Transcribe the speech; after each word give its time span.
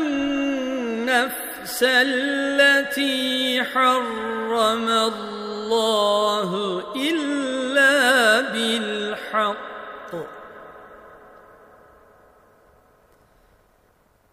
النفس 1.83 1.83
التي 1.83 3.65
حرم 3.65 4.89
الله 4.89 6.51
إلا 6.97 8.41
بالحق. 8.41 10.13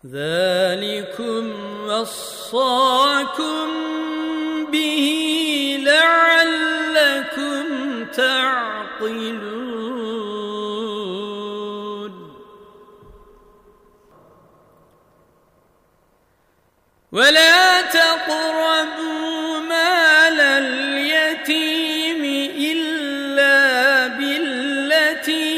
ذلكم 0.06 1.44
وصاكم 1.90 3.68
به 4.72 5.08
لعلكم 5.86 7.66
تعقلون. 8.06 9.56
ولا 17.16 17.82
تقربوا 17.82 19.60
مال 19.60 20.40
اليتيم 20.42 22.24
إلا 22.58 24.08
بالتي 24.08 25.56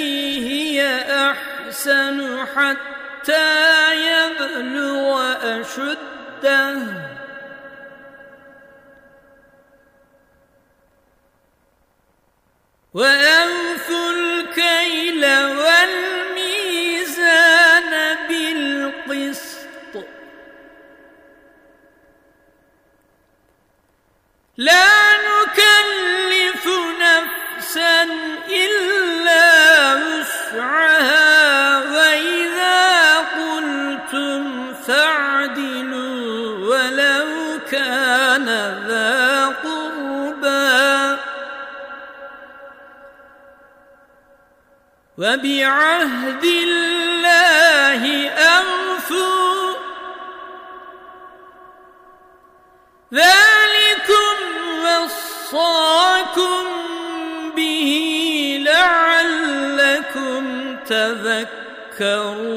هي 0.49 1.01
أحسن 1.31 2.45
حتى 2.55 3.95
يبلغ 3.95 5.17
أشده. 5.61 6.77
وأنفوا 12.93 14.11
الكيل 14.11 14.96
لا 24.57 24.89
نكلف 25.17 26.67
نفسا 27.01 28.03
إلا 28.49 29.93
وسعها 29.93 31.77
وإذا 31.77 33.17
قلتم 33.17 34.73
فاعدلوا 34.73 36.57
ولو 36.67 37.59
كان 37.71 38.45
ذا 38.87 39.45
قربى. 39.63 41.17
وبعهد 45.17 46.43
الله 46.45 48.29
أوفوا 48.29 49.36
تذكرون 60.89 62.47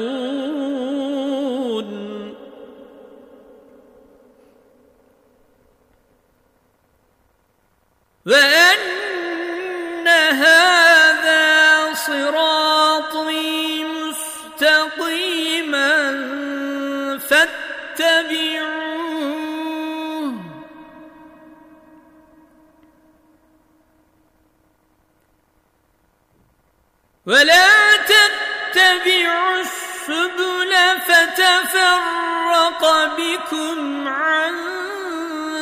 فتفرق 31.07 32.81
بكم 33.17 34.07
عن 34.07 34.53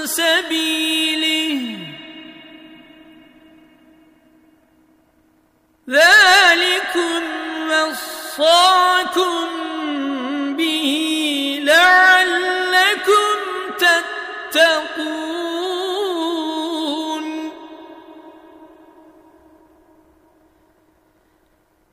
سبيله. 0.06 1.78
ذلكم 5.90 7.24
وصاكم 7.70 9.48
به 10.58 10.88
لعلكم 11.64 13.38
تتقون. 14.52 15.10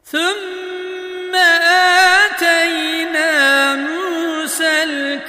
ثم 0.04 0.45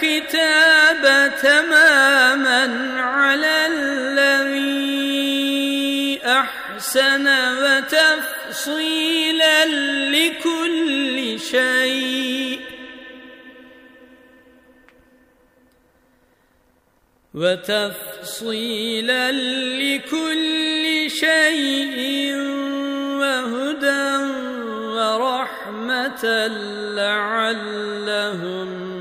الكتاب 0.03 1.33
تماما 1.41 2.61
على 3.01 3.67
الذي 3.67 4.97
أحسن 6.25 7.27
وتفصيلا 7.63 9.65
لكل 10.09 11.39
شيء. 11.39 12.59
وتفصيلا 17.33 19.31
لكل 19.81 21.11
شيء 21.11 22.35
وهدى 23.19 24.07
ورحمة 24.97 26.23
لعلهم 26.95 28.96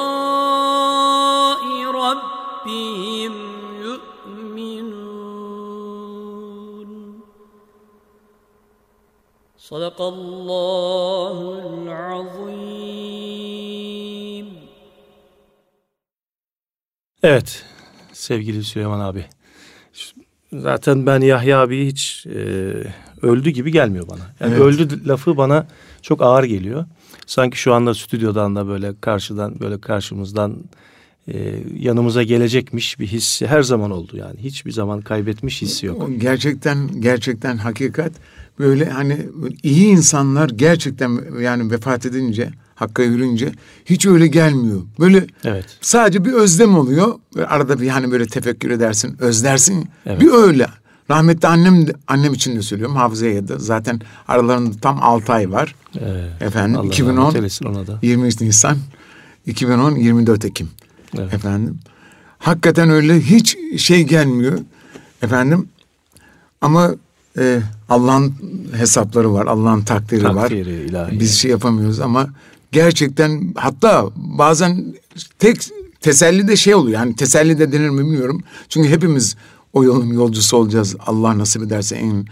بلقاء 0.00 1.62
ربهم 2.00 3.32
يؤمنون 5.86 7.20
صدق 9.58 10.00
الله 10.02 11.36
العظيم 11.72 12.96
Evet 17.22 17.64
sevgili 18.12 18.64
Süleyman 18.64 19.00
abi. 19.00 19.24
Zaten 20.52 21.06
ben 21.06 21.20
Yahya 21.20 21.60
abi 21.60 21.86
hiç 21.86 22.26
e, 22.26 22.38
öldü 23.22 23.50
gibi 23.50 23.72
gelmiyor 23.72 24.08
bana. 24.08 24.20
Yani 24.40 24.54
Evet. 24.54 24.60
öldü 24.62 25.08
lafı 25.08 25.36
bana 25.36 25.66
çok 26.02 26.22
ağır 26.22 26.44
geliyor. 26.44 26.84
Sanki 27.31 27.59
şu 27.59 27.73
anda 27.73 27.93
stüdyodan 27.93 28.55
da 28.55 28.67
böyle 28.67 28.93
karşıdan 29.01 29.59
böyle 29.59 29.81
karşımızdan 29.81 30.57
e, 31.27 31.55
yanımıza 31.79 32.23
gelecekmiş 32.23 32.99
bir 32.99 33.07
hissi 33.07 33.47
her 33.47 33.61
zaman 33.61 33.91
oldu 33.91 34.17
yani. 34.17 34.39
Hiçbir 34.39 34.71
zaman 34.71 35.01
kaybetmiş 35.01 35.61
hissi 35.61 35.85
yok. 35.85 36.09
Gerçekten 36.17 37.01
gerçekten 37.01 37.57
hakikat 37.57 38.11
böyle 38.59 38.85
hani 38.89 39.17
iyi 39.63 39.87
insanlar 39.87 40.49
gerçekten 40.49 41.39
yani 41.41 41.71
vefat 41.71 42.05
edince 42.05 42.49
hakka 42.75 43.03
yürünce 43.03 43.51
hiç 43.85 44.05
öyle 44.05 44.27
gelmiyor. 44.27 44.81
Böyle 44.99 45.27
Evet. 45.43 45.77
sadece 45.81 46.25
bir 46.25 46.33
özlem 46.33 46.77
oluyor. 46.77 47.19
Arada 47.47 47.81
bir 47.81 47.87
hani 47.87 48.11
böyle 48.11 48.25
tefekkür 48.25 48.69
edersin, 48.71 49.17
özlersin. 49.19 49.89
Evet. 50.05 50.21
Bir 50.21 50.31
öyle. 50.31 50.67
Rahmetli 51.11 51.47
annem 51.47 51.85
annem 52.07 52.33
için 52.33 52.55
de 52.55 52.61
söylüyorum 52.61 52.95
Hafıza'ya 52.95 53.47
da 53.47 53.57
zaten 53.57 54.01
aralarında 54.27 54.75
tam 54.81 55.03
6 55.03 55.33
ay 55.33 55.51
var. 55.51 55.75
Evet. 55.99 56.41
Efendim 56.41 56.79
Allah 56.79 56.87
2010 56.87 57.17
rahmet 57.17 57.35
eylesin 57.35 57.65
ona 57.65 57.87
da. 57.87 57.99
23 58.01 58.41
Nisan 58.41 58.77
2010 59.45 59.95
24 59.95 60.45
Ekim. 60.45 60.69
Evet. 61.17 61.33
Efendim. 61.33 61.79
Hakikaten 62.39 62.89
öyle 62.89 63.21
hiç 63.21 63.57
şey 63.77 64.03
gelmiyor. 64.03 64.59
Efendim. 65.21 65.67
Ama 66.61 66.91
e, 67.37 67.59
Allah'ın 67.89 68.33
hesapları 68.75 69.33
var. 69.33 69.45
Allah'ın 69.45 69.81
takdiri, 69.81 70.23
var. 70.23 70.33
Takdiri 70.33 70.73
ilahi. 70.73 71.19
Biz 71.19 71.37
şey 71.39 71.51
yapamıyoruz 71.51 71.99
ama 71.99 72.27
gerçekten 72.71 73.53
hatta 73.55 74.05
bazen 74.15 74.93
tek 75.39 75.57
teselli 76.01 76.47
de 76.47 76.55
şey 76.55 76.75
oluyor. 76.75 76.99
Yani 76.99 77.15
teselli 77.15 77.59
de 77.59 77.71
denir 77.71 77.89
mi 77.89 77.99
bilmiyorum. 77.99 78.43
Çünkü 78.69 78.89
hepimiz 78.89 79.35
o 79.73 79.83
yolun 79.83 80.07
yolcusu 80.07 80.57
olacağız. 80.57 80.95
Allah 81.05 81.37
nasip 81.37 81.63
ederse 81.63 81.95
en 81.95 82.25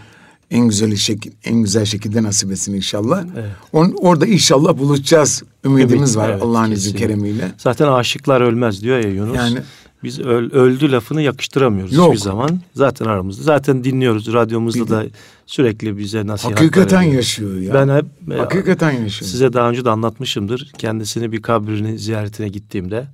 en 0.50 0.68
güzel 0.68 0.96
şekil 0.96 1.32
en 1.44 1.54
güzel 1.62 1.84
şekilde 1.84 2.22
nasip 2.22 2.52
etsin 2.52 2.74
inşallah. 2.74 3.24
Evet. 3.36 3.50
On, 3.72 3.94
orada 4.00 4.26
inşallah 4.26 4.78
buluşacağız. 4.78 5.42
Ümidimiz 5.64 6.14
Ümit, 6.14 6.16
var 6.16 6.30
evet, 6.30 6.42
Allah'ın 6.42 6.70
izni 6.70 6.98
keremiyle. 6.98 7.52
Zaten 7.58 7.88
aşıklar 7.88 8.40
ölmez 8.40 8.82
diyor 8.82 8.98
ya 8.98 9.10
Yunus. 9.10 9.36
Yani- 9.36 9.58
biz 10.04 10.18
öl- 10.18 10.50
öldü 10.52 10.92
lafını 10.92 11.22
yakıştıramıyoruz 11.22 11.92
Yok. 11.92 12.06
hiçbir 12.06 12.24
zaman. 12.24 12.60
Zaten 12.74 13.06
aramızda. 13.06 13.42
Zaten 13.42 13.84
dinliyoruz. 13.84 14.32
Radyomuzda 14.32 14.88
da 14.88 15.06
sürekli 15.46 15.98
bize 15.98 16.26
nasihatler 16.26 16.58
Hakikaten 16.58 17.02
yaşıyor 17.02 17.60
ya. 17.60 17.74
Ben 17.74 17.96
hep 17.96 18.06
e, 18.32 18.36
Hakikaten 18.38 18.90
yaşıyor. 18.90 19.30
size 19.30 19.52
daha 19.52 19.70
önce 19.70 19.84
de 19.84 19.90
anlatmışımdır. 19.90 20.72
Kendisini 20.78 21.32
bir 21.32 21.42
kabrini 21.42 21.98
ziyaretine 21.98 22.48
gittiğimde 22.48 23.06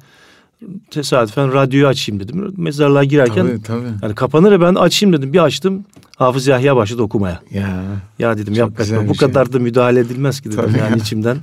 tesadüfen 0.90 1.52
radyoyu 1.52 1.86
açayım 1.86 2.20
dedim. 2.20 2.54
Mezarlığa 2.56 3.04
girerken 3.04 3.46
Tabii 3.46 3.62
tabii. 3.62 3.86
yani 4.02 4.14
kapanır 4.14 4.52
ya 4.52 4.60
ben 4.60 4.74
açayım 4.74 5.16
dedim. 5.16 5.32
Bir 5.32 5.38
açtım. 5.44 5.84
Hafız 6.16 6.46
Yahya 6.46 6.76
başladı 6.76 7.02
okumaya. 7.02 7.40
Ya. 7.50 7.82
Ya 8.18 8.38
dedim 8.38 8.54
yapma 8.54 8.84
bu 9.08 9.14
şey. 9.14 9.28
kadar 9.28 9.52
da 9.52 9.58
müdahale 9.58 10.00
edilmez 10.00 10.40
ki 10.40 10.52
dedim 10.52 10.60
Tabii 10.64 10.78
yani 10.78 10.90
ya. 10.90 10.96
içimden. 10.96 11.36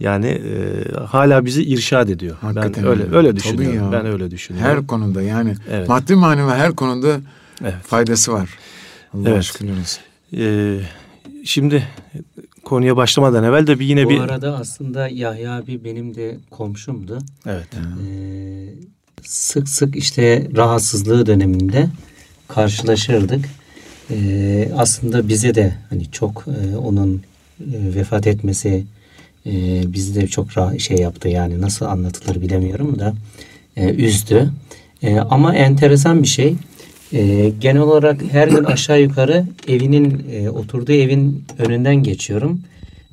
Yani 0.00 0.26
e, 0.26 0.84
hala 1.06 1.44
bizi 1.44 1.62
irşad 1.64 2.08
ediyor. 2.08 2.36
Hakikaten 2.40 2.72
ben 2.84 2.90
öyle 2.90 3.02
öyle. 3.02 3.16
öyle 3.16 3.36
düşünüyorum. 3.36 3.76
ya. 3.76 3.92
Ben 3.92 4.06
öyle 4.06 4.30
düşünüyorum. 4.30 4.70
Her 4.70 4.86
konuda 4.86 5.22
yani 5.22 5.54
Evet. 5.70 5.88
maddi 5.88 6.14
manevi 6.14 6.50
her 6.50 6.72
konuda 6.72 7.20
Evet. 7.62 7.74
faydası 7.82 8.32
var. 8.32 8.48
Allah'a 9.14 9.28
Evet. 9.30 9.38
olsun. 9.38 9.68
Ee, 10.36 10.80
şimdi 11.44 11.88
konuya 12.68 12.96
başlamadan 12.96 13.44
evvel 13.44 13.66
de 13.66 13.78
bir 13.78 13.86
yine 13.86 14.04
Bu 14.04 14.10
bir 14.10 14.18
arada 14.20 14.56
aslında 14.58 15.08
Yahya 15.08 15.52
abi 15.52 15.84
benim 15.84 16.14
de 16.14 16.36
komşumdu. 16.50 17.18
evet. 17.46 17.66
Ee, 17.74 18.68
sık 19.22 19.68
sık 19.68 19.96
işte 19.96 20.48
rahatsızlığı 20.56 21.26
döneminde 21.26 21.86
karşılaşırdık. 22.48 23.44
Ee, 24.10 24.68
aslında 24.76 25.28
bize 25.28 25.54
de 25.54 25.74
hani 25.90 26.10
çok 26.12 26.44
e, 26.48 26.76
onun 26.76 27.14
e, 27.60 27.94
vefat 27.94 28.26
etmesi 28.26 28.84
e, 29.46 29.52
bizi 29.92 30.14
de 30.14 30.26
çok 30.26 30.48
ra- 30.48 30.78
şey 30.78 30.96
yaptı 30.96 31.28
yani 31.28 31.60
nasıl 31.60 31.86
anlatılır 31.86 32.40
bilemiyorum 32.40 32.98
da 32.98 33.14
e, 33.76 33.94
üzdü. 33.94 34.50
E, 35.02 35.18
ama 35.20 35.54
enteresan 35.54 36.22
bir 36.22 36.28
şey. 36.28 36.54
E, 37.12 37.52
genel 37.60 37.82
olarak 37.82 38.20
her 38.30 38.48
gün 38.48 38.64
aşağı 38.64 39.00
yukarı 39.00 39.44
evinin 39.68 40.26
e, 40.32 40.50
oturduğu 40.50 40.92
evin 40.92 41.44
önünden 41.58 41.96
geçiyorum. 41.96 42.60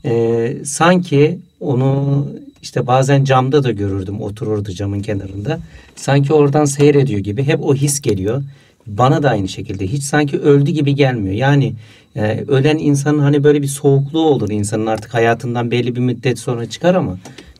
E, 0.06 0.54
sanki 0.66 1.40
onu 1.60 2.28
işte 2.62 2.88
bazen 2.88 3.24
camda 3.24 3.64
da 3.64 3.72
görürdüm 3.72 4.22
otururdu 4.22 4.72
camın 4.72 5.00
kenarında. 5.00 5.60
Sanki 5.96 6.34
oradan 6.34 6.66
seyrediyor 6.66 7.20
gibi 7.20 7.44
hep 7.44 7.64
o 7.64 7.76
his 7.76 8.02
geliyor. 8.02 8.44
Bana 8.88 9.24
da 9.24 9.30
aynı 9.30 9.48
şekilde 9.48 9.88
hiç 9.88 10.04
sanki 10.04 10.40
öldü 10.40 10.72
gibi 10.72 10.96
gelmiyor. 10.96 11.36
Yani 11.36 11.74
e, 12.16 12.44
ölen 12.48 12.78
insanın 12.78 13.20
hani 13.20 13.44
böyle 13.44 13.62
bir 13.62 13.68
soğukluğu 13.68 14.26
olur 14.26 14.50
insanın 14.50 14.86
artık 14.86 15.14
hayatından 15.14 15.72
belli 15.72 15.96
bir 15.96 16.02
müddet 16.02 16.40
sonra 16.40 16.66
çıkar 16.70 16.96
ama 16.96 17.18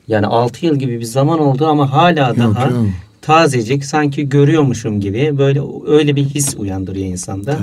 yani 0.08 0.28
6 0.28 0.66
yıl 0.66 0.76
gibi 0.76 1.00
bir 1.00 1.06
zaman 1.06 1.40
oldu 1.40 1.68
ama 1.68 1.92
hala 1.92 2.38
daha 2.38 2.68
yok. 2.68 2.86
Tazecik 3.26 3.86
sanki 3.86 4.30
görüyormuşum 4.30 5.00
gibi 5.02 5.38
böyle 5.38 5.62
öyle 5.88 6.16
bir 6.16 6.24
his 6.24 6.56
uyandırıyor 6.58 7.06
insanda. 7.06 7.60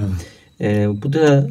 Ee, 0.61 0.87
bu 1.03 1.13
da 1.13 1.49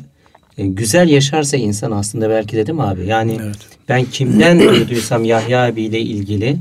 e, 0.58 0.68
güzel 0.68 1.10
yaşarsa 1.10 1.58
insan 1.58 1.92
aslında 1.92 2.30
belki 2.30 2.58
de 2.58 2.68
değil 2.68 2.76
mi 2.76 2.84
abi? 2.84 3.06
Yani 3.06 3.38
Evet. 3.44 3.58
ben 3.90 4.06
kimden 4.06 4.60
duyduysam 4.76 5.24
Yahya 5.26 5.66
abiyle 5.66 6.00
ilgili 6.00 6.58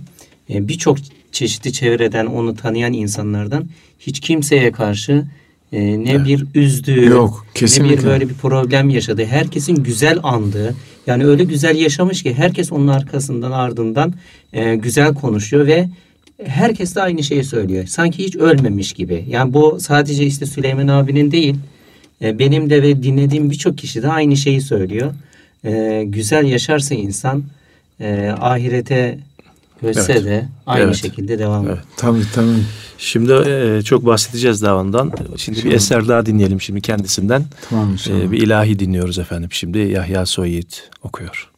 e, 0.51 0.69
birçok 0.69 0.99
çeşitli 1.33 1.73
çevreden 1.73 2.27
onu 2.27 2.57
tanıyan 2.57 2.93
insanlardan 2.93 3.65
hiç 3.99 4.21
kimseye 4.21 4.73
karşı 4.73 5.25
e, 5.73 6.05
ne 6.05 6.25
bir 6.25 6.47
üzdüğü 6.55 7.05
Yok, 7.05 7.47
ne 7.47 7.55
bir 7.55 7.61
kesinlikle. 7.61 8.05
böyle 8.07 8.29
bir 8.29 8.35
problem 8.35 8.91
yaşadığı 8.91 9.25
herkesin 9.25 9.75
güzel 9.75 10.19
andığı 10.23 10.75
yani 11.07 11.27
öyle 11.27 11.45
güzel 11.45 11.77
yaşamış 11.77 12.23
ki 12.23 12.35
herkes 12.35 12.73
onun 12.73 12.89
arkasından 12.89 13.53
ardından 13.53 14.15
e, 14.53 14.75
güzel 14.77 15.15
konuşuyor 15.15 15.67
ve 15.67 15.89
herkes 16.47 16.97
de 16.97 17.03
aynı 17.03 17.23
şeyi 17.23 17.45
söylüyor. 17.45 17.87
Sanki 17.87 18.25
hiç 18.25 18.37
ölmemiş 18.37 18.93
gibi. 18.93 19.25
Yani 19.29 19.55
bu 19.55 19.79
sadece 19.81 20.27
işte 20.27 20.47
Süleyman 20.47 20.89
abinin 20.89 21.31
değil, 21.31 21.57
e, 22.23 22.39
benim 22.39 22.71
de 22.71 22.83
ve 22.83 23.03
dinlediğim 23.03 23.51
birçok 23.51 23.79
kişi 23.79 24.03
de 24.03 24.09
aynı 24.09 24.37
şeyi 24.37 24.61
söylüyor. 24.61 25.13
E, 25.65 26.05
güzel 26.07 26.45
yaşarsa 26.45 26.95
insan 26.95 27.45
e, 28.01 28.35
ahirete 28.41 29.19
ölse 29.83 30.13
evet. 30.13 30.25
de 30.25 30.49
aynı 30.67 30.85
evet. 30.85 30.97
şekilde 30.97 31.39
devam 31.39 31.63
ediyor. 31.63 31.77
Evet. 31.77 31.87
Tabii 31.97 32.23
tabii. 32.35 32.47
Şimdi 32.99 33.33
e, 33.33 33.83
çok 33.83 34.07
bahsedeceğiz 34.07 34.63
daha 34.63 34.77
ondan. 34.77 35.13
Şimdi 35.37 35.59
tamam. 35.59 35.71
bir 35.71 35.77
eser 35.77 36.09
daha 36.09 36.27
dinleyelim 36.27 36.61
şimdi 36.61 36.81
kendisinden. 36.81 37.45
Tamam, 37.71 37.97
tamam. 38.05 38.23
E, 38.23 38.31
bir 38.31 38.43
ilahi 38.43 38.79
dinliyoruz 38.79 39.19
efendim. 39.19 39.49
Şimdi 39.53 39.79
Yahya 39.79 40.27
Soyit 40.27 40.91
okuyor. 41.03 41.50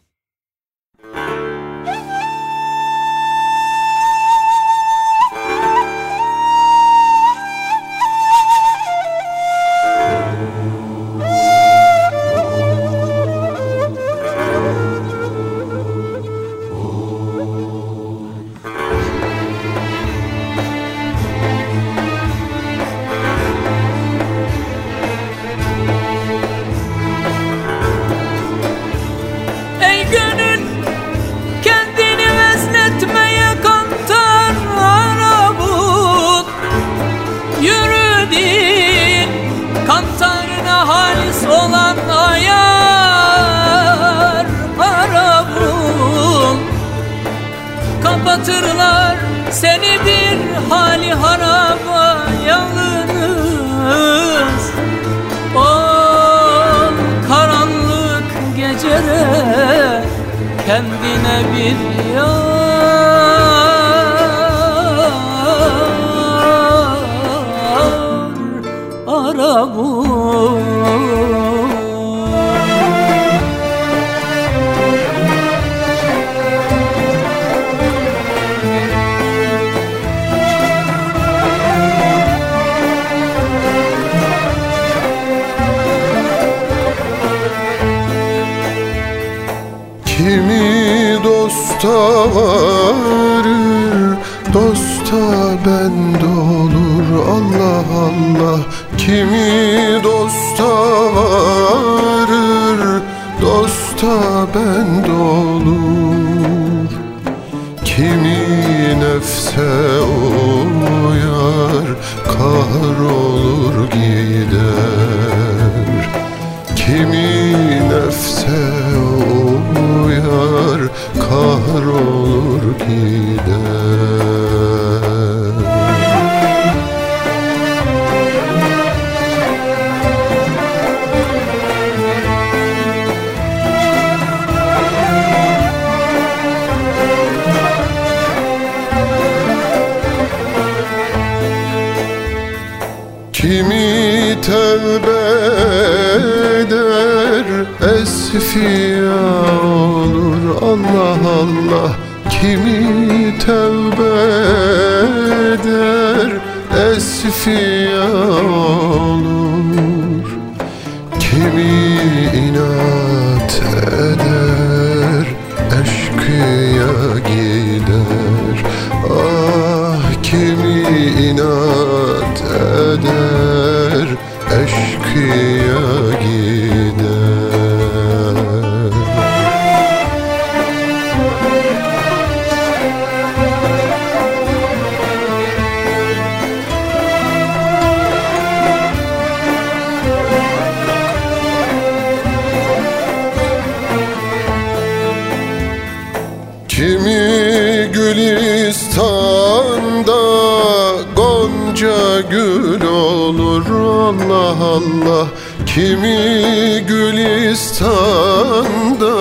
Gülistan'da 207.52 209.14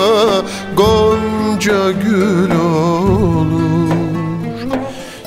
Gonca 0.76 1.90
gül 1.90 2.50
olur. 2.50 3.92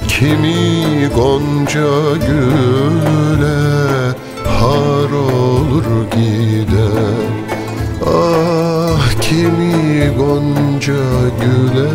Kimi 0.07 1.09
Gonca 1.15 2.15
güle 2.27 4.13
har 4.59 5.11
olur 5.11 5.85
gider. 6.15 7.25
Ah 8.05 9.21
kimi 9.21 10.09
Gonca 10.17 11.05
güle 11.41 11.91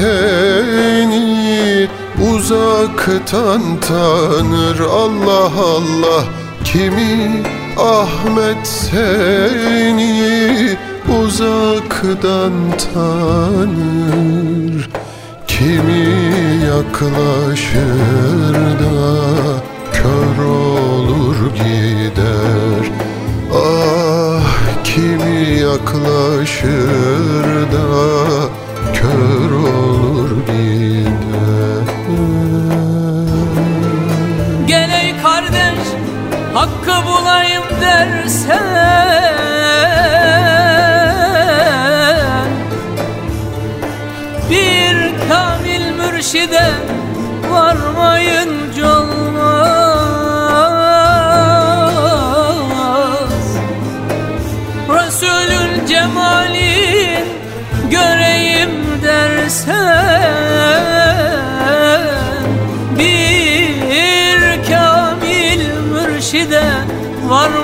seni 0.00 1.88
uzaktan 2.32 3.62
tanır. 3.88 4.80
Allah 4.80 5.52
Allah 5.74 6.24
kimi 6.64 7.42
Ahmet 7.78 8.66
seni 8.66 10.08
uzaktan 11.22 12.52
tanır? 12.94 14.88
Kimi 15.46 16.08
yaklaşır 16.66 18.54
da 18.80 19.00
kör 19.92 20.44
olur 20.44 21.36
gider? 21.54 22.84
Ah 23.54 24.44
kimi 24.84 25.60
yaklaşır 25.60 27.44
da 27.72 27.86
bulayım 37.90 38.20
dersen 38.20 38.90
Bir 44.50 44.96
kamil 45.28 45.84
mürşide 45.92 46.70
varmayınca 47.50 48.98
olmaz. 49.00 49.90
Resulün 54.88 55.86
cemalin 55.86 57.24
göreyim 57.90 59.02
dersen 59.02 60.30
Bir 62.98 64.40
kamil 64.70 65.62
mürşide 65.92 66.64
varmayınca 67.28 67.59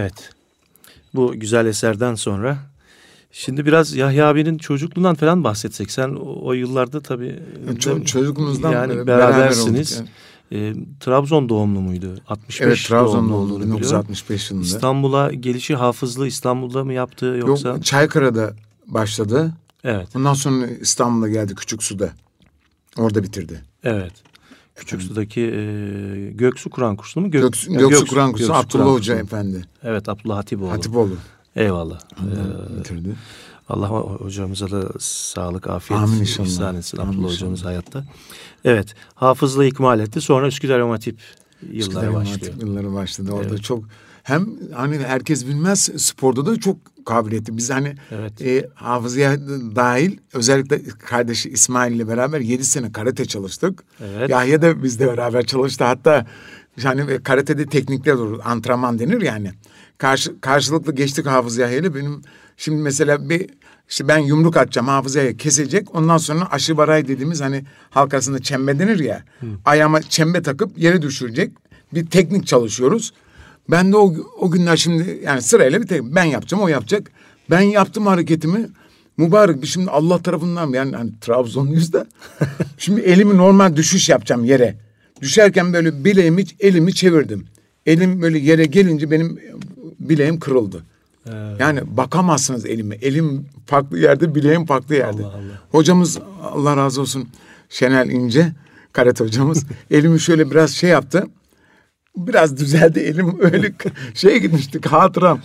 Evet. 0.00 0.30
Bu 1.14 1.32
güzel 1.34 1.66
eserden 1.66 2.14
sonra 2.14 2.58
şimdi 3.32 3.66
biraz 3.66 3.94
Yahya 3.94 4.28
abinin 4.28 4.58
çocukluğundan 4.58 5.14
falan 5.14 5.44
bahsetsek. 5.44 5.90
Sen 5.90 6.08
o, 6.08 6.38
o 6.42 6.52
yıllarda 6.52 7.00
tabii 7.00 7.38
Ço- 7.66 8.04
çocukluğumuzdan 8.04 8.72
yani 8.72 8.96
beri 8.96 9.06
beraber 9.06 9.28
berabersiniz. 9.28 9.98
olduk 9.98 10.08
E, 10.52 10.74
Trabzon 11.00 11.48
doğumlu 11.48 11.80
muydu? 11.80 12.18
65 12.28 12.60
Evet 12.66 12.78
Trabzon'da 12.88 13.18
doğumlu 13.18 13.34
oldu 13.34 13.44
olduğunu 13.44 13.58
biliyorum. 13.58 13.76
1965 13.82 14.50
yılında. 14.50 14.66
İstanbul'a 14.66 15.32
gelişi 15.32 15.74
hafızlı 15.74 16.26
İstanbul'da 16.26 16.84
mı 16.84 16.92
yaptı 16.92 17.26
yoksa? 17.26 17.68
Yok 17.68 17.84
Çaykara'da 17.84 18.52
başladı. 18.86 19.52
Evet. 19.84 20.08
Ondan 20.16 20.34
sonra 20.34 20.66
İstanbul'a 20.66 21.28
geldi 21.28 21.54
Küçük 21.54 21.82
Su'da. 21.82 22.10
Orada 22.96 23.22
bitirdi. 23.22 23.60
Evet. 23.84 24.12
Küçüksu'daki 24.80 25.40
e, 25.40 26.30
Göksu 26.30 26.70
Kur'an 26.70 26.96
kursu 26.96 27.20
mu? 27.20 27.30
Gök, 27.30 27.42
Göksu, 27.42 27.72
e, 27.72 27.74
Göksu 27.74 28.06
Kur'an 28.06 28.32
Kursu 28.32 28.38
Göksu 28.46 28.54
Abdullah 28.54 28.84
Kur'an 28.84 28.94
Hoca 28.94 29.12
kursu. 29.20 29.24
Efendi. 29.26 29.64
Evet 29.82 30.08
Abdullah 30.08 30.36
Hatipoğlu. 30.36 30.70
Hatipoğlu. 30.72 31.14
Eyvallah. 31.56 32.00
Ee, 32.20 32.78
bitirdi. 32.78 33.14
Allah 33.68 33.86
ho- 33.86 34.24
hocamıza 34.24 34.70
da 34.70 34.88
sağlık, 34.98 35.66
afiyet 35.70 36.02
Amin 36.02 36.20
inşallah. 36.20 36.48
ihsan 36.48 36.76
etsin. 36.76 36.98
Amin 36.98 37.10
Abdullah 37.12 37.22
inşallah. 37.32 37.40
hocamız 37.40 37.64
hayatta. 37.64 38.04
Evet. 38.64 38.94
Hafızlığı 39.14 39.66
ikmal 39.66 40.00
etti. 40.00 40.20
Sonra 40.20 40.46
Üsküdar 40.46 40.80
Hatip 40.88 41.18
yılları 41.62 41.78
Üsküdar 41.78 42.14
başlıyor. 42.14 42.38
Hatip 42.40 42.62
Yılları 42.62 42.92
başladı. 42.94 43.32
Orada 43.32 43.48
Evet. 43.48 43.62
çok 43.62 43.84
hem 44.22 44.46
hani 44.74 44.98
herkes 44.98 45.46
bilmez 45.46 45.88
sporda 45.96 46.46
da 46.46 46.60
çok 46.60 46.76
kabiliyetli. 47.06 47.56
Biz 47.56 47.70
hani 47.70 47.94
Evet. 48.10 48.42
e, 48.42 48.68
hafızaya 48.74 49.38
dahil 49.76 50.18
özellikle 50.32 50.82
kardeşi 50.84 51.50
İsmail 51.50 51.92
ile 51.92 52.08
beraber 52.08 52.40
yedi 52.40 52.64
sene 52.64 52.92
karate 52.92 53.24
çalıştık. 53.24 53.84
Evet. 54.00 54.30
Yahya 54.30 54.62
da 54.62 54.82
bizle 54.82 55.06
beraber 55.06 55.46
çalıştı. 55.46 55.84
Hatta 55.84 56.26
yani 56.82 57.12
e, 57.12 57.22
karatede 57.22 57.66
teknikler 57.66 58.12
olur. 58.12 58.40
Antrenman 58.44 58.98
denir 58.98 59.20
yani. 59.22 59.50
Karşı, 59.98 60.40
karşılıklı 60.40 60.94
geçtik 60.94 61.26
Hafız 61.26 61.58
Yahya 61.58 61.76
ile. 61.78 61.94
Benim 61.94 62.22
şimdi 62.56 62.82
mesela 62.82 63.28
bir 63.28 63.46
işte 63.88 64.08
ben 64.08 64.18
yumruk 64.18 64.56
atacağım 64.56 64.88
Hafız 64.88 65.14
Yahya 65.14 65.36
kesecek. 65.36 65.94
Ondan 65.94 66.18
sonra 66.18 66.50
aşı 66.50 66.76
baray 66.76 67.08
dediğimiz 67.08 67.40
hani 67.40 67.64
halk 67.90 68.14
arasında 68.14 68.38
çembe 68.42 68.78
denir 68.78 68.98
ya. 68.98 69.24
Ayağıma 69.64 70.02
çembe 70.02 70.42
takıp 70.42 70.78
yere 70.78 71.02
düşürecek. 71.02 71.52
Bir 71.94 72.06
teknik 72.06 72.46
çalışıyoruz. 72.46 73.12
Ben 73.70 73.92
de 73.92 73.96
o, 73.96 74.14
o 74.38 74.50
günler 74.50 74.76
şimdi 74.76 75.20
yani 75.24 75.42
sırayla 75.42 75.82
bir 75.82 75.86
tek 75.86 76.02
ben 76.02 76.24
yapacağım 76.24 76.62
o 76.62 76.68
yapacak. 76.68 77.10
Ben 77.50 77.60
yaptım 77.60 78.06
hareketimi. 78.06 78.68
Mübarek 79.16 79.62
bir 79.62 79.66
şimdi 79.66 79.90
Allah 79.90 80.22
tarafından 80.22 80.70
yani 80.70 80.96
hani 80.96 81.10
Trabzonluyuz 81.20 81.92
da. 81.92 82.06
şimdi 82.78 83.00
elimi 83.00 83.36
normal 83.36 83.76
düşüş 83.76 84.08
yapacağım 84.08 84.44
yere. 84.44 84.76
Düşerken 85.20 85.72
böyle 85.72 86.04
bileğimi 86.04 86.44
elimi 86.60 86.94
çevirdim. 86.94 87.46
Elim 87.86 88.22
böyle 88.22 88.38
yere 88.38 88.64
gelince 88.64 89.10
benim 89.10 89.38
bileğim 90.00 90.40
kırıldı. 90.40 90.84
Yani 91.58 91.96
bakamazsınız 91.96 92.66
elime. 92.66 92.94
Elim 92.94 93.46
farklı 93.66 93.98
yerde, 93.98 94.34
bileğim 94.34 94.66
farklı 94.66 94.94
yerde. 94.94 95.24
Allah 95.24 95.34
Allah. 95.34 95.60
Hocamız 95.70 96.18
Allah 96.42 96.76
razı 96.76 97.00
olsun 97.00 97.28
Şenel 97.68 98.10
İnce, 98.10 98.52
karate 98.92 99.24
hocamız 99.24 99.64
elimi 99.90 100.20
şöyle 100.20 100.50
biraz 100.50 100.70
şey 100.70 100.90
yaptı. 100.90 101.26
Biraz 102.16 102.56
düzeldi 102.56 103.00
elim 103.00 103.36
öyle 103.40 103.72
şeye 104.14 104.38
gitmiştik 104.38 104.86
hatıram. 104.86 105.40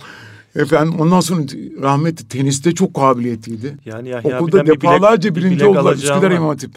Efendim 0.56 1.00
ondan 1.00 1.20
sonra 1.20 1.42
rahmetli 1.82 2.28
teniste 2.28 2.74
çok 2.74 2.94
kabiliyetliydi. 2.94 3.76
Yani 3.84 4.08
Yahya 4.08 4.36
Okulda 4.36 4.64
bir 4.66 4.70
bilek- 4.70 4.82
defalarca 4.82 5.30
bir 5.30 5.40
birinci 5.40 5.56
bilek 5.56 5.68
oldular 5.68 5.94
Üsküdar. 5.94 6.30
İmam 6.30 6.48
Hatip. 6.48 6.70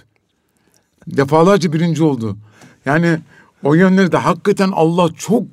Defalarca 1.07 1.73
birinci 1.73 2.03
oldu. 2.03 2.37
Yani 2.85 3.19
o 3.63 3.73
yönleri 3.73 4.11
de 4.11 4.17
hakikaten 4.17 4.71
Allah 4.73 5.09
çok 5.17 5.43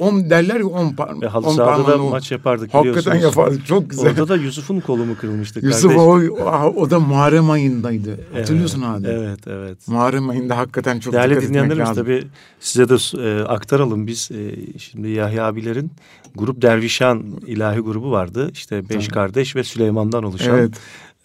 on 0.00 0.30
derler 0.30 0.60
ya 0.60 0.66
on, 0.66 0.90
par 0.92 1.20
Ve 1.22 1.26
halı 1.26 1.50
sahada 1.54 1.86
da 1.88 2.02
o- 2.02 2.10
maç 2.10 2.32
yapardık 2.32 2.74
Hakikaten 2.74 3.14
biliyorsunuz. 3.14 3.36
yapardık 3.46 3.66
çok 3.66 3.90
güzel. 3.90 4.06
Orada 4.10 4.28
da 4.28 4.36
Yusuf'un 4.36 4.80
kolu 4.80 5.04
mu 5.04 5.16
kırılmıştı 5.20 5.60
Yusuf 5.66 5.96
kardeş? 5.96 6.30
o, 6.30 6.72
o 6.76 6.90
da 6.90 7.00
Muharrem 7.00 7.50
ayındaydı. 7.50 8.20
Hatırlıyorsun 8.32 8.82
abi. 8.82 9.06
Evet, 9.06 9.46
evet. 9.46 9.88
Muharrem 9.88 10.28
ayında 10.30 10.56
hakikaten 10.58 11.00
çok 11.00 11.12
Değerli 11.12 11.34
dikkat 11.34 11.48
dinleyenlerimiz 11.48 11.88
lazım. 11.88 12.04
tabii 12.04 12.26
size 12.60 12.88
de 12.88 12.94
e, 13.28 13.42
aktaralım. 13.44 14.06
Biz 14.06 14.30
e, 14.32 14.56
şimdi 14.78 15.08
Yahya 15.08 15.46
abilerin 15.46 15.90
grup 16.34 16.62
Dervişan 16.62 17.24
ilahi 17.46 17.80
grubu 17.80 18.10
vardı. 18.10 18.50
İşte 18.52 18.88
beş 18.88 19.08
kardeş 19.08 19.56
ve 19.56 19.64
Süleyman'dan 19.64 20.24
oluşan. 20.24 20.58
Evet. 20.58 20.74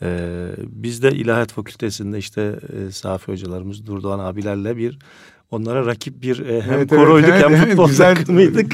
E, 0.01 0.27
biz 0.67 1.03
de 1.03 1.11
İlahiyat 1.11 1.51
Fakültesi'nde 1.53 2.17
işte 2.17 2.59
e, 2.88 2.91
Safi 2.91 3.31
hocalarımız, 3.31 3.85
Durdoğan 3.88 4.19
abilerle 4.19 4.77
bir 4.77 4.99
onlara 5.51 5.86
rakip 5.86 6.21
bir 6.21 6.39
e, 6.39 6.62
hem 6.62 6.73
Evet, 6.73 6.89
koroyduk 6.89 7.29
evet, 7.29 7.43
hem 7.43 7.55
evet, 7.55 7.67
futbol 7.67 7.88
güzel. 7.88 8.15
takımıydık. 8.15 8.73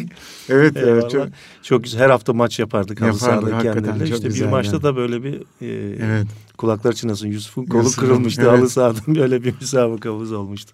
Evet, 0.49 0.77
Eyvallah. 0.77 0.91
evet 0.93 1.11
çok, 1.11 1.27
Çok 1.63 1.83
güzel. 1.83 1.99
Her 2.01 2.09
hafta 2.09 2.33
maç 2.33 2.59
yapardık 2.59 3.01
halı 3.01 3.13
sahada 3.13 3.59
kendileriyle. 3.59 4.03
İşte 4.15 4.29
bir 4.29 4.45
maçta 4.45 4.75
yani. 4.75 4.83
da 4.83 4.95
böyle 4.95 5.23
bir 5.23 5.33
e, 5.61 5.95
evet. 6.05 6.27
kulaklar 6.57 6.93
çınlasın 6.93 7.27
Yusuf'un 7.27 7.65
kolu 7.65 7.83
Yusuf'un, 7.83 8.01
kırılmıştı. 8.01 8.41
evet. 8.41 8.51
Halı 8.59 8.69
sahadan 8.69 9.15
böyle 9.15 9.43
bir 9.43 9.53
müsabakamız 9.61 10.31
olmuştu. 10.31 10.73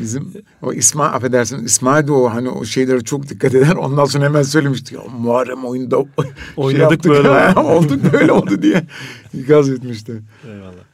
Bizim 0.00 0.32
o 0.62 0.72
İsmail 0.72 1.14
affedersin 1.14 1.64
İsmail 1.64 2.06
de 2.06 2.12
o 2.12 2.30
hani 2.34 2.48
o 2.48 2.64
şeylere 2.64 3.00
çok 3.00 3.28
dikkat 3.28 3.54
eder. 3.54 3.76
Ondan 3.76 4.04
sonra 4.04 4.24
hemen 4.24 4.42
söylemişti. 4.42 4.94
Ya, 4.94 5.00
Muharrem 5.18 5.64
oyunda 5.64 5.96
şey 6.22 6.30
Oynadık 6.56 6.80
yaptık 6.90 7.12
böyle 7.12 7.28
ya, 7.28 7.54
oldu." 7.56 7.68
olduk 7.68 8.12
böyle 8.12 8.32
oldu 8.32 8.62
diye 8.62 8.86
ikaz 9.34 9.70
etmişti. 9.70 10.22
Eyvallah. 10.46 10.84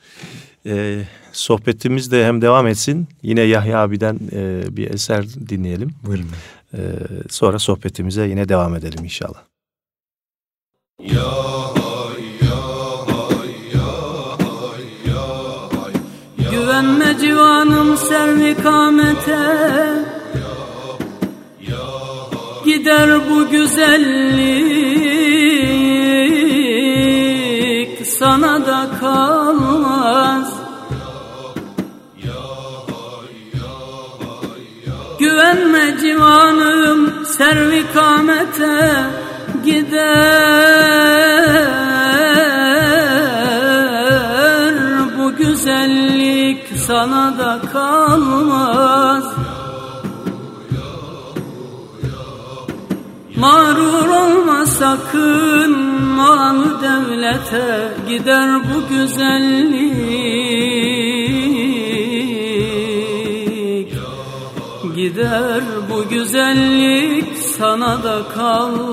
Ee, 0.66 1.02
sohbetimiz 1.32 2.12
de 2.12 2.26
hem 2.26 2.42
devam 2.42 2.66
etsin. 2.66 3.08
Yine 3.22 3.40
Yahya 3.40 3.78
abiden 3.78 4.18
e, 4.32 4.62
bir 4.76 4.90
eser 4.90 5.24
dinleyelim. 5.48 5.90
Buyurun. 6.06 6.26
Ee, 6.74 6.78
sonra 7.30 7.58
sohbetimize 7.58 8.26
yine 8.26 8.48
devam 8.48 8.74
edelim 8.74 9.04
inşallah. 9.04 9.42
Güvenme 16.50 17.16
civanım 17.20 17.96
servi 17.96 18.54
kamete 18.62 20.12
Gider 22.64 23.30
bu 23.30 23.50
güzellik 23.50 24.82
Sana 28.06 28.66
da 28.66 28.90
kalmaz 29.00 29.71
Güvenme 35.32 35.98
civanım 36.00 37.24
servi 37.24 37.84
kamete 37.94 39.04
Gider. 39.64 40.12
Bu 45.18 45.36
güzellik 45.36 46.58
sana 46.86 47.38
da 47.38 47.60
kalmaz. 47.72 49.24
Mağrur 53.36 54.08
olma 54.08 54.66
sakın 54.66 56.02
mal 56.02 56.56
devlete 56.82 57.94
gider 58.08 58.60
bu 58.60 58.88
güzellik 58.94 60.22
Gider 65.02 65.62
bu 65.90 66.08
güzellik 66.08 67.38
sana 67.58 68.02
da 68.02 68.22
kalmaz. 68.34 68.90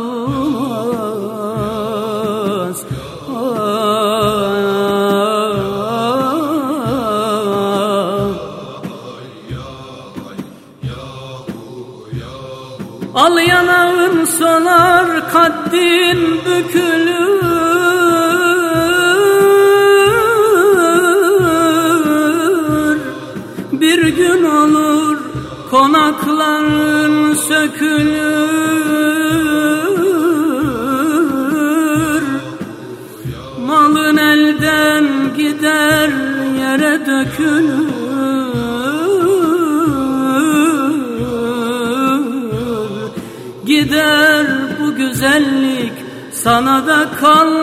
Al 13.15 13.37
yanağın 13.47 14.25
solar 14.25 15.31
kaddin 15.33 16.41
bükülür 16.45 16.98
sökülür 27.59 28.39
Malın 33.67 34.17
elden 34.17 35.05
gider 35.37 36.09
yere 36.59 37.05
dökülür. 37.05 37.89
Gider 43.65 44.45
bu 44.79 44.95
güzellik 44.95 45.93
sana 46.31 46.87
da 46.87 47.05
kalmaz 47.19 47.58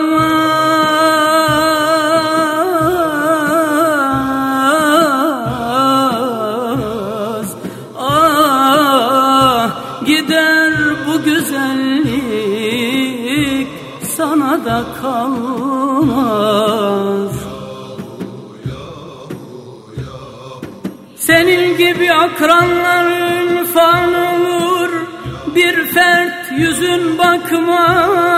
gibi 22.37 22.43
akranların 22.43 23.65
fan 23.65 24.13
olur. 24.13 24.89
Bir 25.55 25.85
fert 25.85 26.51
yüzün 26.51 27.17
bakmaz 27.17 28.36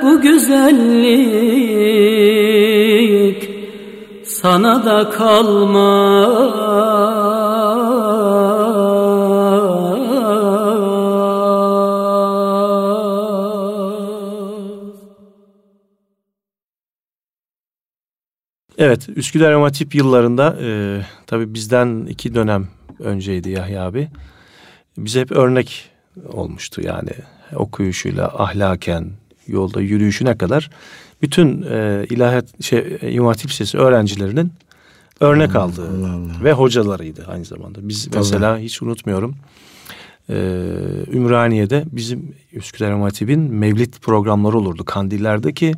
bu 0.02 0.20
güzellik 0.20 1.18
sana 4.24 4.84
da 4.84 5.10
kalmaz. 5.10 6.58
Evet, 18.78 19.08
Üsküdar 19.16 19.52
Ama 19.52 19.66
Hatip 19.66 19.94
yıllarında 19.94 20.56
e, 20.62 21.00
tabii 21.26 21.54
bizden 21.54 22.06
iki 22.06 22.34
dönem 22.34 22.68
önceydi 22.98 23.50
Yahya 23.50 23.82
abi. 23.82 24.08
Bize 24.98 25.20
hep 25.20 25.32
örnek 25.32 25.97
olmuştu 26.32 26.80
yani 26.80 27.10
okuyuşuyla, 27.56 28.26
ahlaken, 28.26 29.10
yolda 29.46 29.80
yürüyüşüne 29.80 30.38
kadar 30.38 30.70
bütün 31.22 31.62
e, 31.62 32.06
ilahiyat 32.10 32.62
şey 32.64 32.98
İmam 33.02 33.26
Hatip 33.26 33.50
Lisesi 33.50 33.78
öğrencilerinin 33.78 34.52
örnek 35.20 35.56
aldığı 35.56 35.88
Allah 35.88 36.12
Allah. 36.12 36.44
ve 36.44 36.52
hocalarıydı 36.52 37.24
aynı 37.28 37.44
zamanda. 37.44 37.78
Biz 37.82 38.08
mesela 38.14 38.58
hiç 38.58 38.82
unutmuyorum. 38.82 39.34
e, 40.30 40.34
Ümraniye'de 41.12 41.84
bizim 41.92 42.34
Üsküdar 42.52 42.88
İmam 42.88 43.02
Hatip'in 43.02 43.40
mevlid 43.40 43.94
programları 43.94 44.58
olurdu 44.58 44.84
kandillerde 44.84 45.52
ki 45.52 45.74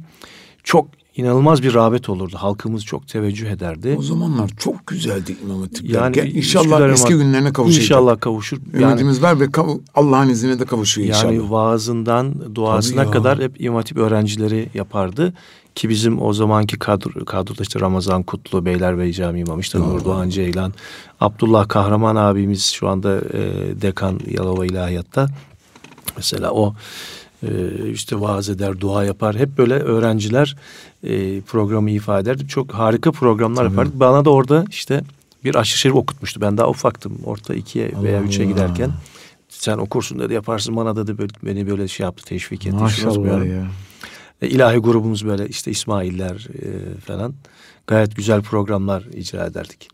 çok 0.65 0.89
inanılmaz 1.21 1.63
bir 1.63 1.75
rağbet 1.75 2.09
olurdu. 2.09 2.37
Halkımız 2.39 2.85
çok 2.85 3.09
teveccüh 3.09 3.51
ederdi. 3.51 3.97
O 3.99 4.03
zamanlar 4.03 4.51
çok 4.59 4.87
güzeldi 4.87 5.37
İmam 5.45 5.61
Hatipler. 5.61 6.01
Yani 6.01 6.15
Gel- 6.15 6.27
Üsküdar 6.27 6.39
inşallah 6.39 6.79
İmam- 6.81 6.91
eski 6.93 7.15
günlerine 7.15 7.53
kavuşacak. 7.53 7.83
İnşallah 7.83 8.21
kavuşur. 8.21 8.59
Yani, 8.75 8.85
Ümidimiz 8.85 9.23
var 9.23 9.41
ve 9.41 9.45
kav- 9.45 9.81
Allah'ın 9.95 10.29
izniyle 10.29 10.59
de 10.59 10.65
kavuşuyor 10.65 11.09
inşallah. 11.09 11.25
yani 11.33 11.51
vaazından 11.51 12.55
duasına 12.55 13.05
ya. 13.05 13.11
kadar 13.11 13.39
hep 13.41 13.61
İmam 13.61 13.77
Hatip 13.77 13.97
öğrencileri 13.99 14.69
yapardı. 14.75 15.35
Ki 15.75 15.89
bizim 15.89 16.23
o 16.23 16.33
zamanki 16.33 16.79
kadro, 16.79 17.25
kadroda 17.25 17.63
işte 17.63 17.81
Ramazan 17.81 18.23
Kutlu, 18.23 18.65
Beylerbeyi 18.67 19.13
Camii 19.15 19.41
İmamı, 19.41 19.61
işte 19.61 19.79
Nurdoğan 19.79 20.29
Ceylan, 20.29 20.73
Abdullah 21.21 21.69
Kahraman 21.69 22.17
abimiz 22.17 22.65
şu 22.65 22.89
anda 22.89 23.17
e, 23.19 23.41
dekan 23.83 24.21
Yalova 24.31 24.67
İlahiyat'ta. 24.67 25.29
Mesela 26.17 26.51
o 26.51 26.75
işte 27.93 28.21
vaaz 28.21 28.49
eder, 28.49 28.81
dua 28.81 29.05
yapar. 29.05 29.37
Hep 29.37 29.59
böyle 29.59 29.75
öğrenciler 29.75 30.57
e, 31.05 31.41
programı 31.41 31.91
ifade 31.91 32.21
ederdi. 32.21 32.49
Çok 32.49 32.75
harika 32.75 33.13
programlar 33.13 33.65
yapardık. 33.65 34.01
Bana 34.01 34.25
da 34.25 34.31
orada 34.31 34.65
işte 34.71 35.03
bir 35.45 35.55
aşırı 35.55 35.79
şerif 35.79 35.97
okutmuştu. 35.97 36.41
Ben 36.41 36.57
daha 36.57 36.69
ufaktım. 36.69 37.19
Orta 37.25 37.55
ikiye 37.55 37.93
veya 38.03 38.19
Allah 38.19 38.27
üçe 38.27 38.43
Allah. 38.43 38.53
giderken. 38.53 38.91
Sen 39.49 39.79
okursun 39.79 40.19
dedi 40.19 40.35
yaparsın 40.35 40.77
bana 40.77 40.97
dedi 40.97 41.19
böyle, 41.19 41.33
beni 41.45 41.67
böyle 41.71 41.89
şey 41.89 42.05
yaptı 42.05 42.25
teşvik 42.25 42.67
etti. 42.67 42.77
Maşallah 42.77 43.47
ya. 43.47 43.67
E, 44.43 44.49
ilahi 44.49 44.79
grubumuz 44.79 45.27
böyle 45.27 45.49
işte 45.49 45.71
İsmailler 45.71 46.49
e, 46.63 47.01
falan 47.01 47.35
gayet 47.87 48.17
güzel 48.17 48.43
programlar 48.43 49.03
icra 49.03 49.47
ederdik. 49.47 49.89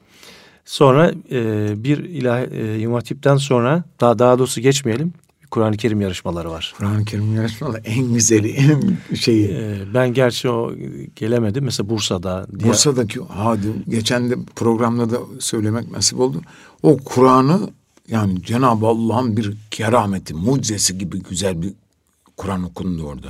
Sonra 0.65 1.13
e, 1.31 1.73
bir 1.85 1.99
ilahi 1.99 2.45
e, 2.45 2.79
İmam 2.79 2.95
Hatip'ten 2.95 3.37
sonra 3.37 3.85
daha 4.01 4.19
daha 4.19 4.39
doğrusu 4.39 4.61
geçmeyelim. 4.61 5.13
Kur'an-ı 5.57 5.77
Kerim 5.77 6.01
yarışmaları 6.01 6.51
var. 6.51 6.75
Kur'an-ı 6.79 7.05
Kerim 7.05 7.35
yarışmaları 7.37 7.83
en 7.85 8.14
güzeli, 8.14 8.49
en 8.51 8.97
şeyi. 9.16 9.49
E, 9.49 9.79
ben 9.95 10.14
gerçi 10.14 10.49
o 10.51 10.73
gelemedim. 11.16 11.64
Mesela 11.64 11.88
Bursa'da. 11.88 12.47
diye- 12.59 12.71
Bursa'daki 12.71 13.21
hadi 13.29 13.66
geçen 13.88 14.31
de 14.31 14.35
programda 14.57 15.11
da 15.11 15.19
söylemek 15.40 15.90
nasip 15.90 16.21
oldu. 16.21 16.40
O 16.83 16.97
Kur'an'ı 16.97 17.71
yani 18.09 18.42
Cenab-ı 18.42 18.87
Allah'ın 18.87 19.37
bir 19.37 19.57
kerameti, 19.71 20.35
mucizesi 20.35 20.99
gibi 20.99 21.23
güzel 21.23 21.62
bir 21.62 21.73
Kur'an 22.37 22.62
okundu 22.64 23.03
orada. 23.07 23.29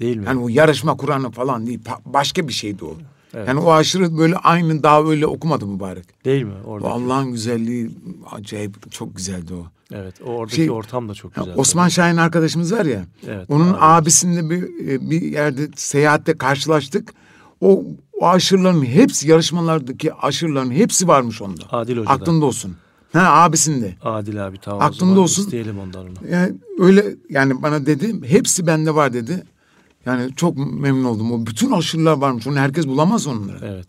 Değil 0.00 0.16
mi? 0.16 0.24
Yani 0.26 0.40
o 0.40 0.48
yarışma 0.48 0.96
Kur'an'ı 0.96 1.30
falan 1.30 1.66
değil, 1.66 1.80
başka 2.06 2.48
bir 2.48 2.52
şeydi 2.52 2.84
o. 2.84 2.94
Evet. 3.34 3.48
Yani 3.48 3.60
o 3.60 3.72
aşırı 3.72 4.18
böyle 4.18 4.36
aynı 4.36 4.82
daha 4.82 5.02
öyle 5.02 5.26
okumadı 5.26 5.66
mübarek. 5.66 6.24
Değil 6.24 6.42
mi? 6.42 6.52
Orada. 6.66 6.88
Allah'ın 6.88 7.32
güzelliği 7.32 7.90
acayip 8.30 8.92
çok 8.92 9.16
güzeldi 9.16 9.54
o. 9.54 9.66
Evet. 9.92 10.14
O 10.26 10.30
oradaki 10.30 10.56
Şey, 10.56 10.70
ortam 10.70 11.08
da 11.08 11.14
çok 11.14 11.34
güzel. 11.34 11.54
Osman 11.56 11.88
Şahin 11.88 12.16
arkadaşımız 12.16 12.72
var 12.72 12.84
ya. 12.84 13.04
Evet, 13.26 13.50
onun 13.50 13.68
abi. 13.68 13.76
abisinde 13.80 14.50
bir 14.50 14.88
e, 14.88 15.10
bir 15.10 15.22
yerde 15.22 15.68
seyahatte 15.76 16.38
karşılaştık. 16.38 17.14
O, 17.60 17.84
o 18.20 18.26
aşırıların 18.26 18.84
hepsi 18.84 19.28
yarışmalardaki 19.30 20.14
aşırıların 20.14 20.70
hepsi 20.70 21.08
varmış 21.08 21.42
onda. 21.42 21.62
Adil 21.70 21.96
Hoca'da. 21.96 22.10
Aklında 22.12 22.44
olsun. 22.44 22.76
Ha 23.12 23.42
abisinde. 23.42 23.96
Adil 24.02 24.46
abi 24.46 24.58
tamam. 24.58 24.82
Aklında 24.82 25.20
olsun. 25.20 25.42
isteyelim 25.42 25.78
ondan 25.78 26.02
onu. 26.04 26.30
Yani 26.30 26.54
öyle 26.78 27.04
yani 27.30 27.62
bana 27.62 27.86
dedi 27.86 28.28
hepsi 28.28 28.66
bende 28.66 28.94
var 28.94 29.12
dedi. 29.12 29.42
Yani 30.06 30.34
çok 30.36 30.56
memnun 30.56 31.04
oldum. 31.04 31.32
O 31.32 31.46
bütün 31.46 31.72
aşırılar 31.72 32.12
varmış. 32.16 32.46
Onu 32.46 32.56
herkes 32.58 32.86
bulamaz 32.86 33.26
onları. 33.26 33.58
Evet. 33.62 33.86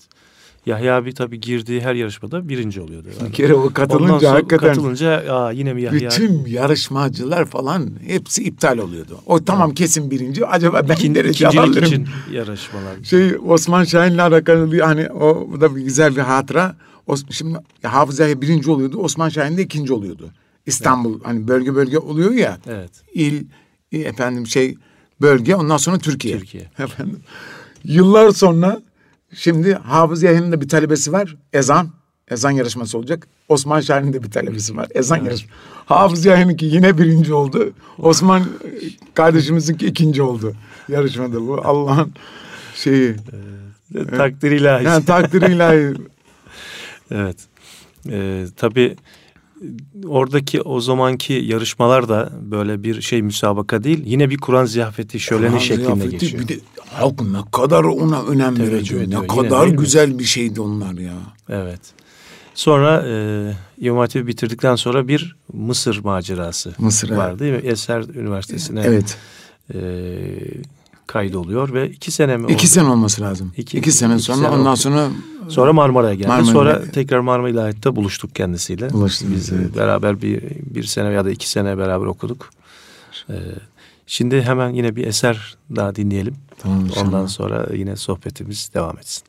Yahya 0.70 0.96
abi 0.98 1.14
tabii 1.14 1.42
girdiği 1.42 1.82
her 1.82 1.96
yarışmada 1.96 2.50
birinci 2.50 2.82
oluyordu. 2.82 3.08
Bir 3.28 3.34
kere 3.34 3.54
o 3.54 3.74
katılınca 3.74 4.06
Ondan 4.06 4.20
sonra 4.20 4.34
hakikaten 4.34 4.68
katılınca 4.68 5.34
aa, 5.34 5.52
yine 5.52 5.74
mi 5.74 5.82
Yahya? 5.82 6.10
bütün 6.10 6.46
yarışmacılar 6.46 7.46
falan 7.46 7.90
hepsi 8.08 8.44
iptal 8.44 8.78
oluyordu. 8.78 9.20
O 9.26 9.44
tamam 9.44 9.74
kesin 9.74 10.12
birinci. 10.12 10.46
Acaba 10.46 10.90
ben 10.90 10.94
İkin, 10.96 11.16
derece 11.16 11.48
alırım. 11.48 11.84
için 11.84 12.08
yarışmalar. 12.32 13.04
Şey 13.04 13.36
Osman 13.48 13.84
Şahin'le 13.84 14.18
alakalı 14.20 14.72
bir 14.72 14.80
hani 14.80 15.10
o 15.12 15.48
da 15.62 15.76
bir 15.76 15.82
güzel 15.82 16.16
bir 16.16 16.22
hatıra. 16.22 16.76
O, 17.08 17.16
şimdi 17.30 17.58
ya, 17.84 17.94
Hafız 17.94 18.20
Yahya 18.20 18.42
birinci 18.42 18.72
oluyordu. 18.72 18.98
Osman 18.98 19.30
Şahin 19.30 19.58
de 19.58 19.62
ikinci 19.62 19.94
oluyordu. 19.94 20.30
İstanbul 20.66 21.20
hani 21.24 21.48
bölge 21.48 21.76
bölge 21.76 21.98
oluyor 21.98 22.32
ya. 22.32 22.58
Evet. 22.68 22.92
İl 23.14 23.44
e, 23.92 23.98
efendim 24.00 24.48
şey 24.48 24.76
bölge 25.22 25.56
ondan 25.56 25.78
sonra 25.78 25.98
Türkiye. 25.98 26.38
Türkiye. 26.40 26.64
Efendim. 26.80 27.20
Yıllar 27.84 28.32
sonra 28.32 28.82
şimdi 29.34 29.74
Hafız 29.74 30.24
Yahya'nın 30.24 30.52
da 30.52 30.62
bir 30.62 30.70
talebesi 30.70 31.12
var. 31.12 31.36
Ezan. 31.54 31.90
Ezan 32.28 32.52
yarışması 32.52 32.98
olacak. 32.98 33.28
Osman 33.50 33.80
Şahin'in 33.82 34.14
de 34.14 34.24
bir 34.24 34.32
talebesi 34.32 34.78
var. 34.78 34.88
Ezan 34.96 35.18
yarışması. 35.18 35.54
Hafız 35.86 36.26
Yahya'nınki 36.26 36.66
yine 36.66 36.98
birinci 36.98 37.34
oldu. 37.34 37.74
Osman 37.98 38.44
kardeşimizinki 39.14 39.86
ikinci 39.86 40.22
oldu. 40.22 40.56
Yarışmada 40.90 41.48
bu. 41.48 41.62
Allah'ın 41.64 42.14
şeyi. 42.76 43.16
Takdir 44.18 44.52
ilahi. 44.52 44.86
Yani 44.86 45.06
takdir 45.06 45.42
ilahi. 45.42 45.94
Evet. 47.12 47.38
Ee, 48.10 48.46
tabii 48.58 48.96
oradaki 50.08 50.62
o 50.62 50.82
zamanki 50.82 51.34
yarışmalar 51.34 52.10
da 52.10 52.32
böyle 52.42 52.84
bir 52.84 53.02
şey 53.02 53.22
müsabaka 53.22 53.84
değil. 53.84 54.02
Yine 54.06 54.30
bir 54.30 54.38
Kur'an 54.38 54.66
ziyafeti 54.66 55.20
şöleni 55.20 55.48
Kur'an 55.48 55.60
şeklinde 55.60 55.86
ziyafeti, 55.86 56.10
geçiyor. 56.10 56.44
Bir 56.44 56.48
de 56.48 56.60
halk 56.92 57.22
ne 57.22 57.38
kadar 57.52 57.84
ona 57.84 58.24
önem 58.24 58.56
Teveccüh 58.56 58.72
veriyor. 58.96 59.02
ediyor. 59.08 59.22
Ne 59.22 59.26
Yine 59.26 59.28
kadar 59.50 59.62
değil 59.62 59.74
mi? 59.74 59.80
güzel 59.80 60.20
bir 60.20 60.24
şeydi 60.24 60.62
onlar 60.62 60.94
ya. 60.94 61.14
Evet. 61.50 61.80
Sonra 62.54 63.04
e, 63.08 63.54
İmam 63.78 63.98
Hatip'i 64.00 64.28
bitirdikten 64.28 64.76
sonra 64.76 65.08
bir 65.08 65.36
Mısır 65.54 66.04
macerası 66.04 66.74
Mısır, 66.78 67.12
var 67.12 67.40
değil 67.40 67.54
mi? 67.54 67.62
Eser 67.64 68.04
Üniversitesi'ne 68.16 68.82
Evet. 68.86 69.18
e, 69.74 69.80
kaydoluyor 71.12 71.74
ve 71.74 71.90
iki 71.90 72.12
sene 72.12 72.38
mi? 72.38 72.44
İki 72.46 72.54
oldu? 72.54 72.66
sene 72.68 72.88
olması 72.90 73.22
lazım. 73.22 73.52
İki- 73.58 73.78
İki, 73.78 73.92
sene 73.92 74.14
iki 74.16 74.24
sonra 74.24 74.38
sene 74.38 74.48
ondan 74.50 74.66
oldu. 74.72 74.76
sonra 74.78 75.08
Sonra 75.50 75.74
Marmara'ya 75.74 76.14
geldi. 76.14 76.28
Marmara'ya 76.28 76.54
Sonra 76.54 76.72
geldi. 76.74 76.92
tekrar 76.92 77.20
Marmara 77.20 77.50
İlahiyat'ta 77.50 77.96
buluştuk 77.96 78.36
kendisiyle. 78.36 78.90
Buluştunuz, 78.94 79.34
Biz 79.36 79.52
evet. 79.52 79.76
beraber 79.78 80.22
bir, 80.22 80.42
bir 80.76 80.84
sene 80.84 81.10
ya 81.14 81.26
da 81.26 81.32
iki 81.32 81.50
sene 81.50 81.78
beraber 81.78 82.06
okuduk. 82.06 82.50
Ee, 83.30 83.34
şimdi 84.08 84.42
hemen 84.42 84.70
yine 84.70 84.96
bir 84.96 85.08
eser 85.08 85.58
daha 85.76 85.96
dinleyelim. 85.96 86.36
Tamam 86.60 86.86
inşallah. 86.86 87.06
Ondan 87.08 87.26
sonra 87.26 87.68
yine 87.76 87.96
sohbetimiz 87.96 88.72
devam 88.74 88.98
etsin. 88.98 89.24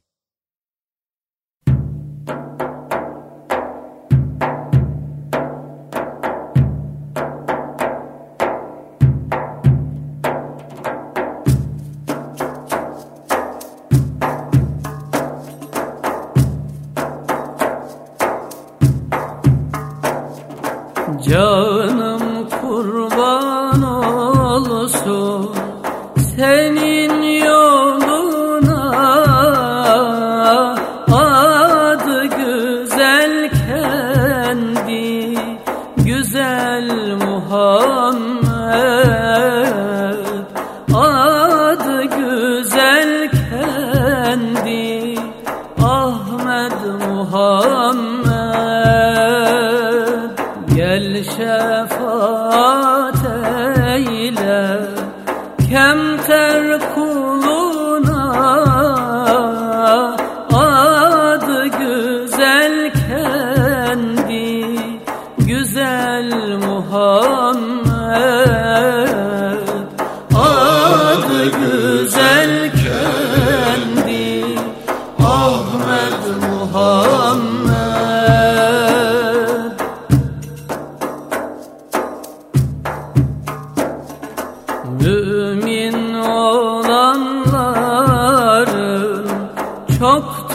Bak 90.10 90.49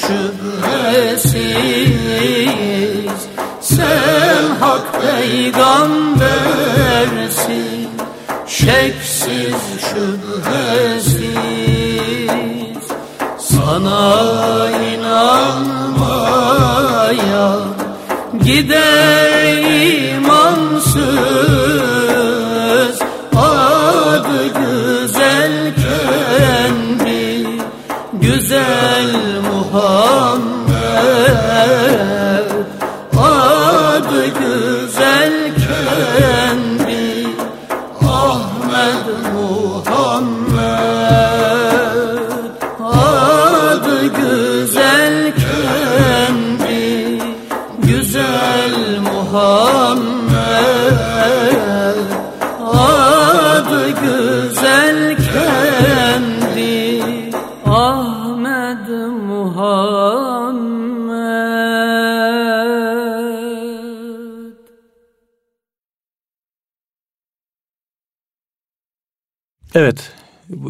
şüphesiz 0.00 1.54
Sen 3.60 4.44
hak 4.60 4.86
peygambersin. 5.02 6.24
Şeksiz 8.46 9.62
şüphesiz 9.80 11.34
sana 13.38 14.70
inanmaya 14.94 16.28
gider 18.44 19.73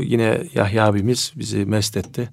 yine 0.05 0.43
Yahya 0.55 0.87
abimiz 0.87 1.33
bizi 1.37 1.65
mest 1.65 1.97
etti. 1.97 2.29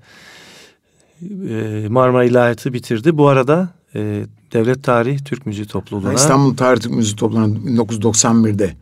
Ee, 1.49 1.85
Marmara 1.89 2.23
İlahiyatı 2.23 2.73
bitirdi. 2.73 3.17
Bu 3.17 3.27
arada 3.27 3.69
e, 3.95 4.25
Devlet 4.53 4.83
Tarih 4.83 5.19
Türk 5.25 5.45
Müziği 5.45 5.67
Topluluğu'na... 5.67 6.13
İstanbul 6.13 6.57
Tarih 6.57 6.81
Türk 6.81 6.93
Müziği 6.93 7.15
Topluluğu'na 7.15 7.57
1991'de 7.85 8.75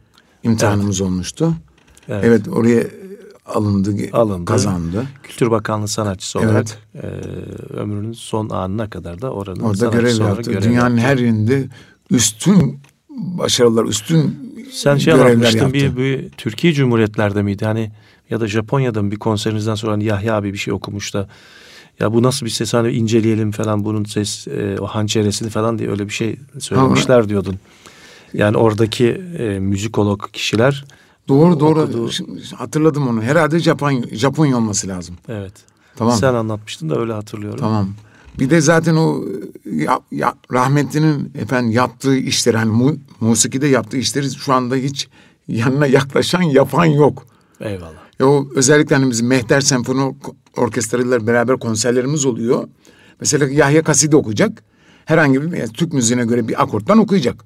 imtihanımız 0.44 1.02
olmuştu. 1.02 1.54
Evet. 2.08 2.24
Evet. 2.26 2.48
oraya 2.48 2.84
alındı, 3.46 3.96
Alındı. 4.14 4.46
kazandı. 4.46 5.06
Kültür 5.24 5.52
Bakanlığı 5.52 5.88
sanatçısı 5.88 6.40
Evet. 6.40 6.50
olarak 6.52 6.68
e, 6.96 7.08
ömrünün 7.74 8.14
son 8.14 8.50
anına 8.50 8.90
kadar 8.90 9.22
da 9.22 9.32
oranın 9.32 9.60
Orada 9.60 9.86
görev 9.86 10.20
yaptı. 10.22 10.52
görev 10.52 10.64
Dünyanın 10.64 10.98
yaptı. 10.98 11.08
her 11.12 11.18
yerinde 11.18 11.68
üstün 12.12 12.80
başarılar, 13.10 13.86
üstün 13.86 14.50
Sen 14.72 14.98
şey 14.98 15.14
görevler 15.14 15.30
anlatmıştın 15.32 15.60
yaptı. 15.60 15.74
bir, 15.74 15.98
bir 15.98 16.30
Türkiye 16.30 16.74
Cumhuriyetlerde 16.74 17.42
miydi? 17.42 17.66
Hani 17.66 17.92
ya 18.30 18.40
da 18.40 18.48
Japonya'da 18.48 19.02
mı 19.02 19.12
bir 19.12 19.16
konserinizden 19.20 19.76
sonra 19.76 19.92
hani 19.92 20.04
Yahya 20.04 20.36
abi 20.36 20.54
bir 20.54 20.58
şey 20.58 20.74
okumuş 20.74 21.14
da 21.14 21.28
ya 22.00 22.14
bu 22.14 22.24
nasıl 22.24 22.46
bir 22.46 22.52
ses 22.52 22.74
hani 22.74 22.92
inceleyelim 22.92 23.52
falan 23.52 23.86
bunun 23.86 24.04
ses 24.04 24.48
e, 24.48 24.78
o 24.80 24.86
hançeresini 24.88 25.50
falan 25.50 25.80
diye 25.80 25.90
öyle 25.90 26.06
bir 26.08 26.14
şey 26.14 26.40
söylemişler 26.60 27.30
diyordun. 27.30 27.56
Yani 28.34 28.58
oradaki 28.58 29.08
e, 29.40 29.60
müzikolog 29.60 30.32
kişiler 30.34 30.86
Doğru 31.28 31.60
doğru. 31.60 31.80
okuduğu- 31.82 32.12
Şimdi 32.12 32.42
hatırladım 32.56 33.08
onu. 33.08 33.22
Herhalde 33.22 33.60
Japon 33.60 34.06
Japonya 34.12 34.58
olması 34.58 34.88
lazım. 34.88 35.16
evet. 35.30 35.54
Tamam. 35.96 36.18
Sen 36.18 36.34
anlatmıştın 36.34 36.90
da 36.90 37.00
öyle 37.00 37.14
hatırlıyorum. 37.14 37.60
Tamam. 37.60 37.90
Bir 38.40 38.50
de 38.50 38.62
zaten 38.62 38.96
o 38.96 39.24
ya, 39.72 40.00
ya, 40.12 40.34
rahmetlinin 40.54 41.32
efendim 41.36 41.72
yaptığı 41.72 42.18
işleri 42.18 42.58
hani 42.58 42.72
mu, 42.72 42.96
musikide 43.20 43.68
yaptığı 43.68 43.98
işleri 43.98 44.32
şu 44.32 44.54
anda 44.54 44.76
hiç 44.76 45.08
yanına 45.48 45.88
yaklaşan 45.88 46.42
yapan 46.42 46.86
yok. 46.86 47.26
Eyvallah. 47.62 48.09
Ya 48.20 48.28
o 48.28 48.48
özellikle 48.56 48.96
hani 48.96 49.10
bizim 49.12 49.28
Mehter 49.28 49.62
Senfoni 49.62 50.02
Or- 50.02 50.34
Orkestrası'yla 50.58 51.28
beraber 51.28 51.60
konserlerimiz 51.60 52.26
oluyor. 52.26 52.68
Mesela 53.20 53.48
Yahya 53.48 53.84
Kaside 53.84 54.16
okuyacak. 54.16 54.64
Herhangi 55.06 55.42
bir 55.42 55.58
yani 55.58 55.74
Türk 55.74 55.94
müziğine 55.94 56.26
göre 56.26 56.48
bir 56.48 56.62
akorttan 56.64 56.98
okuyacak. 56.98 57.46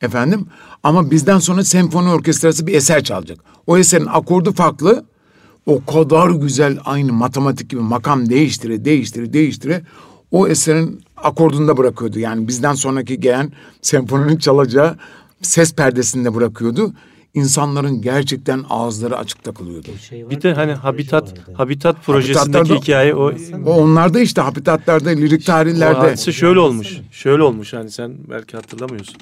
Efendim 0.00 0.46
ama 0.82 1.10
bizden 1.10 1.38
sonra 1.38 1.64
senfoni 1.64 2.08
orkestrası 2.08 2.66
bir 2.66 2.74
eser 2.74 3.04
çalacak. 3.04 3.38
O 3.66 3.78
eserin 3.78 4.06
akordu 4.06 4.52
farklı. 4.52 5.04
O 5.66 5.84
kadar 5.84 6.30
güzel 6.30 6.78
aynı 6.84 7.12
matematik 7.12 7.70
gibi 7.70 7.80
makam 7.80 8.28
değiştire 8.28 8.84
değiştire 8.84 9.32
değiştire 9.32 9.82
o 10.30 10.48
eserin 10.48 11.00
akordunda 11.16 11.76
bırakıyordu. 11.76 12.18
Yani 12.18 12.48
bizden 12.48 12.74
sonraki 12.74 13.20
gelen 13.20 13.52
senfoninin 13.82 14.36
çalacağı 14.36 14.96
ses 15.42 15.74
perdesinde 15.74 16.34
bırakıyordu. 16.34 16.92
İnsanların 17.34 18.02
gerçekten 18.02 18.64
ağızları 18.70 19.18
açık 19.18 19.44
takılıyordu. 19.44 19.88
Şey 20.08 20.24
var 20.24 20.30
Bir 20.30 20.42
de 20.42 20.54
hani 20.54 20.72
Habitat 20.72 21.28
vardı. 21.30 21.40
Habitat 21.54 22.04
projesindeki 22.06 22.58
Habitatlarda- 22.58 22.82
hikaye 22.82 23.14
o 23.14 23.32
O 23.66 23.70
onlarda 23.72 24.20
işte 24.20 24.40
habitatlarda, 24.40 25.10
lirik 25.10 25.42
O 25.42 25.44
tarihlerde. 25.44 25.98
hadise 25.98 26.32
şöyle 26.32 26.60
olmuş. 26.60 26.96
Şöyle 27.10 27.42
olmuş 27.42 27.72
hani 27.72 27.90
sen 27.90 28.16
belki 28.30 28.56
hatırlamıyorsun. 28.56 29.16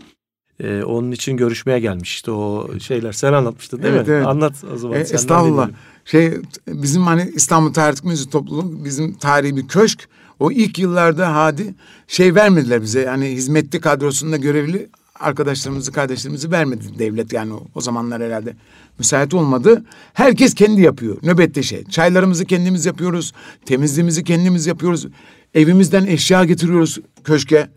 Ee, 0.65 0.83
onun 0.83 1.13
için 1.13 1.37
görüşmeye 1.37 1.81
gelmiş 1.81 2.11
işte 2.15 2.31
o 2.31 2.69
şeyler. 2.81 3.13
Sen 3.13 3.33
anlatmıştın 3.33 3.83
değil 3.83 3.95
Evet, 3.95 4.09
mi? 4.09 4.15
evet. 4.15 4.27
Anlat 4.27 4.53
o 4.75 4.79
zaman. 4.79 4.97
E, 4.97 5.01
estağfurullah. 5.01 5.69
Şey 6.05 6.33
bizim 6.69 7.03
hani 7.03 7.31
İstanbul 7.35 7.73
Tarih 7.73 8.05
Müziği 8.05 8.31
Topluluğu 8.31 8.85
bizim 8.85 9.15
tarihi 9.15 9.57
bir 9.57 9.69
köşk. 9.69 10.09
O 10.41 10.51
ilk 10.51 10.79
yıllarda 10.79 11.35
hadi 11.35 11.75
şey 12.07 12.35
vermediler 12.35 12.83
bize. 12.83 13.01
Yani 13.01 13.27
hizmetli 13.29 13.81
kadrosunda 13.81 14.37
görevli 14.37 14.89
arkadaşlarımızı, 15.21 15.93
kardeşlerimizi 15.93 16.51
vermedi 16.51 16.99
devlet 16.99 17.33
yani 17.33 17.55
o, 17.55 17.67
o 17.75 17.81
zamanlar 17.81 18.23
herhalde 18.23 18.57
müsait 18.99 19.35
olmadı. 19.35 19.85
Herkes 20.13 20.55
kendi 20.55 20.81
yapıyor 20.81 21.17
nöbette 21.23 21.63
şey. 21.63 21.85
Çaylarımızı 21.85 22.45
kendimiz 22.45 22.87
yapıyoruz, 22.87 23.33
temizliğimizi 23.67 24.25
kendimiz 24.25 24.67
yapıyoruz. 24.67 25.07
Evimizden 25.55 26.07
eşya 26.07 26.45
getiriyoruz 26.45 26.99
köşke. 27.25 27.69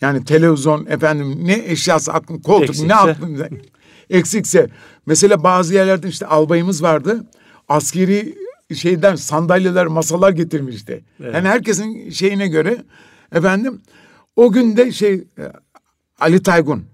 Yani 0.00 0.24
televizyon 0.24 0.86
efendim 0.86 1.38
ne 1.42 1.62
eşyası 1.66 2.12
aklım 2.12 2.42
koltuk 2.42 2.68
Eksikse. 2.68 2.88
ne 2.88 2.94
aklımda 2.94 3.48
eksikse. 4.10 4.68
Mesela 5.06 5.42
bazı 5.42 5.74
yerlerde 5.74 6.08
işte 6.08 6.26
albayımız 6.26 6.82
vardı. 6.82 7.26
Askeri 7.68 8.34
şeyden 8.74 9.14
sandalyeler, 9.14 9.86
masalar 9.86 10.30
getirmişti. 10.30 11.04
Yani 11.24 11.48
herkesin 11.48 12.10
şeyine 12.10 12.48
göre 12.48 12.84
efendim 13.32 13.80
o 14.36 14.52
gün 14.52 14.76
de 14.76 14.92
şey 14.92 15.14
e, 15.14 15.52
Ali 16.18 16.42
Taygun 16.42 16.84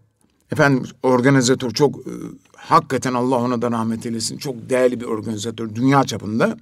efendim 0.53 0.83
organizatör 1.03 1.71
çok 1.71 1.97
e, 1.97 2.13
hakikaten 2.57 3.15
Allah 3.15 3.37
ona 3.37 3.63
da 3.63 3.71
rahmet 3.71 4.07
eylesin. 4.07 4.39
Çok 4.39 4.71
değerli 4.71 5.01
bir 5.01 5.05
organizatör 5.05 5.75
dünya 5.75 6.05
çapında. 6.05 6.57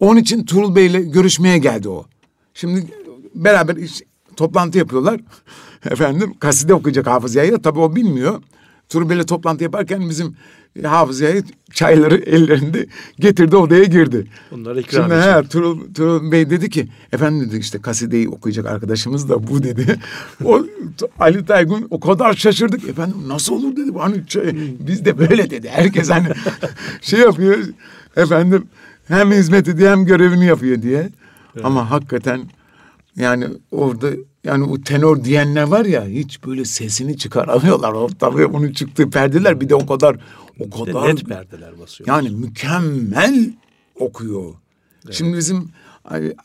Onun 0.00 0.20
için 0.20 0.44
Tuğrul 0.44 0.74
Bey'le 0.74 1.10
görüşmeye 1.12 1.58
geldi 1.58 1.88
o. 1.88 2.06
Şimdi 2.54 2.86
beraber 3.34 3.76
iş, 3.76 4.02
toplantı 4.36 4.78
yapıyorlar. 4.78 5.20
Efendim 5.90 6.34
kaside 6.38 6.74
okuyacak 6.74 7.06
Hafız 7.06 7.34
Yahya. 7.34 7.62
Tabii 7.62 7.80
o 7.80 7.96
bilmiyor. 7.96 8.42
Tuğrul 8.88 9.08
Bey'le 9.08 9.22
toplantı 9.22 9.64
yaparken 9.64 10.08
bizim 10.10 10.36
Hafız 10.82 11.20
Yahya 11.20 11.42
çayları 11.72 12.16
ellerinde 12.16 12.86
getirdi 13.18 13.56
odaya 13.56 13.84
girdi. 13.84 14.26
Bunları 14.50 14.80
ikram 14.80 15.02
Şimdi 15.02 15.14
he, 15.14 15.42
Tuğrul, 15.42 15.94
Tuğrul 15.94 16.32
Bey 16.32 16.50
dedi 16.50 16.70
ki 16.70 16.88
efendim 17.12 17.48
dedi 17.48 17.56
işte 17.56 17.80
kasideyi 17.80 18.28
okuyacak 18.28 18.66
arkadaşımız 18.66 19.28
da 19.28 19.48
bu 19.48 19.62
dedi. 19.62 19.98
o 20.44 20.66
Ali 21.18 21.46
Taygun 21.46 21.86
o 21.90 22.00
kadar 22.00 22.34
şaşırdık. 22.34 22.88
Efendim 22.88 23.16
nasıl 23.26 23.54
olur 23.54 23.76
dedi. 23.76 23.98
Hani 23.98 24.26
çay- 24.26 24.76
biz 24.80 25.04
de 25.04 25.18
böyle 25.18 25.50
dedi. 25.50 25.68
Herkes 25.68 26.10
hani 26.10 26.28
şey 27.00 27.20
yapıyor 27.20 27.58
efendim 28.16 28.66
hem 29.08 29.32
hizmet 29.32 29.68
ediyor 29.68 29.90
hem 29.90 30.04
görevini 30.04 30.46
yapıyor 30.46 30.82
diye. 30.82 31.10
Ama 31.64 31.90
hakikaten 31.90 32.40
yani 33.16 33.46
orada 33.70 34.10
yani 34.44 34.64
o 34.64 34.80
tenor 34.80 35.24
diyenler 35.24 35.62
var 35.62 35.84
ya 35.84 36.06
hiç 36.06 36.44
böyle 36.44 36.64
sesini 36.64 37.16
çıkaramıyorlar. 37.18 37.92
O 37.92 38.08
tabii 38.18 38.46
onun 38.46 38.72
çıktığı 38.72 39.10
perdeler 39.10 39.60
bir 39.60 39.68
de 39.68 39.74
o 39.74 39.86
kadar 39.86 40.16
o 40.60 40.84
kadar 40.84 41.08
net 41.08 41.24
perdeler 41.24 41.78
basıyor. 41.78 42.08
yani 42.08 42.30
mükemmel 42.30 43.52
okuyor. 43.98 44.54
Şimdi 45.10 45.36
bizim 45.36 45.68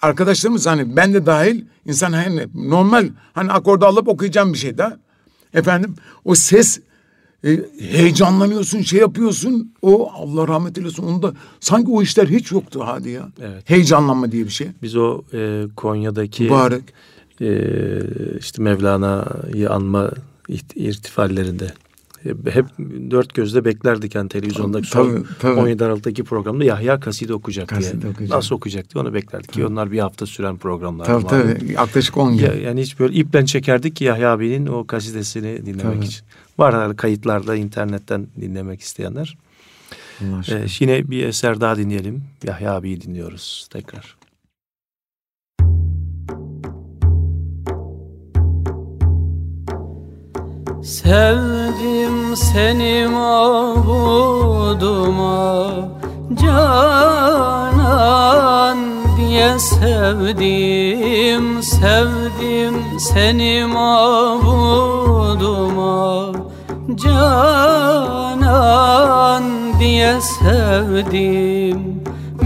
arkadaşlarımız 0.02 0.68
hani 0.68 0.96
ben 0.96 1.14
de 1.14 1.26
dahil 1.26 1.66
insan 1.86 2.14
hani 2.14 2.48
normal 2.56 3.10
hani 3.34 3.52
akorda 3.52 3.88
alıp 3.88 4.08
okuyacağım 4.08 4.54
bir 4.54 4.58
şey 4.58 4.78
de 4.78 4.98
efendim 5.54 5.96
o 6.26 6.36
ses 6.36 6.80
e, 7.44 7.60
heyecanlanıyorsun 7.80 8.82
şey 8.82 9.00
yapıyorsun 9.00 9.74
o 9.82 10.12
Allah 10.14 10.48
rahmet 10.48 10.78
eylesin 10.78 11.04
onda 11.04 11.34
sanki 11.60 11.92
o 11.92 12.02
işler 12.02 12.28
hiç 12.28 12.52
yoktu 12.52 12.82
hadi 12.86 13.10
ya. 13.10 13.30
Evet. 13.42 13.70
Heyecanlanma 13.70 14.32
diye 14.32 14.46
bir 14.46 14.50
şey. 14.50 14.68
Biz 14.82 14.96
o 14.96 15.22
e, 15.34 15.64
Konya'daki 15.76 16.44
Mübarek. 16.44 16.84
E, 17.42 17.48
işte 18.40 18.64
Mevlana'yı 18.64 19.70
anma 19.70 20.12
irtifallerinde 20.76 21.74
hep 22.50 22.66
dört 23.12 23.34
gözle 23.34 23.66
beklerdik 23.66 24.16
yani 24.16 24.30
televizyondaki 24.30 24.88
son 24.88 25.10
Tabii, 25.16 25.24
tabii. 25.40 25.60
17 25.60 25.86
Aralık'taki 25.86 26.24
programda 26.24 26.64
Yahya 26.64 27.00
kaside 27.00 27.34
okuyacak 27.34 27.68
Kaside 27.68 28.02
diye. 28.02 28.12
okuyacak. 28.12 28.36
Nasıl 28.38 28.56
okuyacak 28.56 28.94
diye 28.94 29.02
onu 29.04 29.14
beklerdik 29.14 29.54
ki 29.54 29.66
onlar 29.66 29.92
bir 29.92 30.00
hafta 30.00 30.26
süren 30.26 30.58
programlar. 30.58 31.06
Tabii 31.06 31.28
tabii 31.28 31.72
yaklaşık 31.72 32.18
10 32.18 32.32
Ya, 32.32 32.54
gün. 32.54 32.62
yani 32.62 32.82
hiç 32.82 33.00
böyle 33.00 33.14
iple 33.14 33.46
çekerdik 33.46 33.96
ki 33.96 34.04
Yahya 34.04 34.32
abinin 34.32 34.68
o 34.68 34.88
kasidesini 34.88 35.66
dinlemek 35.66 35.96
Tabii. 35.96 36.06
için. 36.06 36.26
Var 36.58 36.96
kayıtlarda 36.98 37.56
internetten 37.56 38.28
dinlemek 38.42 38.82
isteyenler. 38.82 39.38
Ee, 40.22 40.66
yine 40.80 41.10
bir 41.10 41.26
eser 41.26 41.62
daha 41.62 41.78
dinleyelim. 41.78 42.24
Yahya 42.44 42.74
abiyi 42.74 43.02
dinliyoruz 43.02 43.68
tekrar. 43.72 44.16
Sevdim 50.88 52.36
seni 52.36 53.08
mabuduma 53.08 54.56
Canan 56.42 56.78
diye 59.18 59.60
sevdim. 59.60 61.64
Sevdim 61.64 62.76
seni 63.00 63.66
mabuduma 63.66 64.74
Canan 66.96 68.24
diye 69.80 70.22
sevdim. 70.22 72.04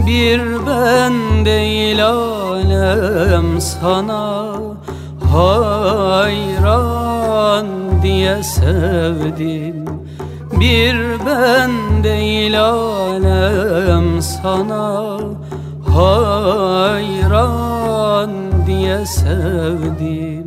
Bir 0.08 0.42
ben 0.68 1.46
değil 1.46 2.08
alem 2.08 3.62
sana 3.62 4.46
hayran 5.34 7.11
diye 8.04 8.44
sevdim. 8.44 9.86
Bir 10.60 10.96
ben 11.26 11.72
değil 12.04 12.62
alem 12.64 14.22
sana 14.22 15.18
hayran 15.96 17.22
diye 18.68 19.06
sevdim. 19.06 20.46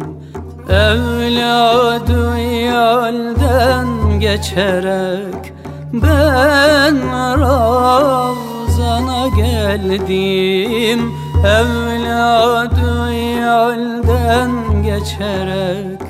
Evladı 0.68 2.38
yalden 2.38 4.20
geçerek 4.20 5.52
ben 5.92 6.96
Ravzana 7.40 9.28
geldim. 9.36 11.12
Evladı 11.44 13.12
yalden 13.40 14.50
geçerek 14.82 16.03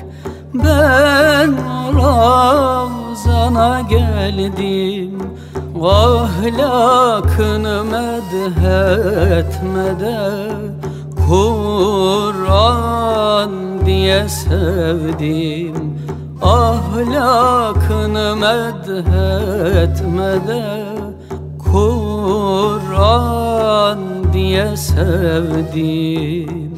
Ben 0.63 1.51
Ravzana 1.95 3.81
geldim 3.81 5.19
Ahlakını 5.83 7.83
medhetmede 7.83 10.19
Kur'an 11.27 13.51
diye 13.85 14.29
sevdim 14.29 15.99
Ahlakını 16.41 18.35
medhetmede 18.35 20.63
Kur'an 21.71 23.99
diye 24.33 24.77
sevdim 24.77 26.75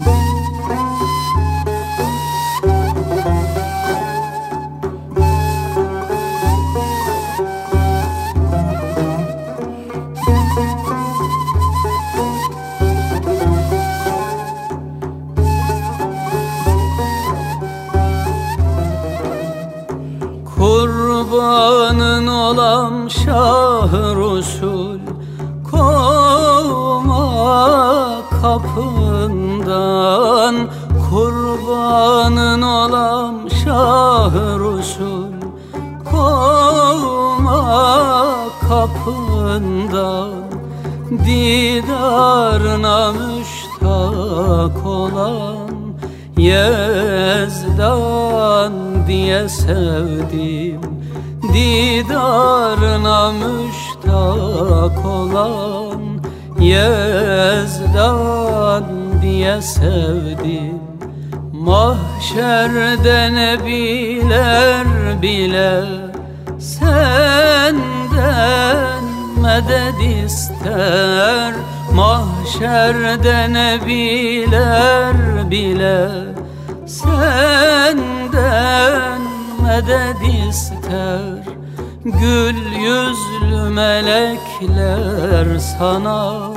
melekler 84.68 85.60
sana 85.60 86.54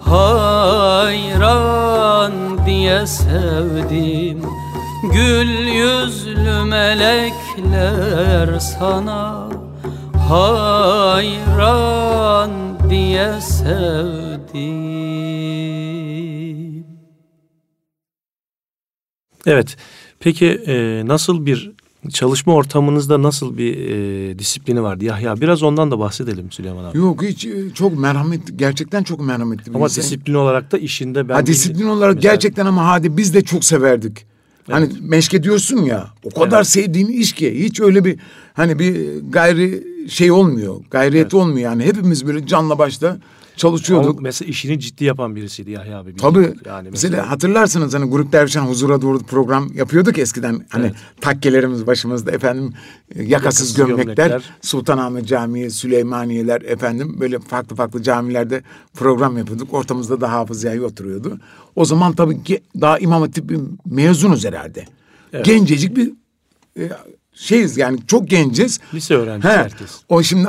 hayran 0.00 1.52
diye 2.66 3.06
sevdim 3.06 4.42
Gül 5.12 5.66
yüzlü 5.66 6.64
melekler 6.64 8.58
sana 8.58 9.48
hayran 10.28 11.30
diye 12.90 13.40
sevdim. 13.40 14.82
Evet. 19.46 19.76
Peki 20.20 20.46
e, 20.66 21.02
nasıl 21.06 21.46
bir 21.46 21.72
çalışma 22.10 22.54
ortamınızda 22.54 23.22
nasıl 23.22 23.58
bir 23.58 23.76
e, 23.76 24.38
disiplini 24.38 24.82
vardı 24.82 25.04
Yahya? 25.04 25.40
Biraz 25.40 25.62
ondan 25.62 25.90
da 25.90 25.98
bahsedelim 25.98 26.50
Süleyman 26.52 26.84
abi. 26.84 26.98
Yok 26.98 27.22
hiç 27.22 27.46
e, 27.46 27.70
çok 27.74 27.98
merhametli 27.98 28.56
gerçekten 28.56 29.02
çok 29.02 29.20
merhametli 29.20 29.70
bir 29.70 29.74
Ama 29.76 29.84
insan. 29.84 30.02
disiplin 30.04 30.34
olarak 30.34 30.72
da 30.72 30.78
işinde 30.78 31.28
ben... 31.28 31.34
ha, 31.34 31.46
disiplin 31.46 31.86
olarak 31.86 32.14
Mesela- 32.14 32.32
gerçekten 32.34 32.66
ama 32.66 32.86
hadi 32.86 33.16
biz 33.16 33.34
de 33.34 33.42
çok 33.44 33.64
severdik. 33.64 34.26
Hani 34.70 34.88
meşke 35.00 35.42
diyorsun 35.42 35.76
ya 35.82 36.10
o 36.24 36.30
kadar 36.40 36.56
Evet. 36.56 36.66
sevdiğin 36.66 37.06
iş 37.08 37.32
ki 37.32 37.64
hiç 37.64 37.80
öyle 37.80 38.04
bir 38.04 38.18
hani 38.54 38.78
bir 38.78 39.20
gayri 39.30 39.84
şey 40.08 40.30
olmuyor. 40.32 40.76
Gayriyet 40.90 41.34
olmuyor 41.34 41.58
yani 41.70 41.84
hepimiz 41.84 42.26
böyle 42.26 42.46
canla 42.46 42.78
başla 42.78 43.16
çalışıyorduk. 43.56 44.10
Ama 44.10 44.20
mesela 44.20 44.48
işini 44.48 44.80
ciddi 44.80 45.04
yapan 45.04 45.36
birisiydi 45.36 45.70
Yahya 45.70 45.98
abi. 45.98 46.16
Tabii. 46.16 46.40
Yani 46.40 46.54
mesela, 46.64 46.90
mesela, 46.90 47.30
hatırlarsınız 47.30 47.94
hani 47.94 48.10
Grup 48.10 48.32
Dervişan 48.32 48.66
Huzura 48.66 49.02
Doğru 49.02 49.18
program 49.18 49.72
yapıyorduk 49.74 50.18
eskiden. 50.18 50.66
Hani 50.68 50.86
Evet. 50.86 50.94
takkelerimiz 51.20 51.86
başımızda 51.86 52.30
efendim 52.30 52.72
e, 53.14 53.22
yakasız, 53.22 53.30
Yakasız 53.30 53.74
gömlekler, 53.76 54.04
gömlekler. 54.04 54.42
Sultanahmet 54.62 55.26
Camii, 55.26 55.70
Süleymaniyeler 55.70 56.62
efendim 56.62 57.16
böyle 57.20 57.38
farklı 57.38 57.76
farklı 57.76 58.02
camilerde 58.02 58.62
program 58.94 59.38
yapıyorduk. 59.38 59.74
Ortamızda 59.74 60.20
da 60.20 60.32
Hafız 60.32 60.64
Yahya 60.64 60.82
oturuyordu. 60.82 61.38
O 61.76 61.84
zaman 61.84 62.12
tabii 62.12 62.42
ki 62.42 62.60
daha 62.80 62.98
İmam 62.98 63.22
Hatip 63.22 63.52
mezunuz 63.86 64.44
herhalde. 64.44 64.84
Gencecik 65.44 65.96
bir 65.96 66.12
e, 66.78 66.90
şeyiz 67.34 67.76
yani 67.76 67.98
çok 68.06 68.28
genciz. 68.28 68.80
Lise 68.94 69.14
öğrencisi 69.14 69.48
herkes. 69.48 69.90
O 70.08 70.22
şimdi 70.22 70.48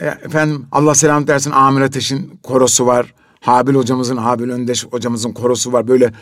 e, 0.00 0.06
efendim 0.06 0.66
Allah 0.72 0.94
selam 0.94 1.26
dersin 1.26 1.50
Amir 1.50 1.80
Ateş'in 1.80 2.38
korosu 2.42 2.86
var. 2.86 3.14
Habil 3.40 3.74
hocamızın, 3.74 4.16
Habil 4.16 4.50
Öndeş 4.50 4.86
hocamızın 4.86 5.32
korosu 5.32 5.72
var. 5.72 5.88
Böyle 5.88 6.12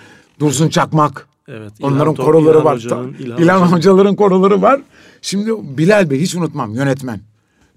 Dursun 0.41 0.69
Çakmak. 0.69 1.27
Evet, 1.49 1.73
İlhan 1.79 1.93
Onların 1.93 2.15
Top- 2.15 2.27
koroları 2.27 2.55
İlhan 2.55 2.65
var. 2.65 2.75
Hoca'nın, 2.77 3.15
İlhan, 3.19 3.43
İlhan 3.43 3.57
Hoca'nın. 3.61 3.77
hocaların 3.77 4.17
koroları 4.17 4.63
var. 4.63 4.81
Şimdi 5.23 5.79
Bilal 5.79 6.11
Bey 6.11 6.21
hiç 6.21 6.35
unutmam 6.35 6.75
yönetmen. 6.75 7.21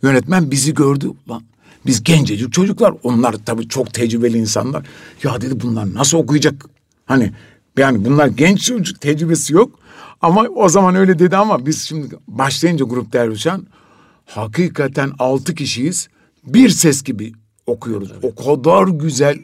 Yönetmen 0.03 0.51
bizi 0.51 0.73
gördü. 0.73 1.11
Lan 1.29 1.43
biz 1.85 2.03
gencecik 2.03 2.53
çocuklar. 2.53 2.93
Onlar 3.03 3.35
tabii 3.45 3.67
çok 3.67 3.93
tecrübeli 3.93 4.37
insanlar. 4.37 4.85
Ya 5.23 5.41
dedi 5.41 5.61
bunlar 5.61 5.93
nasıl 5.93 6.17
okuyacak? 6.17 6.65
Hani 7.05 7.31
yani 7.77 8.05
bunlar 8.05 8.27
genç 8.27 8.61
çocuk 8.65 9.01
tecrübesi 9.01 9.53
yok. 9.53 9.79
Ama 10.25 10.41
o 10.55 10.69
zaman 10.69 10.95
öyle 10.95 11.19
dedi 11.19 11.37
ama 11.37 11.65
biz 11.65 11.81
şimdi 11.81 12.15
başlayınca 12.27 12.85
Grup 12.85 13.13
Dervişan 13.13 13.67
hakikaten 14.25 15.11
altı 15.19 15.55
kişiyiz. 15.55 16.07
Bir 16.45 16.69
ses 16.69 17.03
gibi 17.03 17.33
okuyoruz. 17.65 18.11
O 18.23 18.35
kadar 18.35 18.87
güzel. 18.87 19.37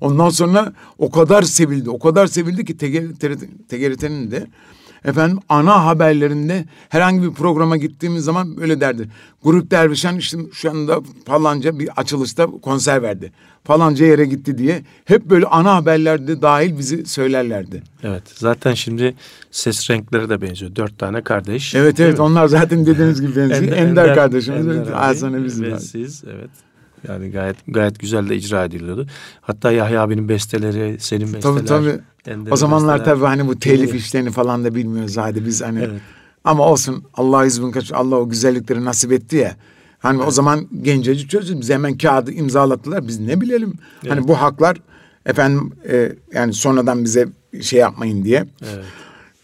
Ondan 0.00 0.28
sonra 0.28 0.72
o 0.98 1.10
kadar 1.10 1.42
sevildi. 1.42 1.90
O 1.90 1.98
kadar 1.98 2.26
sevildi 2.26 2.64
ki 2.64 2.76
TGRT'nin 3.68 4.30
de 4.30 4.46
efendim 5.04 5.38
ana 5.48 5.84
haberlerinde 5.84 6.64
herhangi 6.88 7.22
bir 7.22 7.30
programa 7.30 7.76
gittiğimiz 7.76 8.24
zaman 8.24 8.56
böyle 8.56 8.80
derdi. 8.80 9.08
Grup 9.42 9.70
Dervişan 9.70 10.16
işte 10.16 10.38
şu 10.52 10.70
anda 10.70 11.00
falanca 11.26 11.78
bir 11.78 11.88
açılışta 11.96 12.46
konser 12.46 13.02
verdi. 13.02 13.32
Falanca 13.64 14.06
yere 14.06 14.24
gitti 14.24 14.58
diye 14.58 14.82
hep 15.04 15.24
böyle 15.24 15.46
ana 15.46 15.74
haberlerde 15.74 16.42
dahil 16.42 16.78
bizi 16.78 17.06
söylerlerdi. 17.06 17.82
Evet. 18.02 18.22
Zaten 18.34 18.74
şimdi 18.74 19.14
ses 19.50 19.90
renkleri 19.90 20.28
de 20.28 20.40
benziyor. 20.40 20.76
Dört 20.76 20.98
tane 20.98 21.22
kardeş. 21.22 21.74
Evet 21.74 22.00
evet 22.00 22.18
mi? 22.18 22.22
onlar 22.22 22.46
zaten 22.46 22.86
dediğiniz 22.86 23.20
gibi 23.20 23.36
benziyor. 23.36 23.76
Ender, 23.76 24.14
kardeşimiz, 24.14 24.66
Ender 24.66 24.80
abi 24.80 24.90
Hasan 24.90 25.44
bizim. 25.44 25.72
ve 25.72 25.78
siz 25.78 26.24
evet. 26.24 26.50
Yani 27.08 27.30
gayet 27.30 27.56
gayet 27.68 28.00
güzel 28.00 28.28
de 28.28 28.36
icra 28.36 28.64
ediliyordu. 28.64 29.06
Hatta 29.40 29.72
Yahya 29.72 30.02
abinin 30.02 30.28
besteleri, 30.28 30.96
senin 31.00 31.34
besteler. 31.34 31.54
Tabii 31.54 31.64
tabii. 31.64 32.00
Ender'in 32.28 32.52
O 32.52 32.56
zamanlar 32.56 33.04
tabii 33.04 33.24
hani 33.24 33.48
bu 33.48 33.58
telif 33.58 33.88
Yeni- 33.88 33.98
işlerini 33.98 34.30
falan 34.30 34.64
da 34.64 34.74
bilmiyoruz 34.74 35.16
hadi 35.16 35.46
biz 35.46 35.62
hani. 35.62 35.78
Evet. 35.78 36.00
Ama 36.44 36.66
olsun 36.66 37.04
Allah 37.14 37.46
izin 37.46 37.70
kaç 37.70 37.92
Allah 37.92 38.16
o 38.16 38.28
güzellikleri 38.28 38.84
nasip 38.84 39.12
etti 39.12 39.36
ya. 39.36 39.56
Hani 39.98 40.22
o 40.22 40.30
zaman 40.30 40.68
gencecik 40.82 41.30
çocuk 41.30 41.60
biz 41.60 41.70
hemen 41.70 41.98
kağıdı 41.98 42.32
imzalattılar. 42.32 43.08
Biz 43.08 43.20
ne 43.20 43.40
bilelim. 43.40 43.74
Hani 44.08 44.28
bu 44.28 44.40
haklar 44.40 44.76
efendim 45.26 45.72
e, 45.88 46.12
yani 46.34 46.52
sonradan 46.52 47.04
bize 47.04 47.28
şey 47.62 47.78
yapmayın 47.78 48.24
diye. 48.24 48.44
Evet. 48.62 48.84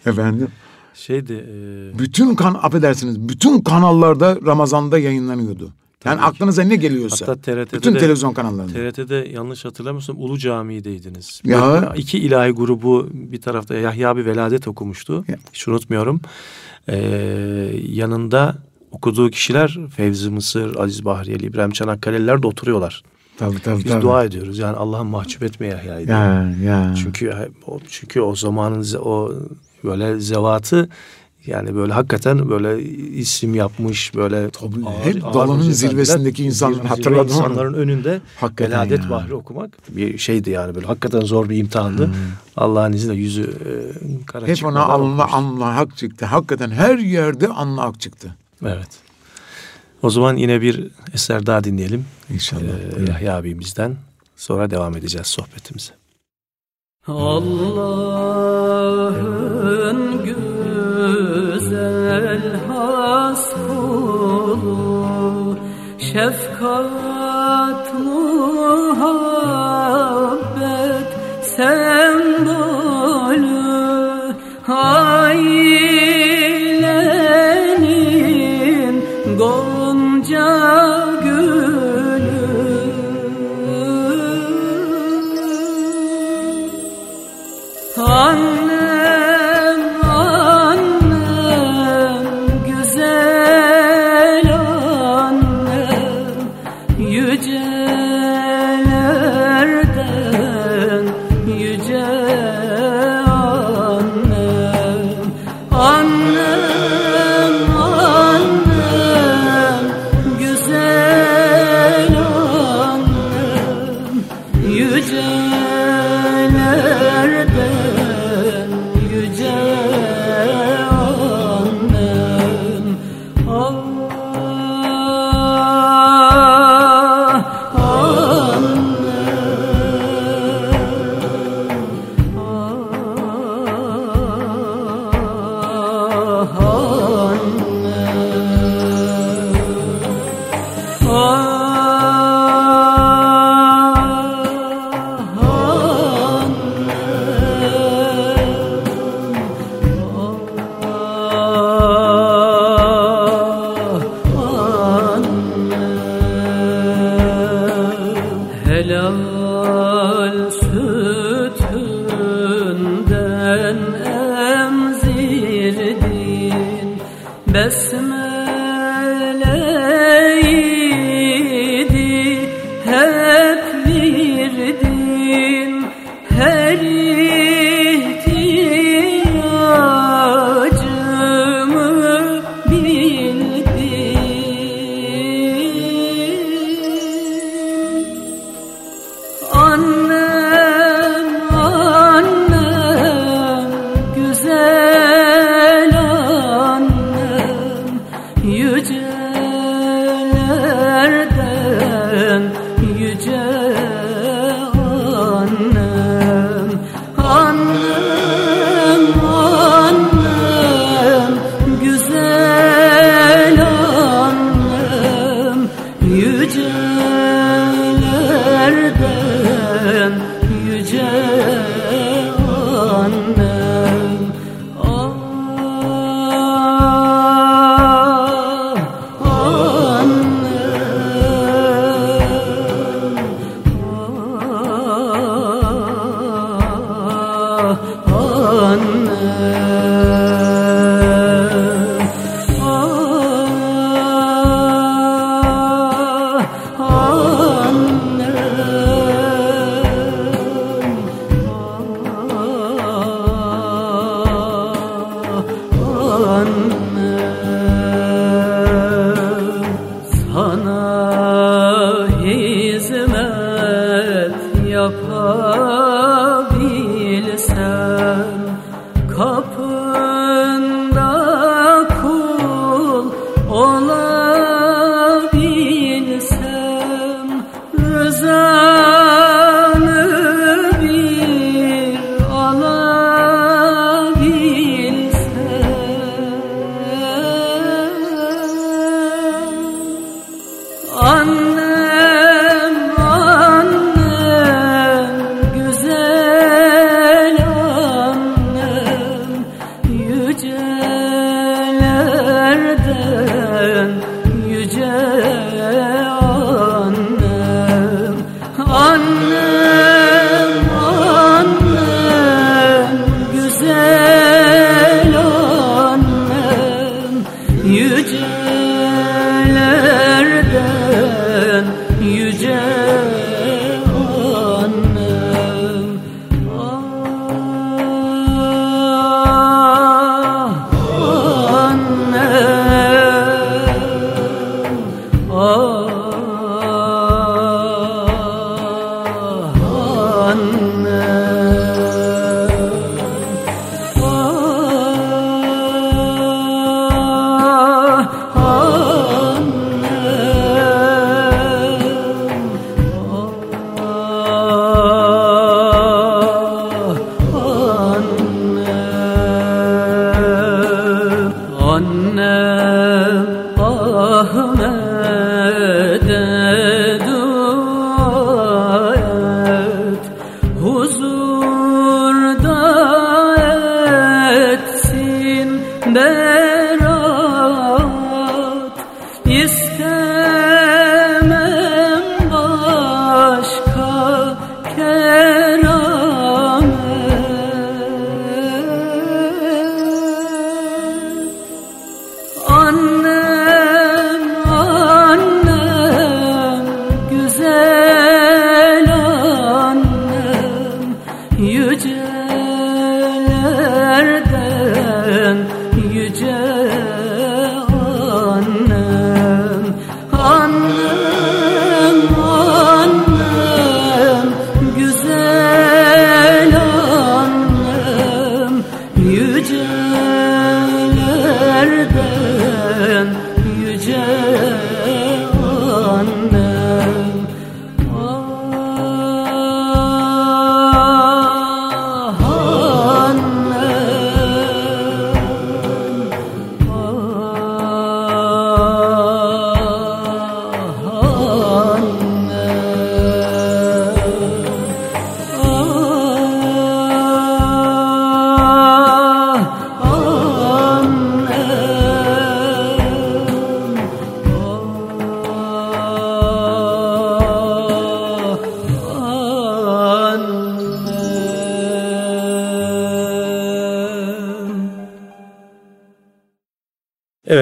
Efendim 0.06 0.48
Şeydi 0.94 1.32
e, 1.32 1.98
bütün 1.98 2.34
kan 2.34 2.54
affedersiniz 2.54 3.28
bütün 3.28 3.60
kanallarda 3.60 4.38
Ramazan'da 4.46 4.98
yayınlanıyordu. 4.98 5.72
Yani 6.04 6.20
aklınıza 6.20 6.62
ne 6.62 6.76
geliyorsa. 6.76 7.26
Hatta 7.28 7.40
TRT'de 7.40 7.76
bütün 7.76 7.94
de- 7.94 7.98
televizyon 7.98 8.32
kanallarında. 8.34 8.72
TRT'de 8.72 9.14
yanlış 9.34 9.64
hatırlamıyorsam 9.64 10.16
Ulu 10.18 10.38
Camii'deydiniz. 10.38 11.40
Ya. 11.44 11.62
Böyle 11.62 11.86
iki 12.00 12.18
ilahi 12.18 12.50
grubu 12.50 13.08
bir 13.12 13.40
tarafta 13.40 13.74
Yahya 13.74 14.10
abi 14.10 14.26
veladet 14.26 14.68
okumuştu. 14.68 15.24
Ya. 15.28 15.36
Hiç 15.52 15.68
unutmuyorum. 15.68 16.20
Ee, 16.88 16.96
yanında 17.88 18.54
okuduğu 18.90 19.30
kişiler 19.30 19.78
Fevzi 19.96 20.30
Mısır, 20.30 20.76
Aziz 20.76 21.04
Bahriyeli, 21.04 21.46
İbrahim 21.46 21.70
Çanakkale'liler 21.70 22.42
de 22.42 22.46
oturuyorlar. 22.46 23.02
Tabii 23.38 23.58
tabii 23.60 23.84
Biz 23.84 23.90
tabii. 23.92 24.02
dua 24.02 24.24
ediyoruz. 24.24 24.58
Yani 24.58 24.76
Allah'ım 24.76 25.06
mahcup 25.08 25.42
etme 25.42 25.66
Yahya'yı. 25.66 26.06
Ya 26.08 26.54
ya. 26.64 26.94
Çünkü 27.02 27.32
çünkü 27.88 28.20
o 28.20 28.36
zamanın 28.36 28.86
o 29.04 29.32
böyle 29.84 30.20
zevatı 30.20 30.88
yani 31.46 31.74
böyle 31.74 31.92
hakikaten 31.92 32.50
böyle 32.50 32.82
isim 33.10 33.54
yapmış 33.54 34.14
böyle 34.14 34.50
Tabii, 34.50 34.84
hep 35.02 35.22
dalının 35.22 35.58
hoca 35.60 35.72
zirvesindeki 35.72 36.28
efendiler, 36.42 36.46
insanlar, 36.46 36.74
zirve 36.74 36.88
hatırladım 36.88 37.36
onu. 37.36 37.42
insanların 37.42 37.74
önünde 37.74 38.20
Hakikaten 38.40 38.72
veladet 38.72 39.10
bahri 39.10 39.34
okumak 39.34 39.70
bir 39.88 40.18
şeydi 40.18 40.50
yani 40.50 40.74
böyle 40.74 40.86
hakikaten 40.86 41.20
zor 41.20 41.48
bir 41.48 41.56
imtihandı. 41.56 42.10
Allah'ın 42.56 42.92
izniyle 42.92 43.20
yüzü 43.20 43.42
e, 43.42 44.26
kara 44.26 44.46
Hmm. 44.46 44.54
Hep 44.54 44.64
ona 44.64 44.84
Allah 44.84 45.24
okumuştu. 45.24 45.36
Allah 45.36 45.76
hak 45.76 45.96
çıktı. 45.96 46.26
Hakikaten 46.26 46.70
her 46.70 46.98
yerde 46.98 47.48
Allah 47.48 47.82
hak 47.82 48.00
çıktı. 48.00 48.36
Evet. 48.62 48.88
O 50.02 50.10
zaman 50.10 50.36
yine 50.36 50.60
bir 50.60 50.88
eser 51.14 51.46
daha 51.46 51.64
dinleyelim. 51.64 52.04
İnşallah. 52.30 52.62
Ee, 52.62 53.04
Yahya 53.08 53.36
abimizden. 53.36 53.96
Sonra 54.36 54.70
devam 54.70 54.96
edeceğiz 54.96 55.26
sohbetimize. 55.26 55.92
Allah'ın 58.92 60.24
güzel 60.24 60.51
Şefkat 66.12 67.86
muhabbet 68.04 69.22
sembolü 71.42 72.01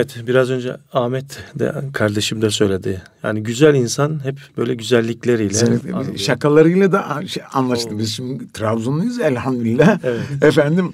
Evet 0.00 0.26
biraz 0.26 0.50
önce 0.50 0.76
Ahmet 0.92 1.24
de 1.54 1.74
kardeşim 1.92 2.42
de 2.42 2.50
söyledi. 2.50 3.02
Yani 3.22 3.42
güzel 3.42 3.74
insan 3.74 4.24
hep 4.24 4.38
böyle 4.56 4.74
güzellikleriyle. 4.74 5.48
Güzellikle, 5.48 5.92
anılıyor. 5.92 6.16
şakalarıyla 6.16 6.92
da 6.92 7.22
şey 7.26 7.42
anlaştık. 7.52 7.98
Biz 7.98 8.14
şimdi 8.14 8.52
Trabzonluyuz 8.52 9.20
elhamdülillah. 9.20 9.98
Evet. 10.04 10.20
Efendim 10.42 10.92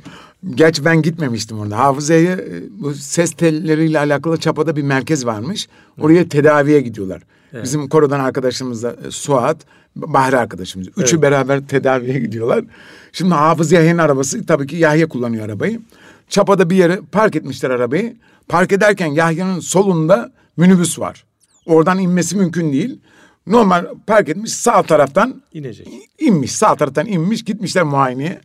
Gerçi 0.54 0.84
ben 0.84 1.02
gitmemiştim 1.02 1.58
orada. 1.58 1.78
Hafızaya 1.78 2.38
bu 2.70 2.94
ses 2.94 3.32
telleriyle 3.32 3.98
alakalı 3.98 4.36
Çapa'da 4.36 4.76
bir 4.76 4.82
merkez 4.82 5.26
varmış. 5.26 5.68
Oraya 6.00 6.28
tedaviye 6.28 6.80
gidiyorlar. 6.80 7.22
Bizim 7.62 7.88
korodan 7.88 8.20
arkadaşımız 8.20 8.82
da 8.82 8.96
e, 9.06 9.10
Suat, 9.10 9.56
Bahri 9.96 10.36
arkadaşımız. 10.36 10.88
Üçü 10.96 11.22
beraber 11.22 11.66
tedaviye 11.66 12.18
gidiyorlar. 12.18 12.64
Şimdi 13.12 13.34
Hafız 13.34 13.72
Yahya'nın 13.72 13.98
arabası 13.98 14.46
tabii 14.46 14.66
ki 14.66 14.76
Yahya 14.76 15.08
kullanıyor 15.08 15.44
arabayı. 15.44 15.80
Çapa'da 16.28 16.70
bir 16.70 16.76
yere 16.76 17.00
park 17.12 17.36
etmişler 17.36 17.70
arabayı. 17.70 18.16
Park 18.48 18.72
ederken 18.72 19.06
Yahya'nın 19.06 19.60
solunda 19.60 20.32
minibüs 20.56 20.98
var. 20.98 21.24
Oradan 21.66 21.98
inmesi 21.98 22.36
mümkün 22.36 22.72
değil. 22.72 22.98
Normal 23.46 23.86
park 24.06 24.28
etmiş 24.28 24.52
sağ 24.52 24.82
taraftan 24.82 25.42
İnecek. 25.52 25.88
inmiş. 26.18 26.52
Sağ 26.52 26.74
taraftan 26.74 27.06
inmiş 27.06 27.44
gitmişler 27.44 27.82
muayeneye. 27.84 28.40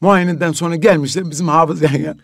Muayeneden 0.00 0.52
sonra 0.52 0.76
gelmişler 0.76 1.30
bizim 1.30 1.48
hafız 1.48 1.82
Yahya. 1.82 2.14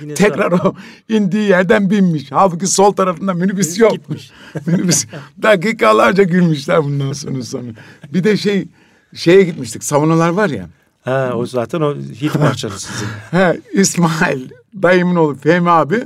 Yine 0.00 0.14
Tekrar 0.14 0.52
o 0.52 0.74
indiği 1.08 1.48
yerden 1.48 1.90
binmiş. 1.90 2.32
Halbuki 2.32 2.66
sol 2.66 2.92
tarafında 2.92 3.34
minibüs 3.34 3.78
yok. 3.78 3.92
gitmiş. 3.92 4.30
minibüs. 4.66 5.06
Dakikalarca 5.42 6.22
gülmüşler 6.22 6.84
bundan 6.84 7.12
sonra 7.12 7.42
sonra. 7.42 7.70
Bir 8.12 8.24
de 8.24 8.36
şey 8.36 8.68
şeye 9.14 9.42
gitmiştik. 9.42 9.84
Savunalar 9.84 10.28
var 10.28 10.48
ya. 10.50 10.66
Ha, 11.04 11.32
o 11.34 11.46
zaten 11.46 11.80
o 11.80 11.94
hit 11.96 12.32
parçası 12.32 12.78
sizin. 12.92 13.06
He, 13.30 13.60
İsmail 13.72 14.48
dayımın 14.82 15.16
oğlu 15.16 15.34
Fehmi 15.34 15.70
abi 15.70 16.04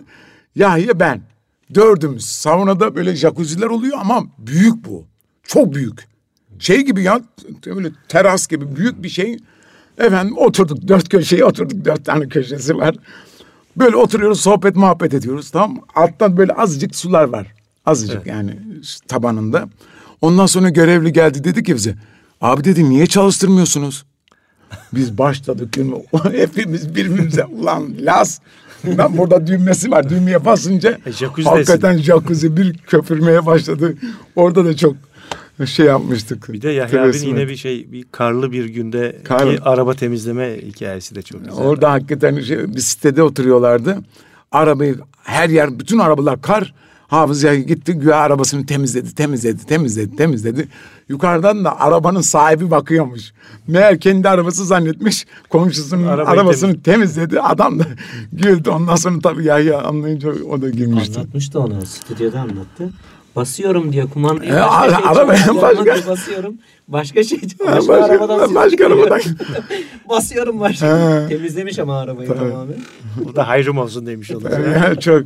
Yahya 0.54 1.00
ben. 1.00 1.22
Dördümüz 1.74 2.24
saunada 2.24 2.94
böyle 2.94 3.16
jacuzziler 3.16 3.66
oluyor 3.66 3.98
ama 4.00 4.24
büyük 4.38 4.84
bu. 4.84 5.06
Çok 5.42 5.74
büyük. 5.74 6.08
Şey 6.58 6.80
gibi 6.80 7.02
ya 7.02 7.20
böyle 7.66 7.90
teras 8.08 8.46
gibi 8.46 8.76
büyük 8.76 9.02
bir 9.02 9.08
şey. 9.08 9.38
Efendim 9.98 10.38
oturduk 10.38 10.88
dört 10.88 11.08
köşeye 11.08 11.44
oturduk 11.44 11.84
dört 11.84 12.04
tane 12.04 12.28
köşesi 12.28 12.76
var. 12.76 12.94
Böyle 13.76 13.96
oturuyoruz 13.96 14.40
sohbet 14.40 14.76
muhabbet 14.76 15.14
ediyoruz 15.14 15.50
tamam 15.50 15.72
mı? 15.72 15.80
Alttan 15.94 16.36
böyle 16.36 16.52
azıcık 16.52 16.96
sular 16.96 17.24
var. 17.24 17.54
Azıcık 17.86 18.26
yani 18.26 18.58
tabanında. 19.08 19.68
Ondan 20.20 20.46
sonra 20.46 20.68
görevli 20.68 21.12
geldi 21.12 21.44
dedi 21.44 21.62
ki 21.62 21.74
bize. 21.74 21.94
Abi 22.40 22.64
dedi 22.64 22.90
niye 22.90 23.06
çalıştırmıyorsunuz? 23.06 24.04
Biz 24.92 25.18
başladık 25.18 25.72
gün 25.72 26.06
hepimiz 26.32 26.94
birbirimize 26.94 27.44
ulan 27.44 27.94
Las 28.00 28.38
Lan 28.98 29.18
burada 29.18 29.46
düğmesi 29.46 29.90
var 29.90 30.10
düğmeye 30.10 30.44
basınca 30.44 30.98
E, 31.06 31.12
jacuzzi 31.12 31.48
hakikaten 31.48 31.98
jacuzzi 31.98 32.56
bir 32.56 32.78
köpürmeye 32.78 33.46
başladı. 33.46 33.94
Orada 34.36 34.64
da 34.64 34.76
çok 34.76 34.96
şey 35.66 35.86
yapmıştık. 35.86 36.52
Bir 36.52 36.62
de 36.62 36.70
Yahya 36.70 37.02
Tebessüm 37.02 37.28
yine 37.28 37.48
bir 37.48 37.56
şey 37.56 37.92
bir 37.92 38.04
karlı 38.12 38.52
bir 38.52 38.64
günde 38.64 39.16
Karlı. 39.24 39.58
araba 39.62 39.94
temizleme 39.94 40.56
hikayesi 40.56 41.14
de 41.14 41.22
çok 41.22 41.44
güzel. 41.44 41.64
Orada 41.64 41.92
hakikaten 41.92 42.40
şey, 42.40 42.74
bir 42.74 42.80
sitede 42.80 43.22
oturuyorlardı. 43.22 43.98
Arabayı 44.52 44.96
her 45.22 45.48
yer 45.48 45.78
bütün 45.78 45.98
arabalar 45.98 46.42
kar. 46.42 46.74
Hafız 47.10 47.42
Yahya 47.42 47.60
gitti 47.60 47.92
güya 47.92 48.16
arabasını 48.16 48.66
temizledi, 48.66 49.14
temizledi, 49.14 49.66
temizledi, 49.66 50.16
temizledi. 50.16 50.68
Yukarıdan 51.08 51.64
da 51.64 51.80
arabanın 51.80 52.20
sahibi 52.20 52.70
bakıyormuş. 52.70 53.32
Meğer 53.66 54.00
kendi 54.00 54.28
arabası 54.28 54.64
zannetmiş. 54.64 55.26
Komşusunun 55.48 56.06
Arabayı 56.06 56.28
arabasını 56.28 56.82
temizledi. 56.82 57.40
Adam 57.40 57.78
da 57.78 57.84
güldü. 58.32 58.70
Ondan 58.70 58.96
sonra 58.96 59.18
tabii 59.22 59.44
Yahya 59.44 59.82
anlayınca 59.82 60.30
o 60.50 60.62
da 60.62 60.68
gülmüştü. 60.68 61.18
Anlatmıştı 61.20 61.60
onu 61.60 61.86
stüdyoda 61.86 62.40
anlattı. 62.40 62.90
Basıyorum 63.36 63.92
diye 63.92 64.06
kumandayı 64.06 64.50
E, 64.50 64.54
başka 64.56 64.88
şey 65.00 65.08
arabaya 65.08 65.46
başka- 65.62 66.10
basıyorum. 66.10 66.54
Başka 66.88 67.22
şey 67.24 67.40
başka, 67.42 67.74
başka- 67.76 68.04
arabadan 68.04 68.54
başka 68.54 68.86
arabadan. 68.86 69.20
basıyorum 70.08 70.60
başka. 70.60 71.26
Temizlemiş 71.28 71.78
ama 71.78 72.00
arabayı 72.00 72.28
tamamen. 72.28 72.76
Bu 73.24 73.36
da 73.36 73.48
hayrım 73.48 73.78
olsun 73.78 74.06
demiş 74.06 74.30
olur. 74.30 74.50
çok 75.00 75.22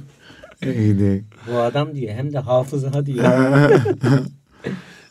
iyiydi. 0.62 1.24
Bu 1.52 1.58
adam 1.58 1.94
diye 1.94 2.14
hem 2.14 2.32
de 2.32 2.38
hafıza 2.38 3.06
diye. 3.06 3.22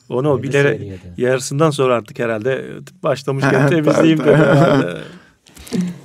Onu 0.09 0.29
o 0.29 0.43
bilerek 0.43 0.99
yarısından 1.17 1.69
sonra 1.69 1.95
artık 1.95 2.19
herhalde 2.19 2.65
başlamışken 3.03 3.67
temizleyeyim 3.69 4.19
dedi. 4.19 4.47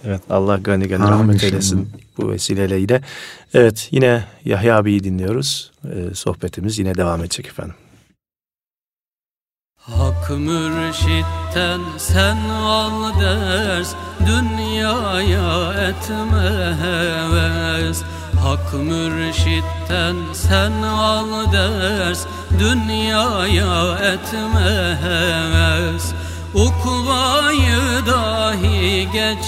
evet 0.05 0.23
Allah 0.31 0.57
gani 0.57 0.89
gani 0.89 1.05
Amin 1.05 1.19
rahmet 1.19 1.45
eylesin 1.45 1.89
bu 2.19 2.31
vesileyle 2.31 2.77
yine. 2.77 3.01
Evet 3.55 3.89
yine 3.91 4.25
Yahya 4.45 4.77
abiyi 4.77 5.05
dinliyoruz. 5.05 5.73
Ee, 5.85 6.15
sohbetimiz 6.15 6.79
yine 6.79 6.95
devam 6.95 7.21
edecek 7.21 7.47
efendim. 7.47 7.75
Hak 9.77 10.31
mürşitten 10.31 11.81
sen 11.99 12.37
al 12.51 13.21
ders 13.21 13.95
Dünyaya 14.27 15.73
etme 15.89 16.77
heves 16.83 18.03
Hak 18.43 18.75
mürşitten 18.75 20.17
sen 20.33 20.83
al 20.83 21.53
ders 21.53 22.21
Dünyaya 22.59 23.99
etme 23.99 24.99
heves 25.03 26.13
Ukbayı 26.55 28.07
dahi 28.07 29.09
geç 29.13 29.45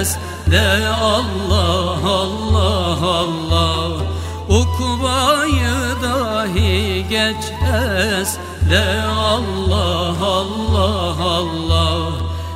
es 0.00 0.16
De 0.50 0.88
Allah 1.02 1.98
Allah 2.04 2.98
Allah. 3.06 4.02
Ukbayı 4.48 6.02
dahi 6.02 7.04
geç 7.08 7.44
es 8.22 8.36
De 8.70 9.02
Allah 9.08 10.16
Allah 10.22 11.16
Allah. 11.20 12.12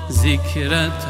Zikret 0.08 1.00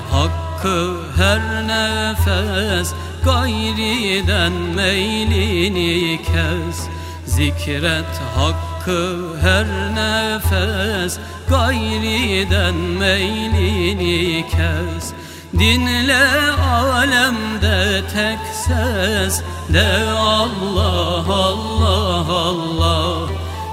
hakkı 0.63 0.97
her 1.17 1.69
nefes 1.69 2.95
Gayriden 3.25 4.53
meylini 4.53 6.21
kes. 6.23 6.89
Zikret 7.27 8.21
hakkı 8.37 9.37
her 9.43 9.67
nefes 9.95 11.19
Gayriden 11.49 12.75
meylini 12.75 14.47
kes. 14.51 15.13
Dinle 15.59 16.53
alemde 16.71 18.03
tek 18.15 18.39
ses 18.67 19.43
De 19.73 20.11
Allah 20.19 21.25
Allah 21.29 22.27
Allah. 22.29 23.29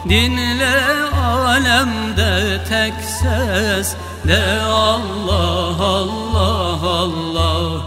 Dinle 0.09 0.81
alemde 1.25 2.59
tek 2.69 2.93
ses 3.03 3.95
De 4.27 4.61
Allah 4.61 5.75
Allah 5.79 6.79
Allah. 6.83 7.81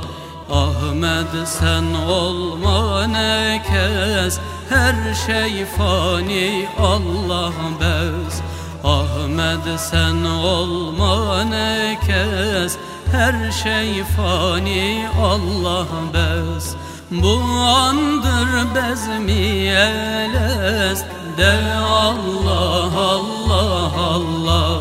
Ahmet 0.50 1.48
sen 1.48 1.94
olma 1.94 3.06
ne 3.06 3.62
kez. 3.68 4.38
Her 4.68 5.14
şey 5.26 5.64
fani 5.64 6.68
Allah 6.78 7.52
bez. 7.80 8.40
Ahmet 8.84 9.80
sen 9.80 10.24
olma 10.24 11.44
ne 11.44 11.98
kez. 12.06 12.76
Her 13.12 13.50
şey 13.50 14.04
fani 14.04 15.08
Allah 15.22 15.86
bez. 16.14 16.76
Bu 17.10 17.40
andır 17.60 18.74
bezmi 18.74 19.68
elest 19.68 21.06
De 21.38 21.54
Allah 21.80 22.90
Allah 22.96 23.92
Allah. 23.96 24.78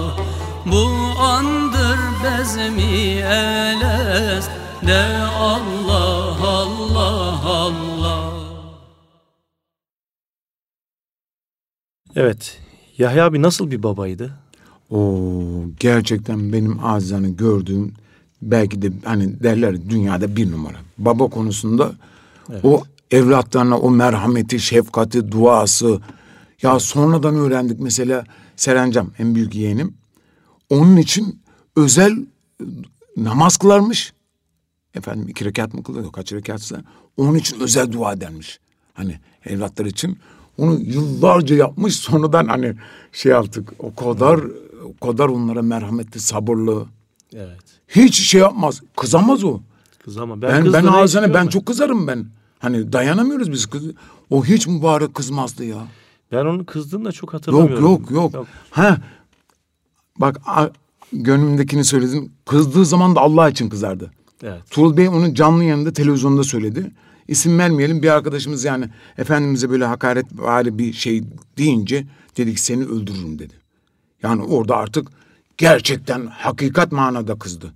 Bu 0.65 1.00
andır 1.21 1.99
bezmi 2.23 2.81
elest 3.21 4.51
De 4.87 5.03
Allah 5.39 6.37
Allah 6.41 7.41
Allah 7.45 8.31
Evet 12.15 12.59
Yahya 12.97 13.25
abi 13.25 13.41
nasıl 13.41 13.71
bir 13.71 13.83
babaydı? 13.83 14.31
Oo, 14.89 15.63
gerçekten 15.79 16.53
benim 16.53 16.85
acizane 16.85 17.29
gördüğüm 17.29 17.93
belki 18.41 18.81
de 18.81 18.91
hani 19.05 19.43
derler 19.43 19.89
dünyada 19.89 20.35
bir 20.35 20.51
numara. 20.51 20.77
Baba 20.97 21.27
konusunda 21.27 21.91
o 22.63 22.83
evlatlarına 23.11 23.77
o 23.77 23.91
merhameti, 23.91 24.59
şefkati, 24.59 25.31
duası. 25.31 25.99
Ya 26.61 26.79
sonradan 26.79 27.35
öğrendik 27.35 27.79
mesela 27.79 28.23
Serencam 28.55 29.09
en 29.19 29.35
büyük 29.35 29.55
yeğenim. 29.55 30.00
Onun 30.71 30.97
için 30.97 31.41
özel 31.75 32.25
namaz 33.17 33.57
kılarmış. 33.57 34.13
Efendim 34.95 35.27
iki 35.27 35.45
rekat 35.45 35.73
mı 35.73 35.83
kılıyor 35.83 36.11
kaç 36.11 36.33
rekatsa. 36.33 36.83
Onun 37.17 37.35
için 37.35 37.59
özel 37.59 37.91
dua 37.91 38.13
edermiş. 38.13 38.59
Hani 38.93 39.19
evlatlar 39.45 39.85
için. 39.85 40.19
Onu 40.57 40.79
yıllarca 40.79 41.55
yapmış 41.55 41.95
sonradan 41.95 42.47
hani 42.47 42.73
şey 43.11 43.31
yaptık. 43.31 43.73
O 43.79 43.95
kadar 43.95 44.39
o 44.85 45.07
kadar 45.07 45.29
onlara 45.29 45.61
merhametli, 45.61 46.19
sabırlı. 46.19 46.85
Evet. 47.33 47.63
Hiç 47.87 48.15
şey 48.29 48.41
yapmaz. 48.41 48.81
Kızamaz 48.97 49.43
o. 49.43 49.59
Kız 50.03 50.17
ama 50.17 50.41
Ben 50.41 50.73
ben, 50.73 50.81
hiç 50.81 50.89
ağzına 50.91 51.33
ben 51.33 51.47
çok 51.47 51.65
kızarım 51.65 52.07
ben. 52.07 52.25
Hani 52.59 52.93
dayanamıyoruz 52.93 53.51
biz 53.51 53.65
kız. 53.65 53.83
O 54.29 54.45
hiç 54.45 54.67
mübarek 54.67 55.13
kızmazdı 55.13 55.65
ya. 55.65 55.87
Ben 56.31 56.45
onun 56.45 56.63
kızdığını 56.63 57.05
da 57.05 57.11
çok 57.11 57.27
Yok 57.27 57.33
hatırlamıyorum. 57.33 57.83
yok 57.83 58.11
yok. 58.11 58.47
Ha 58.71 58.97
bak 60.17 60.41
gönlümdekini 61.13 61.83
söyledim. 61.83 62.31
Kızdığı 62.45 62.85
zaman 62.85 63.15
da 63.15 63.19
Allah 63.19 63.49
için 63.49 63.69
kızardı. 63.69 64.11
Evet. 64.43 64.61
Tuğrul 64.69 64.97
Bey 64.97 65.07
onu 65.07 65.35
canlı 65.35 65.63
yayında 65.63 65.93
televizyonda 65.93 66.43
söyledi. 66.43 66.91
İsim 67.27 67.59
vermeyelim 67.59 68.03
bir 68.03 68.09
arkadaşımız 68.09 68.63
yani 68.63 68.89
Efendimiz'e 69.17 69.69
böyle 69.69 69.85
hakaret 69.85 70.25
vari 70.33 70.77
bir 70.77 70.93
şey 70.93 71.23
deyince 71.57 72.07
dedi 72.37 72.55
ki 72.55 72.61
seni 72.61 72.85
öldürürüm 72.85 73.39
dedi. 73.39 73.53
Yani 74.23 74.43
orada 74.43 74.75
artık 74.75 75.07
gerçekten 75.57 76.27
hakikat 76.27 76.91
manada 76.91 77.39
kızdı. 77.39 77.73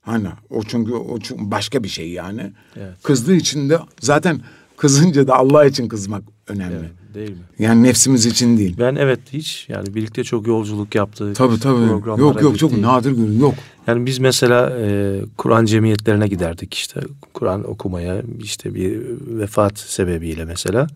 Hani 0.00 0.28
o 0.50 0.62
çünkü 0.62 0.92
o 0.92 1.18
çünkü 1.20 1.50
başka 1.50 1.82
bir 1.82 1.88
şey 1.88 2.10
yani. 2.10 2.52
Evet. 2.76 3.02
Kızdığı 3.02 3.34
için 3.34 3.70
de 3.70 3.78
zaten 4.00 4.40
kızınca 4.76 5.26
da 5.26 5.36
Allah 5.36 5.64
için 5.64 5.88
kızmak 5.88 6.22
önemli. 6.48 6.74
Evet, 6.76 7.14
değil 7.14 7.30
mi? 7.30 7.36
Yani 7.58 7.82
nefsimiz 7.82 8.26
için 8.26 8.58
değil. 8.58 8.76
Ben 8.78 8.94
evet 8.94 9.20
hiç 9.32 9.66
yani 9.68 9.94
birlikte 9.94 10.24
çok 10.24 10.46
yolculuk 10.46 10.94
yaptık. 10.94 11.36
Tabii 11.36 11.60
tabii. 11.60 12.20
Yok 12.20 12.42
yok 12.42 12.58
çok 12.58 12.78
nadir 12.78 13.10
görüyorum. 13.10 13.40
Yok. 13.40 13.54
Yani 13.86 14.06
biz 14.06 14.18
mesela 14.18 14.70
e, 14.80 15.20
Kur'an 15.36 15.64
cemiyetlerine 15.64 16.28
giderdik 16.28 16.74
işte 16.74 17.00
Kur'an 17.34 17.70
okumaya 17.70 18.22
işte 18.42 18.74
bir 18.74 19.00
vefat 19.26 19.78
sebebiyle 19.78 20.44
mesela. 20.44 20.86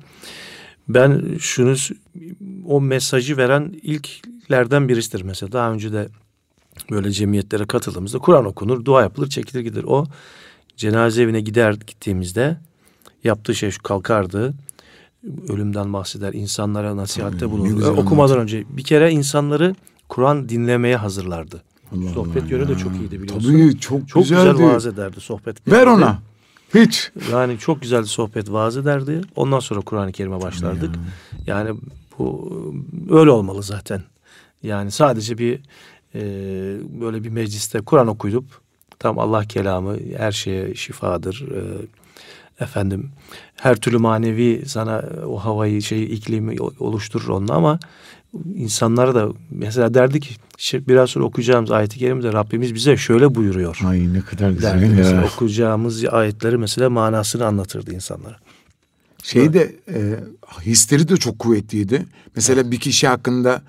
Ben 0.88 1.36
şunu 1.38 1.74
o 2.66 2.80
mesajı 2.80 3.36
veren 3.36 3.74
ilklerden 3.82 4.88
birisidir 4.88 5.22
mesela. 5.22 5.52
Daha 5.52 5.72
önce 5.72 5.92
de 5.92 6.08
böyle 6.90 7.10
cemiyetlere 7.10 7.66
katıldığımızda 7.66 8.18
Kur'an 8.18 8.44
okunur, 8.44 8.84
dua 8.84 9.02
yapılır, 9.02 9.28
çekilir 9.28 9.60
gider. 9.60 9.84
O 9.86 10.06
cenaze 10.76 11.22
evine 11.22 11.40
gider 11.40 11.72
gittiğimizde 11.72 12.56
yaptığı 13.24 13.54
şey 13.54 13.70
şu 13.70 13.82
kalkardı. 13.82 14.54
Ölümden 15.48 15.92
bahseder, 15.92 16.32
insanlara 16.32 16.96
nasihatte 16.96 17.50
bulunur. 17.50 17.96
Okumadan 17.96 18.38
önce 18.38 18.64
bir 18.70 18.84
kere 18.84 19.10
insanları 19.10 19.74
Kur'an 20.08 20.48
dinlemeye 20.48 20.96
hazırlardı. 20.96 21.62
Allah 21.92 22.10
Sohbet 22.10 22.42
Allah 22.42 22.50
yönü 22.50 22.68
de 22.68 22.72
ya. 22.72 22.78
çok 22.78 22.92
iyiydi 22.96 23.22
biliyorsun. 23.22 23.52
Tabii 23.52 23.80
çok, 23.80 24.08
çok 24.08 24.22
güzeldi. 24.22 24.50
güzel 24.52 24.66
vaaz 24.66 24.86
ederdi 24.86 25.20
sohbet. 25.20 25.68
Ver 25.68 25.86
ona. 25.86 26.18
Hiç. 26.74 27.12
Yani 27.32 27.58
çok 27.58 27.82
güzel 27.82 28.04
sohbet 28.04 28.52
vaaz 28.52 28.76
ederdi. 28.76 29.20
Ondan 29.36 29.60
sonra 29.60 29.80
Kur'an-ı 29.80 30.12
Kerim'e 30.12 30.42
başlardık. 30.42 30.94
Yani 31.46 31.70
bu 32.18 32.52
öyle 33.10 33.30
olmalı 33.30 33.62
zaten. 33.62 34.02
Yani 34.62 34.90
sadece 34.90 35.38
bir 35.38 35.60
e, 36.14 36.20
böyle 37.00 37.24
bir 37.24 37.28
mecliste 37.28 37.80
Kur'an 37.80 38.06
okuyup 38.06 38.44
tam 38.98 39.18
Allah 39.18 39.44
kelamı 39.44 39.96
her 40.16 40.32
şeye 40.32 40.74
şifadır. 40.74 41.48
E, 41.50 41.60
efendim 42.60 43.10
her 43.56 43.76
türlü 43.76 43.98
manevi 43.98 44.62
sana 44.66 45.04
o 45.26 45.38
havayı 45.38 45.82
şey 45.82 46.04
iklimi 46.04 46.56
oluşturur 46.78 47.28
onunla 47.28 47.54
ama 47.54 47.78
insanlara 48.54 49.14
da 49.14 49.28
mesela 49.50 49.94
derdi 49.94 50.20
ki 50.20 50.34
biraz 50.72 51.10
sonra 51.10 51.24
okuyacağımız 51.24 51.70
ayeti 51.70 51.98
kerimde 51.98 52.32
Rabbimiz 52.32 52.74
bize 52.74 52.96
şöyle 52.96 53.34
buyuruyor. 53.34 53.80
Ay 53.84 54.12
ne 54.12 54.20
kadar 54.20 54.62
Derdi 54.62 54.80
güzel 54.80 54.96
mesela 54.96 55.20
ya. 55.20 55.26
okuyacağımız 55.26 56.04
ayetleri 56.04 56.58
mesela 56.58 56.90
manasını 56.90 57.46
anlatırdı 57.46 57.94
insanlara. 57.94 58.36
Şey 59.22 59.52
de 59.52 59.74
e, 59.94 60.14
hisleri 60.62 61.08
de 61.08 61.16
çok 61.16 61.38
kuvvetliydi. 61.38 62.06
Mesela 62.36 62.70
bir 62.70 62.80
kişi 62.80 63.08
hakkında 63.08 63.62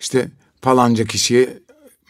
işte 0.00 0.28
falanca 0.60 1.04
kişiye 1.04 1.58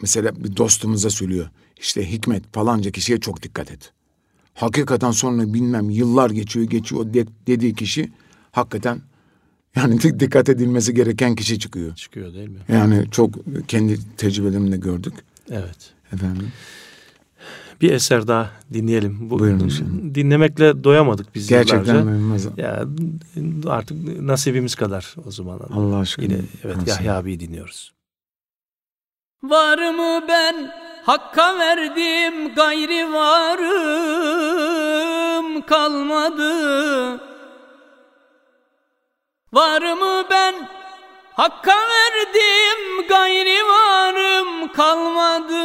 mesela 0.01 0.43
bir 0.43 0.57
dostumuza 0.57 1.09
söylüyor. 1.09 1.49
İşte 1.79 2.11
Hikmet 2.11 2.53
falanca 2.53 2.91
kişiye 2.91 3.19
çok 3.19 3.43
dikkat 3.43 3.71
et. 3.71 3.91
Hakikaten 4.53 5.11
sonra 5.11 5.53
bilmem 5.53 5.89
yıllar 5.89 6.29
geçiyor 6.29 6.65
geçiyor 6.65 7.01
o 7.01 7.13
de- 7.13 7.25
dediği 7.47 7.73
kişi 7.75 8.11
hakikaten 8.51 9.01
yani 9.75 9.95
dik- 9.95 10.19
dikkat 10.19 10.49
edilmesi 10.49 10.93
gereken 10.93 11.35
kişi 11.35 11.59
çıkıyor. 11.59 11.95
Çıkıyor 11.95 12.33
değil 12.33 12.49
mi? 12.49 12.59
Yani 12.69 13.05
çok 13.11 13.35
kendi 13.67 14.15
tecrübelerimle 14.17 14.77
gördük 14.77 15.13
Evet. 15.51 15.93
efendim. 16.13 16.47
Bir 17.81 17.91
eser 17.91 18.27
daha 18.27 18.49
dinleyelim. 18.73 19.29
Bu, 19.29 19.39
Buyurun 19.39 19.59
inşallah. 19.59 19.89
Dinlemekle 20.15 20.83
doyamadık 20.83 21.35
biz 21.35 21.47
Gerçekten 21.49 21.77
yıllarca. 21.93 22.03
memnunuz. 22.11 22.47
Ya 22.57 22.85
artık 23.67 24.21
nasibimiz 24.21 24.75
kadar 24.75 25.15
o 25.25 25.31
zaman. 25.31 25.59
Allah 25.59 25.97
aşkına. 25.97 26.25
Yine 26.25 26.37
evet 26.63 26.75
Nasıl? 26.75 26.87
Yahya 26.87 27.17
abiyi 27.17 27.39
dinliyoruz. 27.39 27.93
Var 29.43 29.91
mı 29.91 30.27
ben 30.27 30.55
Hakka 31.05 31.59
verdim 31.59 32.55
gayri 32.55 33.13
varım 33.13 34.21
kalmadı. 35.61 37.19
Var 39.53 39.81
mı 39.81 40.23
ben 40.29 40.55
Hakka 41.33 41.75
verdim 41.77 43.07
gayri 43.07 43.63
varım 43.63 44.67
kalmadı. 44.73 45.63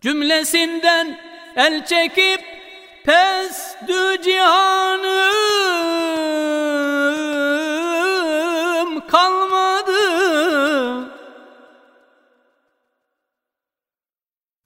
Cümlesinden 0.00 1.20
el 1.56 1.84
çekip 1.86 2.40
pestü 3.04 4.22
cihanım 4.22 5.78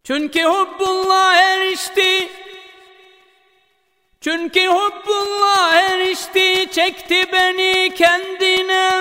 Çünkü 0.05 0.43
hubbullah 0.43 1.37
erişti. 1.37 2.29
Çünkü 4.21 4.67
hubbullah 4.67 5.75
erişti. 5.75 6.67
Çekti 6.73 7.33
beni 7.33 7.95
kendine. 7.95 8.93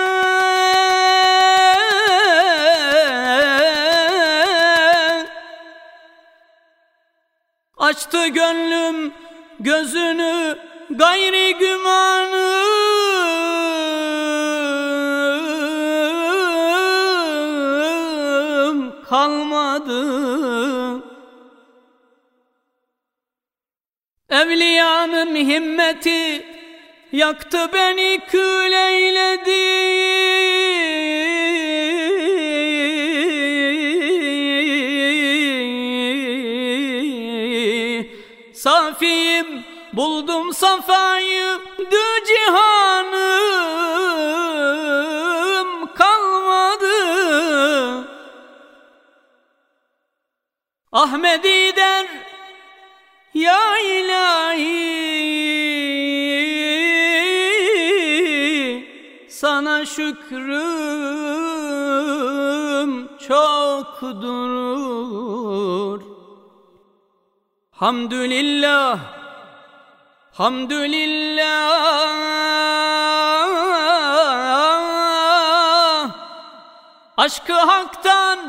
Açtı 7.77 8.27
gönlüm 8.27 9.13
gözünü 9.59 10.57
gayri 10.89 11.57
gümanım 11.57 12.61
Evliyanın 24.31 25.35
himmeti 25.35 26.45
yaktı 27.11 27.69
beni 27.73 28.19
kül. 28.27 28.61
Safiyim 38.61 39.63
buldum 39.93 40.53
safayı 40.53 41.59
dü 41.79 42.25
cihanım 42.27 43.09
kalmadı. 45.93 46.87
Ahmedi 50.91 51.75
der 51.75 52.20
ya 53.41 53.79
ilahi 53.79 55.01
sana 59.29 59.85
şükrüm 59.85 60.41
çokdur. 63.27 64.81
Hamdülillah, 67.71 68.99
hamdülillah. 70.31 71.81
Aşkı 77.17 77.53
haktan 77.53 78.39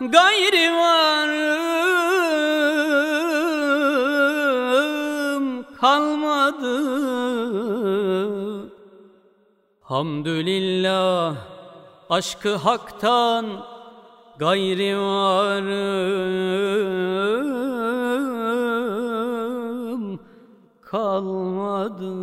gayri 0.00 0.72
varım 0.72 2.13
kalmadı. 5.84 6.76
Hamdülillah 9.80 11.36
aşkı 12.10 12.56
haktan 12.56 13.46
gayri 14.38 14.98
varım 14.98 15.80
kalmadı. 20.82 22.14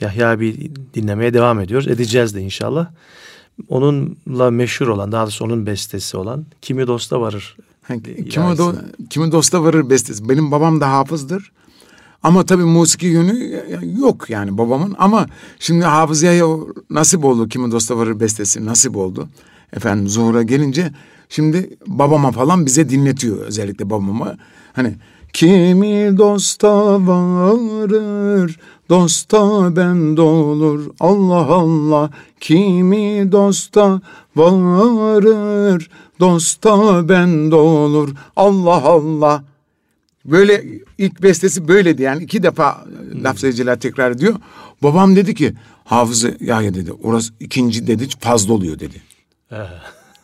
Yahya 0.00 0.30
abi 0.30 0.74
dinlemeye 0.94 1.34
devam 1.34 1.60
ediyoruz. 1.60 1.88
Edeceğiz 1.88 2.34
de 2.34 2.40
inşallah. 2.40 2.86
Onunla 3.68 4.50
meşhur 4.50 4.88
olan, 4.88 5.12
daha 5.12 5.22
doğrusu 5.22 5.44
onun 5.44 5.66
bestesi 5.66 6.16
olan 6.16 6.44
Kimi 6.62 6.86
Dosta 6.86 7.20
Varır. 7.20 7.56
Kimi, 8.30 8.58
do, 8.58 8.74
kimi 9.10 9.32
Dosta 9.32 9.64
Varır 9.64 9.90
bestesi. 9.90 10.28
Benim 10.28 10.50
babam 10.50 10.80
da 10.80 10.92
hafızdır. 10.92 11.52
Ama 12.22 12.46
tabii 12.46 12.64
musiki 12.64 13.06
yönü 13.06 13.62
yok 13.98 14.30
yani 14.30 14.58
babamın. 14.58 14.94
Ama 14.98 15.26
şimdi 15.58 15.84
hafızaya 15.84 16.46
nasip 16.90 17.24
oldu. 17.24 17.48
Kimi 17.48 17.72
Dosta 17.72 17.96
Varır 17.96 18.20
bestesi 18.20 18.66
nasip 18.66 18.96
oldu. 18.96 19.28
Efendim 19.72 20.08
zuhura 20.08 20.42
gelince 20.42 20.92
şimdi 21.28 21.76
babama 21.86 22.32
falan 22.32 22.66
bize 22.66 22.88
dinletiyor. 22.88 23.36
Özellikle 23.36 23.90
babama. 23.90 24.36
Hani 24.72 24.94
Kimi 25.32 26.18
dosta 26.18 27.06
varır, 27.06 28.58
dosta 28.88 29.76
ben 29.76 30.16
olur. 30.16 30.90
Allah 31.00 31.46
Allah, 31.46 32.10
kimi 32.40 33.32
dosta 33.32 34.00
varır, 34.36 35.90
dosta 36.20 37.08
ben 37.08 37.50
olur. 37.50 38.14
Allah 38.36 38.82
Allah. 38.84 39.44
Böyle 40.24 40.64
ilk 40.98 41.22
bestesi 41.22 41.68
böyledi 41.68 42.02
yani 42.02 42.24
iki 42.24 42.42
defa 42.42 42.84
hmm. 42.84 43.22
tekrar 43.78 44.10
ediyor. 44.10 44.34
Babam 44.82 45.16
dedi 45.16 45.34
ki 45.34 45.54
hafızı 45.84 46.36
ya 46.40 46.74
dedi 46.74 46.92
orası 47.02 47.32
ikinci 47.40 47.86
dedi 47.86 48.08
fazla 48.20 48.52
oluyor 48.52 48.78
dedi. 48.78 49.02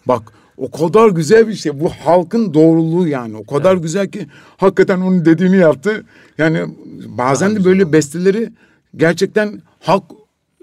Bak 0.07 0.33
o 0.59 0.71
kadar 0.71 1.09
güzel 1.09 1.49
bir 1.49 1.55
şey. 1.55 1.81
Bu 1.81 1.91
halkın 1.91 2.55
doğruluğu 2.55 3.09
yani. 3.09 3.37
O 3.37 3.47
kadar 3.47 3.73
evet. 3.73 3.83
güzel 3.83 4.09
ki 4.09 4.27
hakikaten 4.57 5.01
onun 5.01 5.25
dediğini 5.25 5.57
yaptı. 5.57 6.05
Yani 6.39 6.65
bazen 7.07 7.57
de 7.57 7.65
böyle 7.65 7.93
besteleri 7.93 8.53
gerçekten 8.97 9.63
halk 9.81 10.05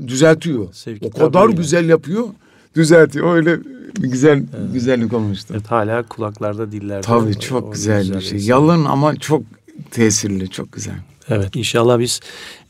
düzeltiyor. 0.07 0.73
Sevgi 0.73 1.07
o 1.07 1.09
kadar 1.09 1.49
güzel 1.49 1.77
yani. 1.81 1.91
yapıyor, 1.91 2.27
düzeltiyor. 2.75 3.35
Öyle 3.35 3.59
güzel 3.93 4.37
evet. 4.37 4.73
güzellik 4.73 5.13
olmuştu. 5.13 5.53
Evet 5.57 5.71
hala 5.71 6.03
kulaklarda 6.03 6.71
dillerde. 6.71 7.01
Tabii 7.01 7.39
çok 7.39 7.63
o, 7.63 7.71
güzel, 7.71 8.01
güzel 8.01 8.19
bir 8.19 8.25
şey. 8.25 8.39
Yalın 8.39 8.85
ama 8.85 9.15
çok 9.15 9.43
tesirli, 9.91 10.49
çok 10.49 10.71
güzel. 10.71 10.95
Evet 11.29 11.55
inşallah 11.55 11.99
biz 11.99 12.19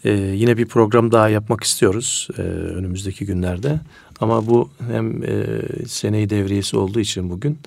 e, 0.04 0.12
yine 0.12 0.58
bir 0.58 0.66
program 0.66 1.12
daha 1.12 1.30
yapmak 1.30 1.64
istiyoruz 1.64 2.28
e, 2.38 2.42
önümüzdeki 2.42 3.26
günlerde. 3.26 3.80
Ama 4.20 4.48
bu 4.48 4.70
hem 4.88 5.24
e, 5.24 5.62
seneyi 5.88 6.30
devriyesi 6.30 6.78
olduğu 6.78 7.00
için 7.00 7.30
bugün 7.30 7.60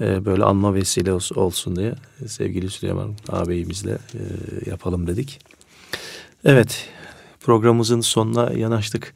e, 0.00 0.24
böyle 0.24 0.44
anma 0.44 0.74
vesile 0.74 1.12
olsun 1.12 1.76
diye 1.76 1.94
sevgili 2.26 2.70
Süleyman 2.70 3.14
ağabeyimizle 3.28 3.92
e, 3.92 4.20
yapalım 4.70 5.06
dedik. 5.06 5.40
Evet 6.44 6.88
programımızın 7.40 8.00
sonuna 8.00 8.52
yanaştık. 8.52 9.14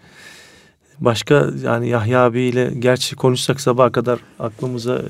Başka 1.00 1.50
yani 1.62 1.88
Yahya 1.88 2.24
abiyle 2.24 2.72
gerçi 2.78 3.16
konuşsak 3.16 3.60
sabaha 3.60 3.92
kadar 3.92 4.18
aklımıza 4.38 5.02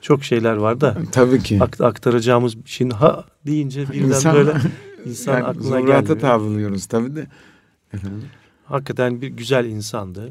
çok 0.00 0.24
şeyler 0.24 0.56
var 0.56 0.80
da. 0.80 0.96
Tabii 1.12 1.42
ki. 1.42 1.60
Aktaracağımız 1.80 2.54
şimdi 2.64 2.94
ha 2.94 3.24
deyince 3.46 3.92
birden 3.92 4.08
insan, 4.08 4.34
böyle 4.34 4.52
insan 5.06 5.32
yani 5.32 5.44
aklına 5.44 5.80
gelmiyor. 5.80 6.20
tavrılıyoruz 6.20 6.86
tabii 6.86 7.16
de. 7.16 7.26
Efendim? 7.92 8.24
Hakikaten 8.74 9.22
bir 9.22 9.28
güzel 9.28 9.64
insandı. 9.64 10.30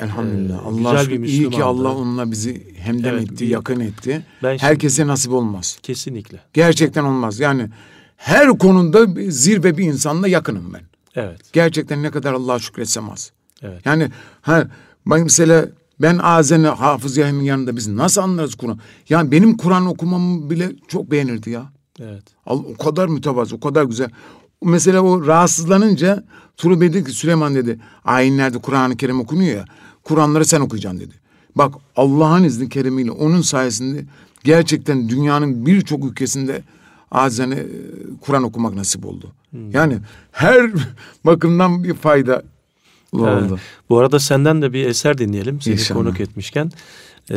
Elhamdülillah. 0.00 0.54
Ee, 0.54 0.66
Allah 0.66 0.92
güzel 0.92 1.22
bir 1.22 1.28
iyi 1.28 1.50
ki 1.50 1.64
Allah 1.64 1.94
onunla 1.96 2.30
bizi 2.30 2.74
hemdem 2.76 3.14
evet, 3.14 3.32
etti, 3.32 3.44
yakın 3.44 3.80
etti. 3.80 4.26
Ben 4.42 4.58
Herkese 4.58 4.96
şimdi, 4.96 5.08
nasip 5.08 5.32
olmaz. 5.32 5.78
Kesinlikle. 5.82 6.40
Gerçekten 6.52 7.04
olmaz. 7.04 7.40
Yani 7.40 7.68
her 8.16 8.48
konuda 8.48 9.06
zirve 9.30 9.78
bir 9.78 9.84
insanla 9.84 10.28
yakınım 10.28 10.72
ben. 10.74 10.82
Evet. 11.14 11.40
Gerçekten 11.52 12.02
ne 12.02 12.10
kadar 12.10 12.32
Allah'a 12.32 12.58
şükretsem 12.58 13.10
az. 13.10 13.32
Evet. 13.62 13.86
Yani 13.86 14.10
ha 14.40 14.68
mesela 15.06 15.68
ben 16.00 16.18
Azen'e 16.18 16.68
Hafız 16.68 17.16
Yahim'in 17.16 17.44
yanında 17.44 17.76
biz 17.76 17.88
nasıl 17.88 18.20
anlarız 18.20 18.54
Kur'an? 18.54 18.78
Yani 19.08 19.30
benim 19.30 19.56
Kur'an 19.56 19.86
okumamı 19.86 20.50
bile 20.50 20.72
çok 20.88 21.10
beğenirdi 21.10 21.50
ya. 21.50 21.72
Evet. 22.00 22.24
O 22.46 22.76
kadar 22.76 23.08
mütevazı, 23.08 23.56
o 23.56 23.60
kadar 23.60 23.84
güzel. 23.84 24.10
Mesela 24.62 25.00
o 25.00 25.26
rahatsızlanınca 25.26 26.24
Bey 26.64 26.92
dedi 26.92 27.04
ki 27.04 27.12
Süleyman 27.12 27.54
dedi 27.54 27.78
ayinlerde 28.04 28.58
Kur'an-ı 28.58 28.96
Kerim 28.96 29.20
okunuyor 29.20 29.56
ya. 29.56 29.64
Kur'anları 30.02 30.44
sen 30.44 30.60
okuyacaksın 30.60 31.00
dedi. 31.00 31.14
Bak 31.56 31.74
Allah'ın 31.96 32.44
izni 32.44 32.68
keremiyle 32.68 33.10
onun 33.10 33.42
sayesinde 33.42 34.04
gerçekten 34.44 35.08
dünyanın 35.08 35.66
birçok 35.66 36.04
ülkesinde 36.04 36.62
azene 37.10 37.54
e, 37.54 37.66
Kur'an 38.20 38.42
okumak 38.42 38.74
nasip 38.74 39.06
oldu. 39.06 39.32
Hmm. 39.50 39.70
Yani 39.70 39.98
her 40.32 40.70
bakımdan 41.24 41.84
bir 41.84 41.94
fayda 41.94 42.42
oldu. 43.12 43.58
Bu 43.88 43.98
arada 43.98 44.18
senden 44.18 44.62
de 44.62 44.72
bir 44.72 44.86
eser 44.86 45.18
dinleyelim. 45.18 45.60
Seni 45.60 45.74
İnşallah. 45.74 45.98
konuk 45.98 46.20
etmişken. 46.20 46.72
Ee, 47.30 47.34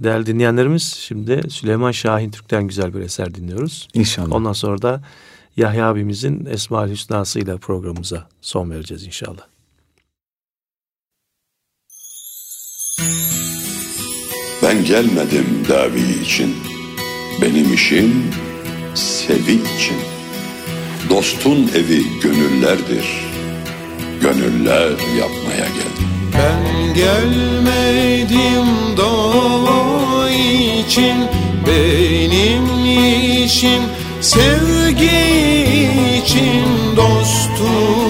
değerli 0.00 0.26
dinleyenlerimiz 0.26 0.82
şimdi 0.82 1.50
Süleyman 1.50 1.90
Şahin 1.90 2.30
Türk'ten 2.30 2.68
güzel 2.68 2.94
bir 2.94 3.00
eser 3.00 3.34
dinliyoruz. 3.34 3.88
İnşallah. 3.94 4.32
Ondan 4.32 4.52
sonra 4.52 4.82
da 4.82 5.02
Yahya 5.58 5.88
abimizin 5.88 6.48
Esma-ül 6.50 6.90
Hüsnası 6.90 7.38
ile 7.38 7.56
programımıza 7.56 8.28
son 8.40 8.70
vereceğiz 8.70 9.06
inşallah. 9.06 9.42
Ben 14.62 14.84
gelmedim 14.84 15.66
davi 15.68 16.22
için, 16.22 16.56
benim 17.42 17.74
işim 17.74 18.30
sevi 18.94 19.52
için. 19.52 19.96
Dostun 21.10 21.70
evi 21.74 22.02
gönüllerdir, 22.22 23.06
gönüller 24.20 24.90
yapmaya 24.90 25.68
geldim. 25.68 26.08
Ben 26.34 26.94
gelmedim 26.94 28.96
dava 28.96 30.30
için, 30.30 31.16
benim 31.66 32.84
işim 33.44 33.82
Sevgi 34.20 35.08
için 36.18 36.96
dostun 36.96 38.07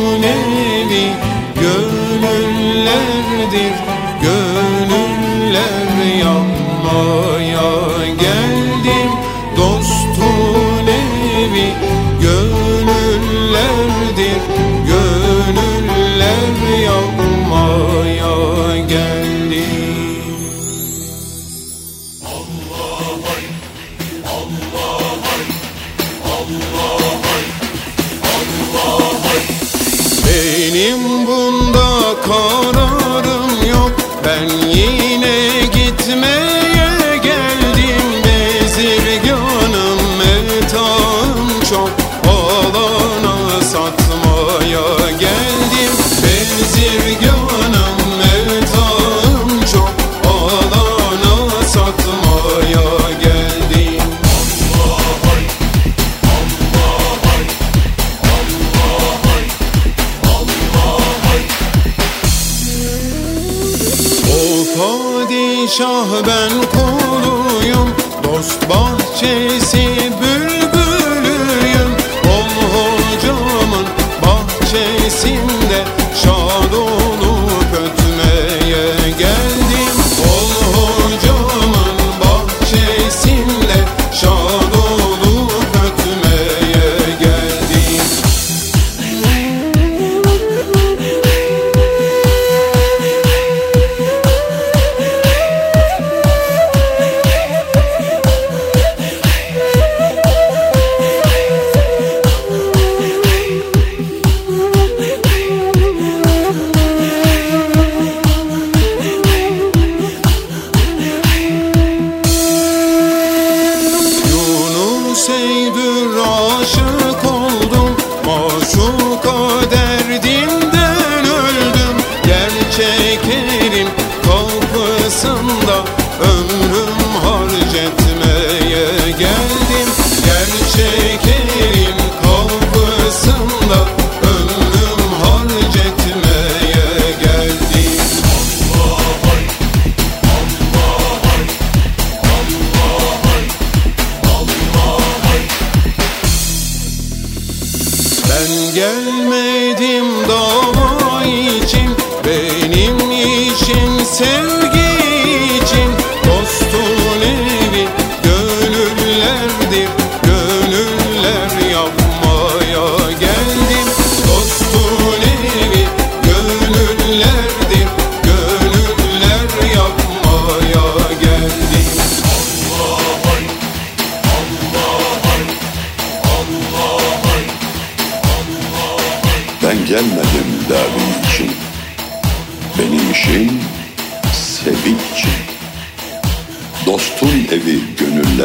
gelmedim 148.74 150.06
dava 150.28 151.24
için 151.24 151.90
Benim 152.24 153.10
için 153.10 154.04
sevgi 154.04 154.57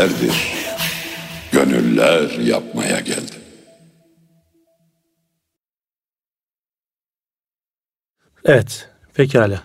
gönüllerdir. 0.03 0.63
Gönüller 1.51 2.39
yapmaya 2.39 2.99
geldim. 2.99 3.39
Evet, 8.45 8.89
pekala. 9.13 9.61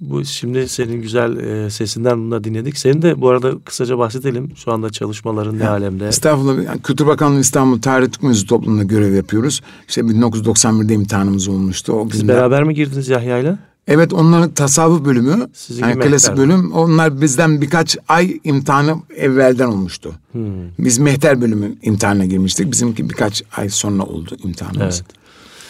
Bu 0.00 0.24
şimdi 0.24 0.68
senin 0.68 1.02
güzel 1.02 1.36
e, 1.36 1.70
sesinden 1.70 2.18
bunu 2.18 2.30
da 2.30 2.44
dinledik. 2.44 2.78
Senin 2.78 3.02
de 3.02 3.20
bu 3.20 3.28
arada 3.28 3.58
kısaca 3.64 3.98
bahsedelim. 3.98 4.56
Şu 4.56 4.72
anda 4.72 4.90
çalışmaların 4.90 5.58
ne 5.58 5.68
alemde? 5.68 6.08
Estağfurullah. 6.08 6.64
Yani 6.64 6.82
Kültür 6.82 7.06
Bakanlığı 7.06 7.40
İstanbul 7.40 7.80
Tarih 7.82 8.06
Türk 8.06 8.22
Müziği 8.22 8.46
Topluluğu'nda 8.46 8.82
görev 8.82 9.14
yapıyoruz. 9.14 9.60
İşte 9.88 10.00
1991'de 10.00 10.94
imtihanımız 10.94 11.48
olmuştu. 11.48 11.92
O 11.92 12.08
Siz 12.10 12.20
günden- 12.20 12.36
beraber 12.36 12.64
mi 12.64 12.74
girdiniz 12.74 13.08
Yahya'yla? 13.08 13.58
Evet 13.88 14.12
onların 14.12 14.50
tasavvuf 14.50 15.04
bölümü, 15.04 15.48
Sizinki 15.52 15.88
yani 15.90 16.00
klasik 16.00 16.28
mehter. 16.30 16.36
bölüm. 16.36 16.72
Onlar 16.72 17.20
bizden 17.20 17.60
birkaç 17.60 17.98
ay 18.08 18.40
imtihanı 18.44 18.96
evvelden 19.16 19.66
olmuştu. 19.66 20.14
Hmm. 20.32 20.44
Biz 20.78 20.98
mehter 20.98 21.40
bölümü 21.40 21.74
imtihanına 21.82 22.24
girmiştik. 22.24 22.72
Bizimki 22.72 23.10
birkaç 23.10 23.42
ay 23.56 23.68
sonra 23.68 24.02
oldu 24.02 24.36
imtihanımız. 24.44 25.02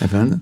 Efendim? 0.00 0.40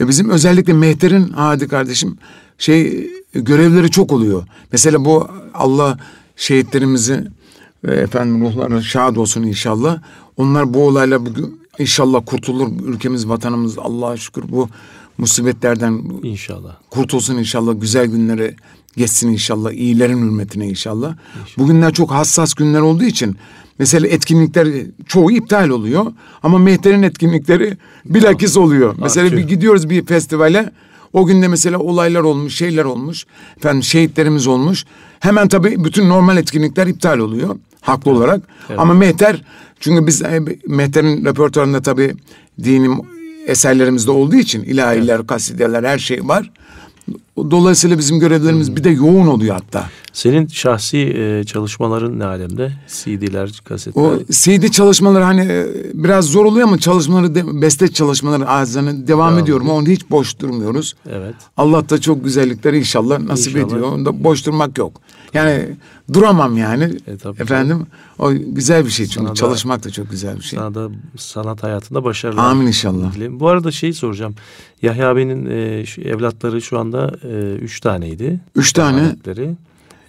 Ve 0.00 0.08
bizim 0.08 0.30
özellikle 0.30 0.72
mehterin 0.72 1.28
hadi 1.28 1.68
kardeşim 1.68 2.16
şey 2.58 3.10
görevleri 3.32 3.90
çok 3.90 4.12
oluyor. 4.12 4.46
Mesela 4.72 5.04
bu 5.04 5.28
Allah 5.54 5.98
şehitlerimizi 6.36 7.24
ve 7.84 7.96
efendim 7.96 8.42
ruhları 8.42 8.82
şad 8.84 9.16
olsun 9.16 9.42
inşallah. 9.42 9.98
Onlar 10.36 10.74
bu 10.74 10.86
olayla 10.86 11.26
bugün 11.26 11.60
inşallah 11.78 12.22
kurtulur. 12.26 12.68
Ülkemiz, 12.86 13.28
vatanımız 13.28 13.78
Allah'a 13.78 14.16
şükür 14.16 14.44
bu 14.48 14.68
musibetlerden 15.18 16.02
İnşallah. 16.22 16.76
kurtulsun 16.90 17.36
inşallah. 17.38 17.80
Güzel 17.80 18.06
günleri 18.06 18.54
geçsin 18.96 19.28
inşallah. 19.28 19.72
iyilerin 19.72 20.18
hürmetine 20.22 20.68
inşallah. 20.68 21.16
Bugünler 21.58 21.92
çok 21.92 22.10
hassas 22.10 22.54
günler 22.54 22.80
olduğu 22.80 23.04
için 23.04 23.36
mesela 23.78 24.08
etkinlikler 24.08 24.68
çoğu 25.06 25.30
iptal 25.30 25.68
oluyor. 25.68 26.06
Ama 26.42 26.58
Mehter'in 26.58 27.02
etkinlikleri 27.02 27.76
bilakis 28.04 28.56
oluyor. 28.56 28.94
Mesela 29.02 29.26
Artıyor. 29.26 29.42
bir 29.42 29.48
gidiyoruz 29.48 29.90
bir 29.90 30.06
festivale. 30.06 30.70
O 31.12 31.26
günde 31.26 31.48
mesela 31.48 31.78
olaylar 31.78 32.20
olmuş, 32.20 32.54
şeyler 32.54 32.84
olmuş. 32.84 33.26
Efendim 33.56 33.82
şehitlerimiz 33.82 34.46
olmuş. 34.46 34.84
Hemen 35.20 35.48
tabii 35.48 35.84
bütün 35.84 36.08
normal 36.08 36.36
etkinlikler 36.36 36.86
iptal 36.86 37.18
oluyor. 37.18 37.56
Haklı 37.80 38.10
olarak. 38.10 38.42
Ama 38.78 38.94
Mehter 38.94 39.42
çünkü 39.80 40.06
biz 40.06 40.22
e, 40.22 40.40
Mehter'in 40.66 41.24
repertuarında 41.24 41.82
tabii 41.82 42.14
dinim 42.64 42.92
eserlerimizde 43.48 44.10
olduğu 44.10 44.36
için 44.36 44.62
ilahiler, 44.62 45.26
kasideler 45.26 45.84
her 45.84 45.98
şey 45.98 46.28
var. 46.28 46.50
Dolayısıyla 47.50 47.98
bizim 47.98 48.20
görevlerimiz 48.20 48.76
bir 48.76 48.84
de 48.84 48.90
yoğun 48.90 49.26
oluyor 49.26 49.54
hatta. 49.54 49.90
Senin 50.12 50.46
şahsi 50.46 50.98
e, 50.98 51.44
çalışmaların 51.44 52.18
ne 52.18 52.24
alemde? 52.24 52.72
CD'ler, 52.88 53.62
kasetler. 53.64 54.02
O 54.02 54.18
CD 54.30 54.68
çalışmaları 54.68 55.24
hani 55.24 55.40
e, 55.40 55.66
biraz 55.94 56.24
zor 56.24 56.44
oluyor 56.44 56.66
ama 56.68 56.78
çalışmaları, 56.78 57.34
de, 57.34 57.62
beste 57.62 57.88
çalışmaları 57.88 58.48
ağzına 58.48 59.06
devam 59.08 59.38
ediyorum. 59.38 59.70
Onu 59.70 59.88
hiç 59.88 60.10
boş 60.10 60.38
durmuyoruz. 60.38 60.94
Evet. 61.10 61.34
Allah 61.56 61.88
da 61.88 62.00
çok 62.00 62.24
güzellikleri 62.24 62.78
inşallah 62.78 63.18
nasip 63.18 63.56
İnşallah. 63.56 63.72
ediyor. 63.72 63.92
Onda 63.92 64.24
boş 64.24 64.46
durmak 64.46 64.78
yok. 64.78 65.00
Yani 65.34 65.64
duramam 66.12 66.56
yani. 66.56 66.84
E, 67.06 67.16
tabii 67.16 67.42
Efendim 67.42 67.86
o 68.18 68.32
güzel 68.34 68.84
bir 68.84 68.90
şey 68.90 69.06
çünkü 69.06 69.18
Sana 69.18 69.28
da- 69.30 69.34
çalışmak 69.34 69.84
da 69.84 69.90
çok 69.90 70.10
güzel 70.10 70.36
bir 70.36 70.42
şey. 70.42 70.58
Sana 70.58 70.74
da 70.74 70.88
sanat 71.16 71.62
hayatında 71.62 72.04
başarılar. 72.04 72.44
Amin 72.44 72.66
inşallah. 72.66 73.14
dilerim. 73.14 73.40
Bu 73.40 73.48
arada 73.48 73.70
şeyi 73.70 73.94
soracağım. 73.94 74.34
Yahya 74.82 75.10
abinin 75.10 75.46
e, 75.50 75.86
şu 75.86 76.00
evlatları 76.00 76.62
şu 76.62 76.78
anda 76.78 77.16
e, 77.22 77.54
üç 77.54 77.80
taneydi. 77.80 78.40
Üç 78.56 78.72
tane. 78.72 79.16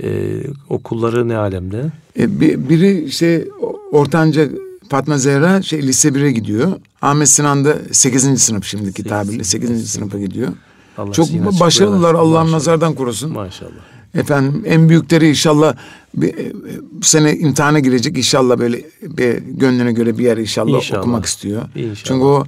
E, 0.03 0.37
okulları 0.69 1.27
ne 1.27 1.37
alemde? 1.37 1.85
E, 2.19 2.39
bir- 2.39 2.69
biri 2.69 3.03
işte 3.03 3.47
ortanca 3.91 4.49
Fatma 4.89 5.17
Zehra 5.17 5.61
şey 5.61 5.83
lise 5.87 6.09
1'e 6.09 6.31
gidiyor. 6.31 6.71
Ahmet 7.01 7.29
Sinan 7.29 7.65
da 7.65 7.75
8. 7.91 8.41
sınıf 8.41 8.65
şimdiki 8.65 9.03
tabirle 9.03 9.43
8. 9.43 9.89
sınıfa 9.89 10.19
gidiyor. 10.19 10.49
Allah 10.97 11.11
Çok 11.11 11.29
başarılılar 11.59 12.13
Maşallah. 12.13 12.49
nazardan 12.49 12.93
korusun. 12.95 13.31
Maşallah. 13.31 13.71
Efendim 14.15 14.64
en 14.65 14.90
büyükleri 14.90 15.30
inşallah 15.30 15.76
bir, 16.14 16.38
e, 16.38 16.52
bu 16.91 17.06
sene 17.06 17.38
imtihana 17.38 17.80
girecek 17.80 18.18
inşallah 18.18 18.60
böyle 18.60 18.81
bir 19.02 19.38
gönlüne 19.38 19.91
göre 19.91 20.18
bir 20.18 20.23
yer 20.23 20.38
inşallah, 20.38 20.77
İnşallah. 20.77 20.99
okumak 21.02 21.26
istiyor. 21.26 21.61
İnşallah. 21.76 21.95
Çünkü 22.03 22.23
o 22.23 22.44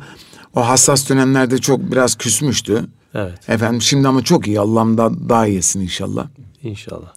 o 0.55 0.67
hassas 0.67 1.09
dönemlerde 1.09 1.57
çok 1.57 1.91
biraz 1.91 2.15
küsmüştü. 2.15 2.85
Evet. 3.13 3.49
Efendim 3.49 3.81
şimdi 3.81 4.07
ama 4.07 4.23
çok 4.23 4.47
iyi 4.47 4.59
Allah'ım 4.59 4.97
da 4.97 5.29
daha 5.29 5.47
iyisin 5.47 5.79
inşallah. 5.81 6.27
İnşallah. 6.63 7.13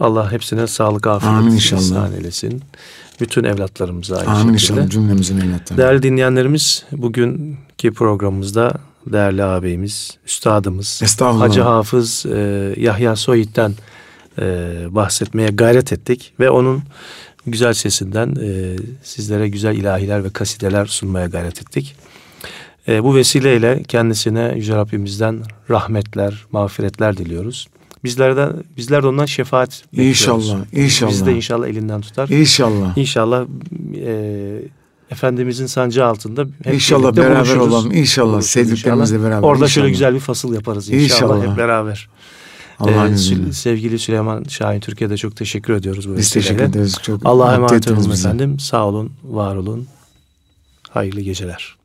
Allah 0.00 0.32
hepsine 0.32 0.66
sağlık, 0.66 1.06
afiyet 1.06 1.34
Amin 1.34 1.50
inşallah. 1.52 2.12
eylesin. 2.12 2.62
Bütün 3.20 3.44
evlatlarımıza 3.44 4.16
aynı 4.16 4.30
Amin 4.30 4.56
şekilde. 4.56 4.72
inşallah 4.80 4.90
cümlemizin 4.90 5.40
evlatlarına. 5.40 5.82
Değerli 5.84 6.02
dinleyenlerimiz, 6.02 6.84
bugünkü 6.92 7.92
programımızda 7.94 8.74
değerli 9.12 9.44
ağabeyimiz, 9.44 10.18
üstadımız. 10.26 11.02
Hacı 11.40 11.60
Hafız 11.60 12.26
e, 12.26 12.74
Yahya 12.76 13.16
Soyit'ten 13.16 13.74
e, 14.38 14.44
bahsetmeye 14.90 15.48
gayret 15.48 15.92
ettik 15.92 16.32
ve 16.40 16.50
onun 16.50 16.82
güzel 17.46 17.72
sesinden 17.74 18.36
e, 18.42 18.76
sizlere 19.02 19.48
güzel 19.48 19.76
ilahiler 19.76 20.24
ve 20.24 20.30
kasideler 20.30 20.86
sunmaya 20.86 21.26
gayret 21.26 21.60
ettik. 21.62 21.96
E, 22.88 23.04
bu 23.04 23.14
vesileyle 23.14 23.82
kendisine 23.82 24.52
Yüce 24.56 24.76
Rabbimizden 24.76 25.42
rahmetler, 25.70 26.44
mağfiretler 26.52 27.16
diliyoruz. 27.16 27.68
Bizlerden, 28.04 28.52
bizler 28.76 29.02
de 29.02 29.06
ondan 29.06 29.26
şefaat 29.26 29.82
bekliyoruz. 29.92 30.20
İnşallah, 30.20 30.64
inşallah. 30.72 31.10
Biz 31.10 31.26
de 31.26 31.32
inşallah 31.32 31.68
elinden 31.68 32.00
tutar. 32.00 32.28
İnşallah. 32.28 32.98
İnşallah 32.98 33.46
e, 33.96 34.62
Efendimizin 35.10 35.66
sancı 35.66 36.04
altında 36.06 36.46
hep 36.64 36.74
İnşallah 36.74 37.16
beraber 37.16 37.36
buluşuruz. 37.38 37.66
olalım. 37.74 37.92
İnşallah 37.92 38.32
Buluşuruz 38.32 38.50
sevdiklerimizle 38.68 39.16
inşallah. 39.16 39.30
beraber. 39.30 39.48
Orada 39.48 39.68
şöyle 39.68 39.88
İnşallah. 39.88 40.08
güzel 40.10 40.14
bir 40.14 40.20
fasıl 40.20 40.54
yaparız 40.54 40.88
inşallah, 40.90 41.34
İnşallah. 41.36 41.50
hep 41.50 41.58
beraber. 41.58 42.08
Allah'ın 42.78 43.12
Ee, 43.48 43.52
sevgili 43.52 43.98
Süleyman 43.98 44.44
Şahin 44.44 44.80
Türkiye'de 44.80 45.16
çok 45.16 45.36
teşekkür 45.36 45.72
ediyoruz 45.74 46.08
bu 46.08 46.12
Biz 46.12 46.18
vesileyle. 46.18 46.48
teşekkür 46.48 46.64
ederiz. 46.70 46.98
Çok 47.02 47.20
Allah'a 47.24 47.54
emanet 47.54 47.90
olun 47.90 48.10
efendim. 48.10 48.58
Sağ 48.60 48.86
olun, 48.86 49.12
var 49.24 49.56
olun. 49.56 49.86
Hayırlı 50.90 51.20
geceler. 51.20 51.76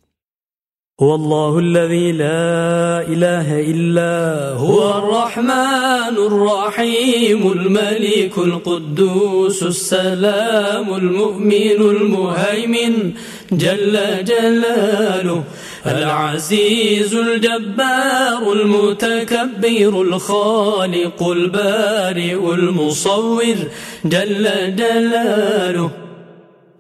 هو 1.02 1.16
الله 1.16 1.60
الذي 1.60 2.12
لا 2.12 3.02
إله 3.14 3.48
إلا 3.60 4.54
هو. 4.54 4.98
الرحمن 4.98 6.16
الرحيم 6.30 7.52
الملك 7.52 8.38
القدوس 8.38 9.64
السلام 9.64 10.94
المؤمن 10.94 11.80
المهيمن 11.80 13.14
جل 13.52 14.00
جلاله 14.24 15.44
العزيز 15.86 17.16
الجبار 17.16 18.54
المتكبر 18.54 20.02
الخالق 20.02 21.24
البارئ 21.24 22.54
المصور 22.54 23.56
جل 24.06 24.76
جلاله. 24.76 26.11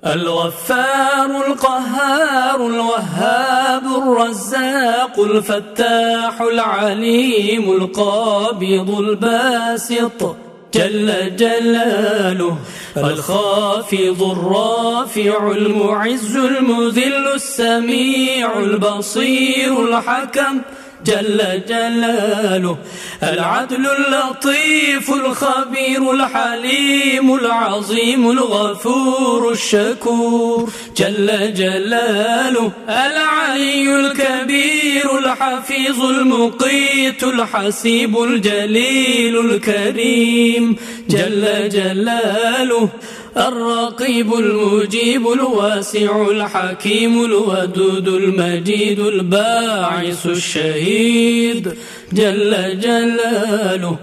الغفار 0.05 1.45
القهار 1.47 2.67
الوهاب 2.67 3.83
الرزاق 3.85 5.19
الفتاح 5.19 6.41
العليم 6.41 7.71
القابض 7.71 8.99
الباسط 8.99 10.35
جل 10.73 11.35
جلاله 11.35 12.57
الخافض 12.97 14.37
الرافع 14.37 15.51
المعز 15.51 16.35
المذل 16.37 17.27
السميع 17.35 18.59
البصير 18.59 19.85
الحكم. 19.87 20.61
جل 21.05 21.61
جلاله. 21.67 22.77
العدل 23.23 23.87
اللطيف 23.87 25.13
الخبير 25.13 26.11
الحليم 26.11 27.35
العظيم 27.35 28.31
الغفور 28.31 29.51
الشكور. 29.51 30.69
جل 30.97 31.53
جلاله. 31.53 32.71
العلي 32.89 33.95
الكبير 33.95 35.19
الحفيظ 35.19 36.03
المقيت 36.03 37.23
الحسيب 37.23 38.23
الجليل 38.23 39.39
الكريم. 39.39 40.75
جل 41.09 41.69
جلاله. 41.69 42.89
الرقيب 43.37 44.33
المجيب 44.33 45.27
الواسع 45.27 46.27
الحكيم 46.31 47.25
الودود 47.25 48.07
المجيد 48.07 48.99
الباعث 48.99 50.25
الشهيد 50.25 51.73
جل 52.13 52.79
جلاله 52.79 53.97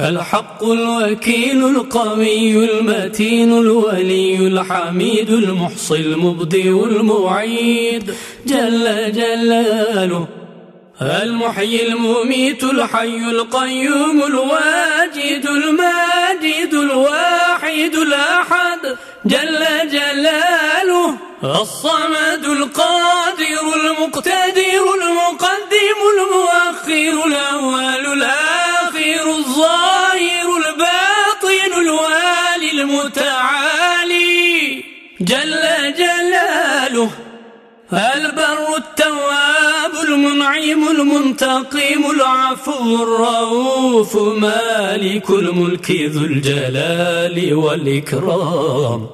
الحق 0.00 0.64
الوكيل 0.64 1.64
القوي 1.64 2.64
المتين 2.64 3.52
الولي 3.52 4.46
الحميد 4.46 5.30
المحصي 5.30 5.96
المبدئ 5.96 6.84
المعيد 6.84 8.14
جل 8.46 9.12
جلاله 9.12 10.28
المحيي 11.02 11.88
المميت 11.88 12.64
الحي 12.64 13.30
القيوم 13.30 14.22
الواجد 14.22 15.46
الماجد 15.46 16.74
الواحد 17.68 17.94
الأحد 17.94 18.96
جل 19.24 19.88
جلاله. 19.88 21.16
الصمد 21.44 22.44
القادر 22.44 23.74
المقتدر 23.74 24.94
المقدم 25.00 25.98
المؤخر 26.14 27.26
الأول 27.26 28.04
الآخر 28.12 29.24
الظاهر 29.26 30.46
الباطن 30.56 31.70
الوالي 31.80 32.70
المتعالي. 32.70 34.38
جل 35.20 35.94
جلاله. 35.98 37.10
البر 37.92 38.76
التواب 38.76 39.47
المنعم 40.14 40.88
المنتقم 40.90 42.02
العفو 42.14 43.02
الرؤوف 43.02 44.16
مالك 44.16 45.30
الملك 45.30 45.90
ذو 45.90 46.24
الجلال 46.24 47.54
والإكرام. 47.54 49.06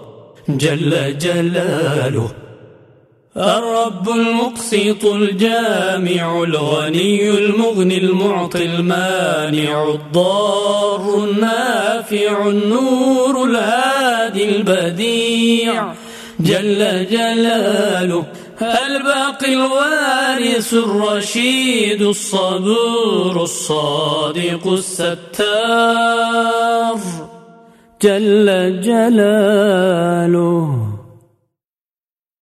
جل 0.49 1.19
جلاله. 1.19 2.29
الرب 3.37 4.09
المقسط 4.09 5.05
الجامع 5.05 6.43
الغني 6.43 7.31
المغني 7.31 7.99
المعطي 7.99 8.65
المانع 8.65 9.89
الضار 9.89 11.25
النافع 11.25 12.49
النور 12.49 13.45
الهادي 13.45 14.57
البديع. 14.57 15.95
جل 16.41 17.07
جلاله. 17.11 18.25
الباقي 18.63 19.55
الوارث 19.55 20.75
الرشيد 20.75 22.03
الصبور 22.03 23.43
الصادق 23.43 24.67
الستار. 24.67 25.85
جل 28.03 28.81
جلاله 28.81 30.94